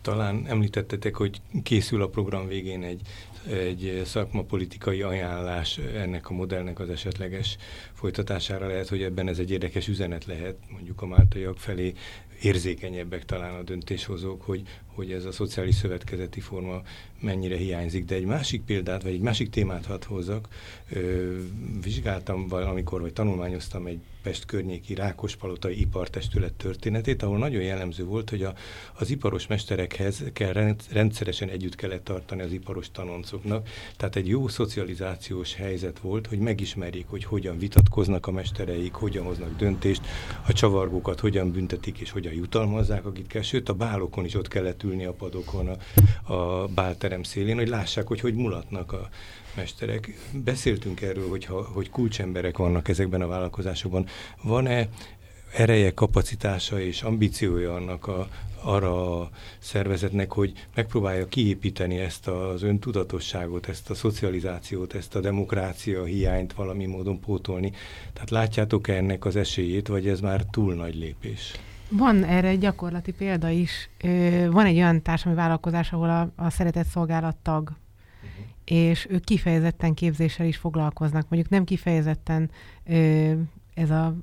Talán 0.00 0.46
említettetek, 0.46 1.14
hogy 1.14 1.40
készül 1.62 2.02
a 2.02 2.08
program 2.08 2.46
végén 2.46 2.82
egy, 2.82 3.00
egy 3.48 4.02
szakmapolitikai 4.04 5.02
ajánlás 5.02 5.78
ennek 5.78 6.30
a 6.30 6.32
modellnek 6.32 6.78
az 6.78 6.88
esetleges 6.88 7.56
folytatására. 7.92 8.66
Lehet, 8.66 8.88
hogy 8.88 9.02
ebben 9.02 9.28
ez 9.28 9.38
egy 9.38 9.50
érdekes 9.50 9.88
üzenet 9.88 10.24
lehet, 10.24 10.56
mondjuk 10.70 11.02
a 11.02 11.06
máltaiak 11.06 11.58
felé 11.58 11.94
érzékenyebbek 12.42 13.24
talán 13.24 13.54
a 13.54 13.62
döntéshozók, 13.62 14.42
hogy, 14.42 14.62
hogy 14.96 15.12
ez 15.12 15.24
a 15.24 15.32
szociális 15.32 15.74
szövetkezeti 15.74 16.40
forma 16.40 16.82
mennyire 17.20 17.56
hiányzik. 17.56 18.04
De 18.04 18.14
egy 18.14 18.24
másik 18.24 18.62
példát, 18.62 19.02
vagy 19.02 19.12
egy 19.12 19.20
másik 19.20 19.50
témát 19.50 19.86
hadd 19.86 20.04
hozzak. 20.06 20.48
Ö, 20.92 21.36
vizsgáltam 21.82 22.48
valamikor, 22.48 23.00
vagy 23.00 23.12
tanulmányoztam 23.12 23.86
egy 23.86 23.98
Pest 24.26 24.44
környéki 24.44 24.94
Rákospalotai 24.94 25.80
ipartestület 25.80 26.52
történetét, 26.52 27.22
ahol 27.22 27.38
nagyon 27.38 27.62
jellemző 27.62 28.04
volt, 28.04 28.30
hogy 28.30 28.42
a, 28.42 28.54
az 28.94 29.10
iparos 29.10 29.46
mesterekhez 29.46 30.24
kell 30.32 30.52
rend, 30.52 30.82
rendszeresen 30.90 31.48
együtt 31.48 31.74
kellett 31.74 32.04
tartani 32.04 32.42
az 32.42 32.52
iparos 32.52 32.90
tanoncoknak. 32.90 33.68
Tehát 33.96 34.16
egy 34.16 34.28
jó 34.28 34.48
szocializációs 34.48 35.54
helyzet 35.54 35.98
volt, 35.98 36.26
hogy 36.26 36.38
megismerjék, 36.38 37.06
hogy 37.08 37.24
hogyan 37.24 37.58
vitatkoznak 37.58 38.26
a 38.26 38.30
mestereik, 38.30 38.92
hogyan 38.92 39.24
hoznak 39.24 39.56
döntést, 39.56 40.06
a 40.46 40.52
csavargókat 40.52 41.20
hogyan 41.20 41.50
büntetik 41.52 41.98
és 41.98 42.10
hogyan 42.10 42.32
jutalmazzák, 42.32 43.04
akit 43.04 43.26
kell. 43.26 43.42
Sőt, 43.42 43.68
a 43.68 43.74
bálokon 43.74 44.24
is 44.24 44.34
ott 44.34 44.48
kellett 44.48 44.82
ülni 44.86 45.04
a 45.04 45.12
padokon, 45.12 45.68
a, 46.26 46.32
a 46.32 46.66
bálterem 46.66 47.22
szélén, 47.22 47.56
hogy 47.56 47.68
lássák, 47.68 48.06
hogy 48.06 48.20
hogy 48.20 48.34
mulatnak 48.34 48.92
a 48.92 49.08
mesterek. 49.56 50.10
Beszéltünk 50.44 51.00
erről, 51.00 51.28
hogy, 51.28 51.44
ha, 51.44 51.62
hogy 51.62 51.90
kulcsemberek 51.90 52.56
vannak 52.56 52.88
ezekben 52.88 53.20
a 53.20 53.26
vállalkozásokban. 53.26 54.06
Van-e 54.42 54.88
ereje, 55.52 55.94
kapacitása 55.94 56.80
és 56.80 57.02
ambíciója 57.02 57.74
annak 57.74 58.06
a, 58.06 58.28
arra 58.62 59.20
a 59.20 59.30
szervezetnek, 59.58 60.32
hogy 60.32 60.52
megpróbálja 60.74 61.26
kiépíteni 61.28 61.98
ezt 61.98 62.28
az 62.28 62.62
öntudatosságot, 62.62 63.68
ezt 63.68 63.90
a 63.90 63.94
szocializációt, 63.94 64.94
ezt 64.94 65.14
a 65.14 65.20
demokrácia 65.20 66.04
hiányt 66.04 66.52
valami 66.52 66.86
módon 66.86 67.20
pótolni. 67.20 67.72
Tehát 68.12 68.30
látjátok-e 68.30 68.94
ennek 68.94 69.24
az 69.24 69.36
esélyét, 69.36 69.88
vagy 69.88 70.08
ez 70.08 70.20
már 70.20 70.44
túl 70.50 70.74
nagy 70.74 70.94
lépés? 70.94 71.52
Van 71.88 72.24
erre 72.24 72.48
egy 72.48 72.58
gyakorlati 72.58 73.12
példa 73.12 73.48
is. 73.48 73.90
Van 74.50 74.66
egy 74.66 74.76
olyan 74.76 75.02
társadalmi 75.02 75.38
vállalkozás, 75.38 75.92
ahol 75.92 76.10
a, 76.10 76.32
a 76.36 76.50
szeretett 76.50 76.86
szolgálat 76.86 77.36
tag, 77.36 77.72
és 78.64 79.06
ők 79.10 79.24
kifejezetten 79.24 79.94
képzéssel 79.94 80.46
is 80.46 80.56
foglalkoznak. 80.56 81.26
Mondjuk 81.28 81.52
nem 81.52 81.64
kifejezetten 81.64 82.50
ez 83.74 83.90
a 83.90 84.14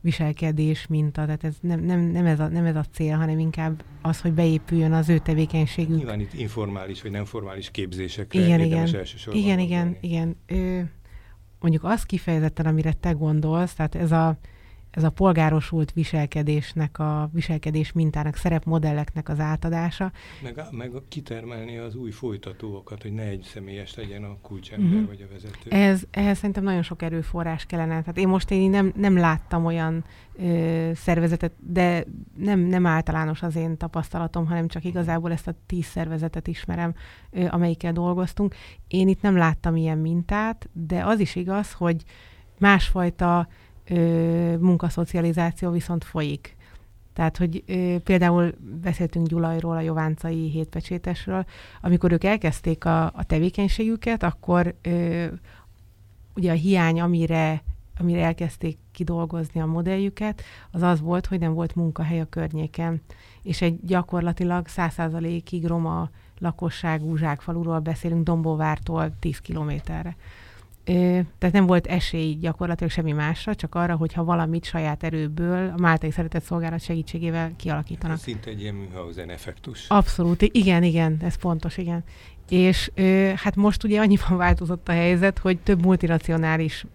viselkedés 0.00 0.86
minta, 0.86 1.24
tehát 1.24 1.44
ez 1.44 1.54
nem, 1.60 1.80
nem, 1.80 2.00
nem, 2.00 2.26
ez 2.26 2.40
a, 2.40 2.48
nem 2.48 2.64
ez 2.64 2.76
a 2.76 2.84
cél, 2.92 3.16
hanem 3.16 3.38
inkább 3.38 3.84
az, 4.02 4.20
hogy 4.20 4.32
beépüljön 4.32 4.92
az 4.92 5.08
ő 5.08 5.18
tevékenységük. 5.18 5.96
Nyilván 5.96 6.20
itt 6.20 6.32
informális 6.32 7.02
vagy 7.02 7.10
nem 7.10 7.24
formális 7.24 7.70
képzésekre 7.70 8.40
Igen, 8.40 8.60
igen. 8.60 8.94
elsősorban 8.94 9.42
Igen, 9.42 9.58
igen, 9.58 9.96
igen. 10.00 10.36
Ö, 10.46 10.80
mondjuk 11.60 11.84
az 11.84 12.02
kifejezetten, 12.02 12.66
amire 12.66 12.92
te 12.92 13.10
gondolsz, 13.10 13.74
tehát 13.74 13.94
ez 13.94 14.12
a, 14.12 14.38
ez 14.98 15.04
a 15.04 15.10
polgárosult 15.10 15.92
viselkedésnek, 15.92 16.98
a 16.98 17.30
viselkedés 17.32 17.92
mintának, 17.92 18.36
szerepmodelleknek 18.36 19.28
az 19.28 19.40
átadása. 19.40 20.12
Meg, 20.42 20.62
meg 20.70 20.90
kitermelni 21.08 21.76
az 21.78 21.94
új 21.94 22.10
folytatókat, 22.10 23.02
hogy 23.02 23.12
ne 23.12 23.22
egy 23.22 23.42
személyes 23.52 23.94
legyen 23.94 24.24
a 24.24 24.36
kulcsember 24.42 24.98
Mhm. 24.98 25.06
vagy 25.06 25.26
a 25.28 25.32
vezető. 25.32 25.70
Ez, 25.70 26.02
ehhez 26.10 26.36
szerintem 26.36 26.62
nagyon 26.64 26.82
sok 26.82 27.02
erőforrás 27.02 27.64
kellene. 27.66 28.00
Tehát 28.00 28.18
én 28.18 28.28
most 28.28 28.50
én 28.50 28.70
nem, 28.70 28.92
nem 28.96 29.16
láttam 29.16 29.64
olyan 29.64 30.04
ö, 30.38 30.90
szervezetet, 30.94 31.52
de 31.58 32.04
nem, 32.36 32.60
nem 32.60 32.86
általános 32.86 33.42
az 33.42 33.56
én 33.56 33.76
tapasztalatom, 33.76 34.46
hanem 34.46 34.68
csak 34.68 34.84
igazából 34.84 35.32
ezt 35.32 35.48
a 35.48 35.54
tíz 35.66 35.84
szervezetet 35.86 36.46
ismerem, 36.46 36.94
ö, 37.30 37.46
amelyikkel 37.50 37.92
dolgoztunk. 37.92 38.54
Én 38.88 39.08
itt 39.08 39.20
nem 39.20 39.36
láttam 39.36 39.76
ilyen 39.76 39.98
mintát, 39.98 40.68
de 40.72 41.04
az 41.04 41.20
is 41.20 41.34
igaz, 41.36 41.72
hogy 41.72 42.04
másfajta 42.58 43.48
ö, 43.88 44.56
munkaszocializáció 44.56 45.70
viszont 45.70 46.04
folyik. 46.04 46.56
Tehát, 47.12 47.36
hogy 47.36 47.62
ö, 47.66 47.96
például 48.04 48.52
beszéltünk 48.82 49.26
Gyulajról, 49.26 49.76
a 49.76 49.80
Jováncai 49.80 50.50
hétpecsétesről, 50.50 51.44
amikor 51.80 52.12
ők 52.12 52.24
elkezdték 52.24 52.84
a, 52.84 53.04
a 53.04 53.24
tevékenységüket, 53.26 54.22
akkor 54.22 54.74
ö, 54.82 55.26
ugye 56.34 56.50
a 56.50 56.54
hiány, 56.54 57.00
amire, 57.00 57.62
amire 57.98 58.24
elkezdték 58.24 58.78
kidolgozni 58.92 59.60
a 59.60 59.66
modelljüket, 59.66 60.42
az 60.70 60.82
az 60.82 61.00
volt, 61.00 61.26
hogy 61.26 61.38
nem 61.38 61.52
volt 61.52 61.74
munkahely 61.74 62.20
a 62.20 62.28
környéken. 62.28 63.00
És 63.42 63.62
egy 63.62 63.78
gyakorlatilag 63.84 64.66
100%-ig 64.76 65.66
roma 65.66 66.10
lakosságú 66.38 67.16
zsákfaluról 67.16 67.78
beszélünk, 67.78 68.24
Dombóvártól 68.24 69.14
10 69.18 69.38
kilométerre. 69.38 70.16
Tehát 71.38 71.52
nem 71.52 71.66
volt 71.66 71.86
esély 71.86 72.34
gyakorlatilag 72.34 72.92
semmi 72.92 73.12
másra, 73.12 73.54
csak 73.54 73.74
arra, 73.74 73.96
hogyha 73.96 74.24
valamit 74.24 74.64
saját 74.64 75.02
erőből 75.02 75.72
a 75.76 75.80
Máltai 75.80 76.10
Szeretett 76.10 76.42
Szolgálat 76.42 76.80
segítségével 76.80 77.52
kialakítanak. 77.56 78.16
Ez 78.16 78.22
szinte 78.22 78.50
egy 78.50 78.60
ilyen 78.60 78.74
Münchhausen 78.74 79.30
effektus. 79.30 79.88
Abszolút, 79.88 80.42
igen, 80.42 80.82
igen, 80.82 81.16
ez 81.20 81.34
pontos, 81.34 81.76
igen. 81.76 82.04
És 82.48 82.90
hát 83.34 83.56
most 83.56 83.84
ugye 83.84 84.00
annyiban 84.00 84.36
változott 84.46 84.88
a 84.88 84.92
helyzet, 84.92 85.38
hogy 85.38 85.58
több 85.58 85.82
multinacionális 85.84 86.86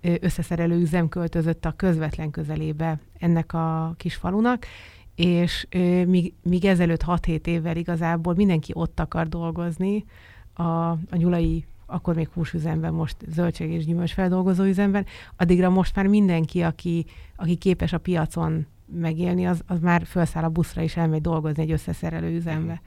összeszerelő 0.00 0.80
üzem 0.80 1.08
költözött 1.08 1.64
a 1.64 1.72
közvetlen 1.76 2.30
közelébe 2.30 3.00
ennek 3.18 3.52
a 3.52 3.94
kis 3.96 4.14
falunak, 4.14 4.66
és 5.14 5.66
míg, 6.06 6.32
míg 6.42 6.64
ezelőtt 6.64 7.02
6-7 7.06 7.46
évvel 7.46 7.76
igazából 7.76 8.34
mindenki 8.34 8.72
ott 8.74 9.00
akar 9.00 9.28
dolgozni, 9.28 10.04
a, 10.52 10.62
a 10.90 11.16
nyulai 11.16 11.66
akkor 11.90 12.14
még 12.14 12.28
húsüzemben, 12.28 12.92
most 12.92 13.16
zöldség 13.28 13.70
és 13.70 13.84
gyümölcs 13.84 14.12
feldolgozó 14.12 14.64
üzemben, 14.64 15.06
addigra 15.36 15.70
most 15.70 15.96
már 15.96 16.06
mindenki, 16.06 16.62
aki, 16.62 17.06
aki 17.36 17.54
képes 17.54 17.92
a 17.92 17.98
piacon 17.98 18.66
megélni, 18.92 19.46
az, 19.46 19.62
az 19.66 19.80
már 19.80 20.02
felszáll 20.04 20.44
a 20.44 20.48
buszra 20.48 20.82
és 20.82 20.96
elmegy 20.96 21.20
dolgozni 21.20 21.62
egy 21.62 21.70
összeszerelő 21.70 22.34
üzembe. 22.34 22.80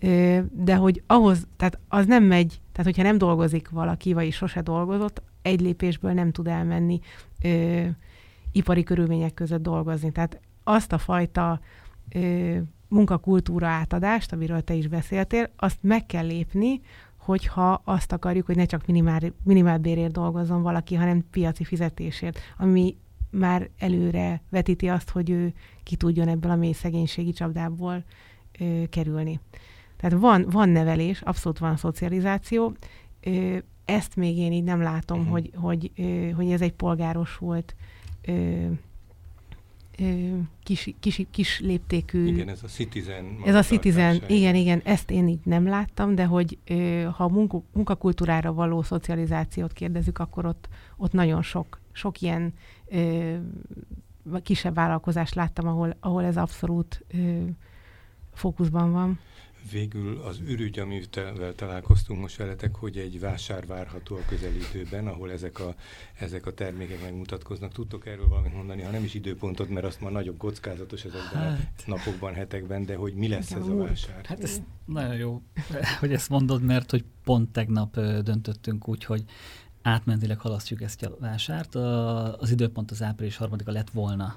Ö, 0.00 0.38
De 0.52 0.74
hogy 0.74 1.02
ahhoz, 1.06 1.46
tehát 1.56 1.78
az 1.88 2.06
nem 2.06 2.24
megy, 2.24 2.60
tehát 2.72 2.84
hogyha 2.84 3.02
nem 3.02 3.18
dolgozik 3.18 3.68
valaki, 3.68 4.12
vagy 4.12 4.32
sose 4.32 4.60
dolgozott, 4.60 5.22
egy 5.42 5.60
lépésből 5.60 6.12
nem 6.12 6.32
tud 6.32 6.46
elmenni 6.46 7.00
ö, 7.42 7.82
ipari 8.52 8.82
körülmények 8.82 9.34
között 9.34 9.62
dolgozni. 9.62 10.12
Tehát 10.12 10.40
azt 10.64 10.92
a 10.92 10.98
fajta 10.98 11.60
ö, 12.08 12.56
munkakultúra 12.88 13.66
átadást, 13.66 14.32
amiről 14.32 14.60
te 14.60 14.74
is 14.74 14.86
beszéltél, 14.86 15.50
azt 15.56 15.78
meg 15.80 16.06
kell 16.06 16.26
lépni, 16.26 16.80
hogyha 17.24 17.80
azt 17.84 18.12
akarjuk, 18.12 18.46
hogy 18.46 18.56
ne 18.56 18.64
csak 18.64 18.86
minimál, 18.86 19.20
minimálbérért 19.42 20.12
dolgozzon 20.12 20.62
valaki, 20.62 20.94
hanem 20.94 21.24
piaci 21.30 21.64
fizetésért, 21.64 22.38
ami 22.58 22.96
már 23.30 23.70
előre 23.78 24.42
vetíti 24.50 24.88
azt, 24.88 25.10
hogy 25.10 25.30
ő 25.30 25.52
ki 25.82 25.96
tudjon 25.96 26.28
ebből 26.28 26.50
a 26.50 26.56
mély 26.56 26.72
szegénységi 26.72 27.32
csapdából 27.32 28.04
ö, 28.58 28.82
kerülni. 28.90 29.40
Tehát 29.96 30.20
van, 30.20 30.46
van 30.50 30.68
nevelés, 30.68 31.20
abszolút 31.20 31.58
van 31.58 31.76
szocializáció. 31.76 32.72
Ö, 33.20 33.56
ezt 33.84 34.16
még 34.16 34.38
én 34.38 34.52
így 34.52 34.64
nem 34.64 34.82
látom, 34.82 35.18
uh-huh. 35.18 35.32
hogy, 35.32 35.50
hogy, 35.54 35.90
ö, 35.96 36.30
hogy 36.30 36.50
ez 36.50 36.60
egy 36.60 36.72
polgárosult 36.72 37.74
ö, 38.22 38.66
kis, 40.62 40.94
kis, 41.00 41.26
kis 41.30 41.60
léptékű... 41.60 42.26
Igen, 42.26 42.48
ez 42.48 42.62
a 42.62 42.66
Citizen. 42.66 43.38
Ez 43.44 43.54
a 43.54 43.62
Citizen, 43.62 44.22
igen, 44.26 44.54
igen, 44.54 44.80
ezt 44.84 45.10
én 45.10 45.28
így 45.28 45.44
nem 45.44 45.66
láttam, 45.66 46.14
de 46.14 46.24
hogy 46.24 46.58
ha 47.12 47.24
a 47.24 47.28
munka, 47.28 47.62
munkakultúrára 47.72 48.52
való 48.52 48.82
szocializációt 48.82 49.72
kérdezzük, 49.72 50.18
akkor 50.18 50.46
ott, 50.46 50.68
ott 50.96 51.12
nagyon 51.12 51.42
sok, 51.42 51.80
sok 51.92 52.20
ilyen 52.20 52.54
kisebb 54.42 54.74
vállalkozást 54.74 55.34
láttam, 55.34 55.68
ahol, 55.68 55.96
ahol 56.00 56.24
ez 56.24 56.36
abszolút 56.36 57.04
fókuszban 58.32 58.92
van. 58.92 59.18
Végül 59.70 60.20
az 60.20 60.38
ürügy, 60.46 60.78
amivel 60.78 61.54
találkoztunk 61.54 62.20
most 62.20 62.36
veletek, 62.36 62.74
hogy 62.74 62.96
egy 62.96 63.20
vásár 63.20 63.66
várható 63.66 64.16
a 64.16 64.24
közelítőben, 64.28 65.06
ahol 65.06 65.30
ezek 65.30 65.60
a, 65.60 65.74
ezek 66.18 66.46
a 66.46 66.54
termékek 66.54 67.00
megmutatkoznak. 67.02 67.72
Tudtok 67.72 68.06
erről 68.06 68.28
valamit 68.28 68.54
mondani, 68.54 68.82
ha 68.82 68.90
nem 68.90 69.04
is 69.04 69.14
időpontot, 69.14 69.68
mert 69.68 69.86
azt 69.86 70.00
már 70.00 70.12
nagyobb 70.12 70.36
kockázatos 70.36 71.04
ezekben 71.04 71.42
hát, 71.42 71.58
a 71.76 71.82
napokban, 71.86 72.34
hetekben, 72.34 72.84
de 72.84 72.96
hogy 72.96 73.14
mi 73.14 73.28
lesz 73.28 73.50
ez 73.50 73.66
a 73.66 73.76
vásár? 73.76 74.24
Hát 74.24 74.42
ez 74.42 74.62
nagyon 74.84 75.16
jó, 75.16 75.42
hogy 76.00 76.12
ezt 76.12 76.28
mondod, 76.28 76.62
mert 76.62 76.90
hogy 76.90 77.04
pont 77.24 77.52
tegnap 77.52 78.00
döntöttünk 78.00 78.88
úgy, 78.88 79.04
hogy 79.04 79.24
átmentileg 79.82 80.38
halasztjuk 80.38 80.82
ezt 80.82 81.02
a 81.02 81.16
vásárt. 81.20 81.74
Az 81.74 82.50
időpont 82.50 82.90
az 82.90 83.02
április 83.02 83.36
harmadika 83.36 83.72
lett 83.72 83.90
volna 83.90 84.36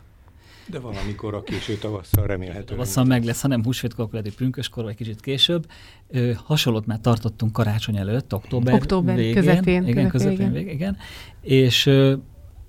de 0.70 0.80
valamikor 0.80 1.34
a 1.34 1.44
késő 1.44 1.76
tavasszal 1.76 2.26
remélhetően. 2.26 2.66
Tavasszal 2.66 3.04
meg 3.04 3.24
lesz, 3.24 3.42
hanem 3.42 3.64
húsvétkor, 3.64 4.08
lehet, 4.12 4.36
pünköskor, 4.36 4.84
vagy 4.84 4.96
kicsit 4.96 5.22
később. 5.22 5.66
Ö, 6.08 6.32
hasonlót 6.36 6.86
már 6.86 7.00
tartottunk 7.00 7.52
karácsony 7.52 7.98
előtt, 7.98 8.34
október, 8.34 8.74
október 8.74 9.16
végén. 9.16 9.34
közepén. 9.34 9.88
Igen, 9.88 10.10
közepén, 10.10 10.34
igen. 10.34 10.52
Végén, 10.52 10.74
igen. 10.74 10.98
És 11.42 11.86
ö, 11.86 12.16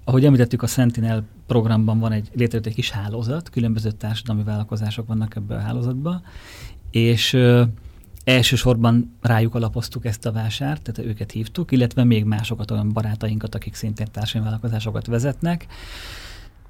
ahogy 0.05 0.25
említettük, 0.25 0.63
a 0.63 0.67
Sentinel 0.67 1.25
programban 1.47 1.99
van 1.99 2.13
egy, 2.13 2.29
létrejött 2.35 2.67
egy 2.67 2.75
kis 2.75 2.91
hálózat, 2.91 3.51
különböző 3.51 3.91
társadalmi 3.91 4.43
vállalkozások 4.43 5.07
vannak 5.07 5.37
ebben 5.37 5.59
a 5.59 5.61
hálózatban, 5.61 6.23
és 6.91 7.33
ö, 7.33 7.63
elsősorban 8.25 9.17
rájuk 9.21 9.55
alapoztuk 9.55 10.05
ezt 10.05 10.27
a 10.27 10.33
vásárt, 10.33 10.83
tehát 10.83 11.11
őket 11.11 11.33
hívtuk, 11.33 11.73
illetve 11.73 12.05
még 12.05 12.25
másokat, 12.25 12.71
olyan 12.71 12.93
barátainkat, 12.93 13.55
akik 13.55 13.75
szintén 13.75 14.07
társadalmi 14.13 14.49
vállalkozásokat 14.49 15.07
vezetnek. 15.07 15.67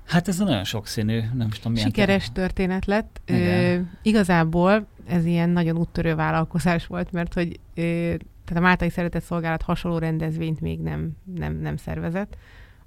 Hát 0.09 0.29
ez 0.29 0.41
a 0.41 0.45
nagyon 0.45 0.65
sokszínű, 0.65 1.21
nem 1.35 1.49
tudom 1.49 1.73
milyen. 1.73 1.87
Sikeres 1.87 2.27
te... 2.27 2.33
történet 2.33 2.85
lett. 2.87 3.21
Ö, 3.25 3.79
igazából 4.03 4.87
ez 5.07 5.25
ilyen 5.25 5.51
nagyon 5.51 5.77
úttörő 5.77 6.15
vállalkozás 6.15 6.87
volt, 6.87 7.13
mert 7.13 7.35
hogy 7.35 7.61
ö, 7.75 8.15
tehát 8.45 8.63
a 8.63 8.67
Máltai 8.67 8.91
Szeretett 8.91 9.23
Szolgálat 9.23 9.63
hasonló 9.63 9.99
rendezvényt 9.99 10.61
még 10.61 10.81
nem, 10.81 11.11
nem, 11.37 11.55
nem 11.55 11.77
szervezett. 11.77 12.37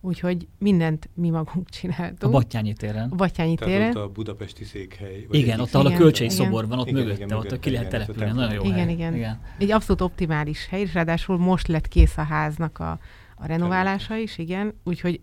Úgyhogy 0.03 0.47
mindent 0.57 1.09
mi 1.13 1.29
magunk 1.29 1.69
csináltunk. 1.69 2.23
A 2.23 2.29
Battyányi 2.29 2.73
téren. 2.73 3.09
A 3.09 3.15
Battyányi 3.15 3.55
téren. 3.55 3.89
ott 3.89 4.03
a 4.03 4.09
budapesti 4.09 4.63
székhely. 4.63 5.25
Vagy 5.29 5.39
igen, 5.39 5.59
ott, 5.59 5.73
ahol 5.73 5.91
a 5.91 5.95
kölcsei 5.95 6.29
szobor 6.29 6.67
van, 6.67 6.79
ott 6.79 6.87
igen, 6.87 7.01
mögötte, 7.01 7.23
igen, 7.23 7.37
ott 7.37 7.59
ki 7.59 7.71
lehet 7.71 7.89
települni. 7.89 8.31
Nagyon 8.31 8.53
jó 8.53 8.63
igen, 8.63 8.75
hely. 8.75 8.91
Igen, 8.91 9.15
igen. 9.15 9.39
Egy 9.57 9.71
abszolút 9.71 10.01
optimális 10.01 10.67
hely, 10.67 10.81
és 10.81 10.93
ráadásul 10.93 11.37
most 11.37 11.67
lett 11.67 11.87
kész 11.87 12.17
a 12.17 12.23
háznak 12.23 12.79
a, 12.79 12.99
a 13.35 13.45
renoválása 13.45 14.15
is, 14.15 14.37
igen. 14.37 14.73
Úgyhogy 14.83 15.21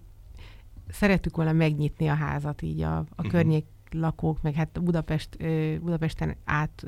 szerettük 0.89 1.37
volna 1.37 1.53
megnyitni 1.53 2.09
a 2.09 2.15
házat 2.15 2.63
így 2.63 2.81
a, 2.81 2.97
a 2.97 3.01
uh-huh. 3.01 3.31
környék 3.31 3.67
lakók, 3.91 4.43
meg 4.43 4.55
hát 4.55 4.83
Budapest, 4.83 5.37
Budapesten 5.81 6.37
át 6.45 6.87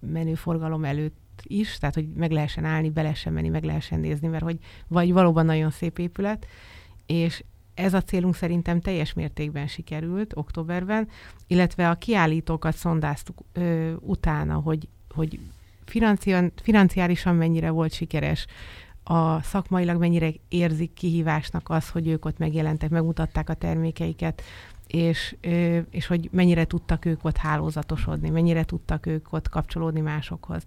menő 0.00 0.34
forgalom 0.34 0.84
előtt 0.84 1.40
is, 1.42 1.78
tehát 1.78 1.94
hogy 1.94 2.08
meg 2.08 2.30
lehessen 2.30 2.64
állni, 2.64 2.90
be 2.90 3.02
lehessen 3.02 3.32
menni, 3.32 3.48
meg 3.48 3.64
lehessen 3.64 4.00
nézni, 4.00 4.28
mert 4.28 4.42
hogy 4.42 4.58
vagy 4.88 5.12
valóban 5.12 5.46
nagyon 5.46 5.70
szép 5.70 5.98
épület, 5.98 6.46
és 7.06 7.44
ez 7.74 7.94
a 7.94 8.02
célunk 8.02 8.34
szerintem 8.34 8.80
teljes 8.80 9.12
mértékben 9.12 9.66
sikerült 9.66 10.32
októberben, 10.36 11.08
illetve 11.46 11.90
a 11.90 11.94
kiállítókat 11.94 12.76
szondáztuk 12.76 13.38
ö, 13.52 13.92
utána, 14.00 14.54
hogy, 14.54 14.88
hogy 15.14 15.40
financiálisan 16.62 17.36
mennyire 17.36 17.70
volt 17.70 17.92
sikeres, 17.92 18.46
a 19.04 19.42
szakmailag 19.42 19.98
mennyire 19.98 20.32
érzik 20.48 20.94
kihívásnak 20.94 21.68
az, 21.70 21.88
hogy 21.88 22.08
ők 22.08 22.24
ott 22.24 22.38
megjelentek, 22.38 22.90
megmutatták 22.90 23.48
a 23.48 23.54
termékeiket, 23.54 24.42
és, 24.86 25.36
és 25.90 26.06
hogy 26.06 26.28
mennyire 26.32 26.64
tudtak 26.64 27.04
ők 27.04 27.24
ott 27.24 27.36
hálózatosodni, 27.36 28.30
mennyire 28.30 28.64
tudtak 28.64 29.06
ők 29.06 29.32
ott 29.32 29.48
kapcsolódni 29.48 30.00
másokhoz. 30.00 30.62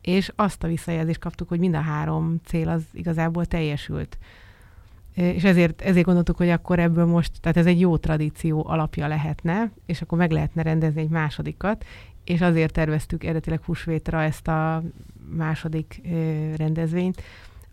És 0.00 0.32
azt 0.36 0.62
a 0.62 0.66
visszajelzést 0.66 1.18
kaptuk, 1.18 1.48
hogy 1.48 1.58
mind 1.58 1.74
a 1.74 1.80
három 1.80 2.40
cél 2.44 2.68
az 2.68 2.82
igazából 2.92 3.46
teljesült. 3.46 4.18
És 5.14 5.44
ezért, 5.44 5.82
ezért 5.82 6.04
gondoltuk, 6.04 6.36
hogy 6.36 6.50
akkor 6.50 6.78
ebből 6.78 7.06
most, 7.06 7.32
tehát 7.40 7.56
ez 7.56 7.66
egy 7.66 7.80
jó 7.80 7.96
tradíció 7.96 8.66
alapja 8.66 9.06
lehetne, 9.06 9.70
és 9.86 10.02
akkor 10.02 10.18
meg 10.18 10.30
lehetne 10.30 10.62
rendezni 10.62 11.00
egy 11.00 11.08
másodikat, 11.08 11.84
és 12.24 12.40
azért 12.40 12.72
terveztük 12.72 13.24
eredetileg 13.24 13.62
húsvétra 13.64 14.22
ezt 14.22 14.48
a 14.48 14.82
második 15.36 16.00
rendezvényt, 16.56 17.22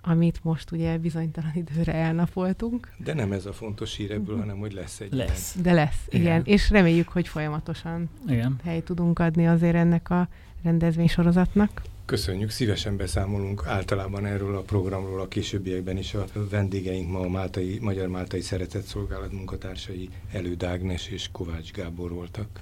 amit 0.01 0.43
most 0.43 0.71
ugye 0.71 0.97
bizonytalan 0.97 1.51
időre 1.53 1.93
elnapoltunk. 1.93 2.93
De 3.03 3.13
nem 3.13 3.31
ez 3.31 3.45
a 3.45 3.53
fontos 3.53 3.95
hír 3.95 4.11
ebből, 4.11 4.37
hanem 4.37 4.57
hogy 4.57 4.73
lesz 4.73 4.99
egy 4.99 5.13
Lesz. 5.13 5.55
Ilyen. 5.55 5.63
De 5.63 5.73
lesz, 5.73 6.05
igen. 6.07 6.21
igen. 6.21 6.41
És 6.45 6.69
reméljük, 6.69 7.07
hogy 7.07 7.27
folyamatosan 7.27 8.09
igen. 8.27 8.59
helyt 8.63 8.83
tudunk 8.83 9.19
adni 9.19 9.47
azért 9.47 9.75
ennek 9.75 10.09
a 10.09 10.27
rendezvénysorozatnak. 10.63 11.81
Köszönjük, 12.05 12.49
szívesen 12.49 12.97
beszámolunk 12.97 13.63
általában 13.65 14.25
erről 14.25 14.55
a 14.55 14.61
programról 14.61 15.21
a 15.21 15.27
későbbiekben 15.27 15.97
is. 15.97 16.13
A 16.13 16.25
vendégeink 16.49 17.11
ma 17.11 17.19
a 17.19 17.29
Máltai, 17.29 17.79
Magyar 17.81 18.07
Máltai 18.07 18.41
Szeretett 18.41 18.83
Szolgálat 18.83 19.31
munkatársai 19.31 20.09
Elő 20.31 20.55
Dágnes 20.55 21.07
és 21.07 21.29
Kovács 21.31 21.71
Gábor 21.71 22.11
voltak. 22.11 22.61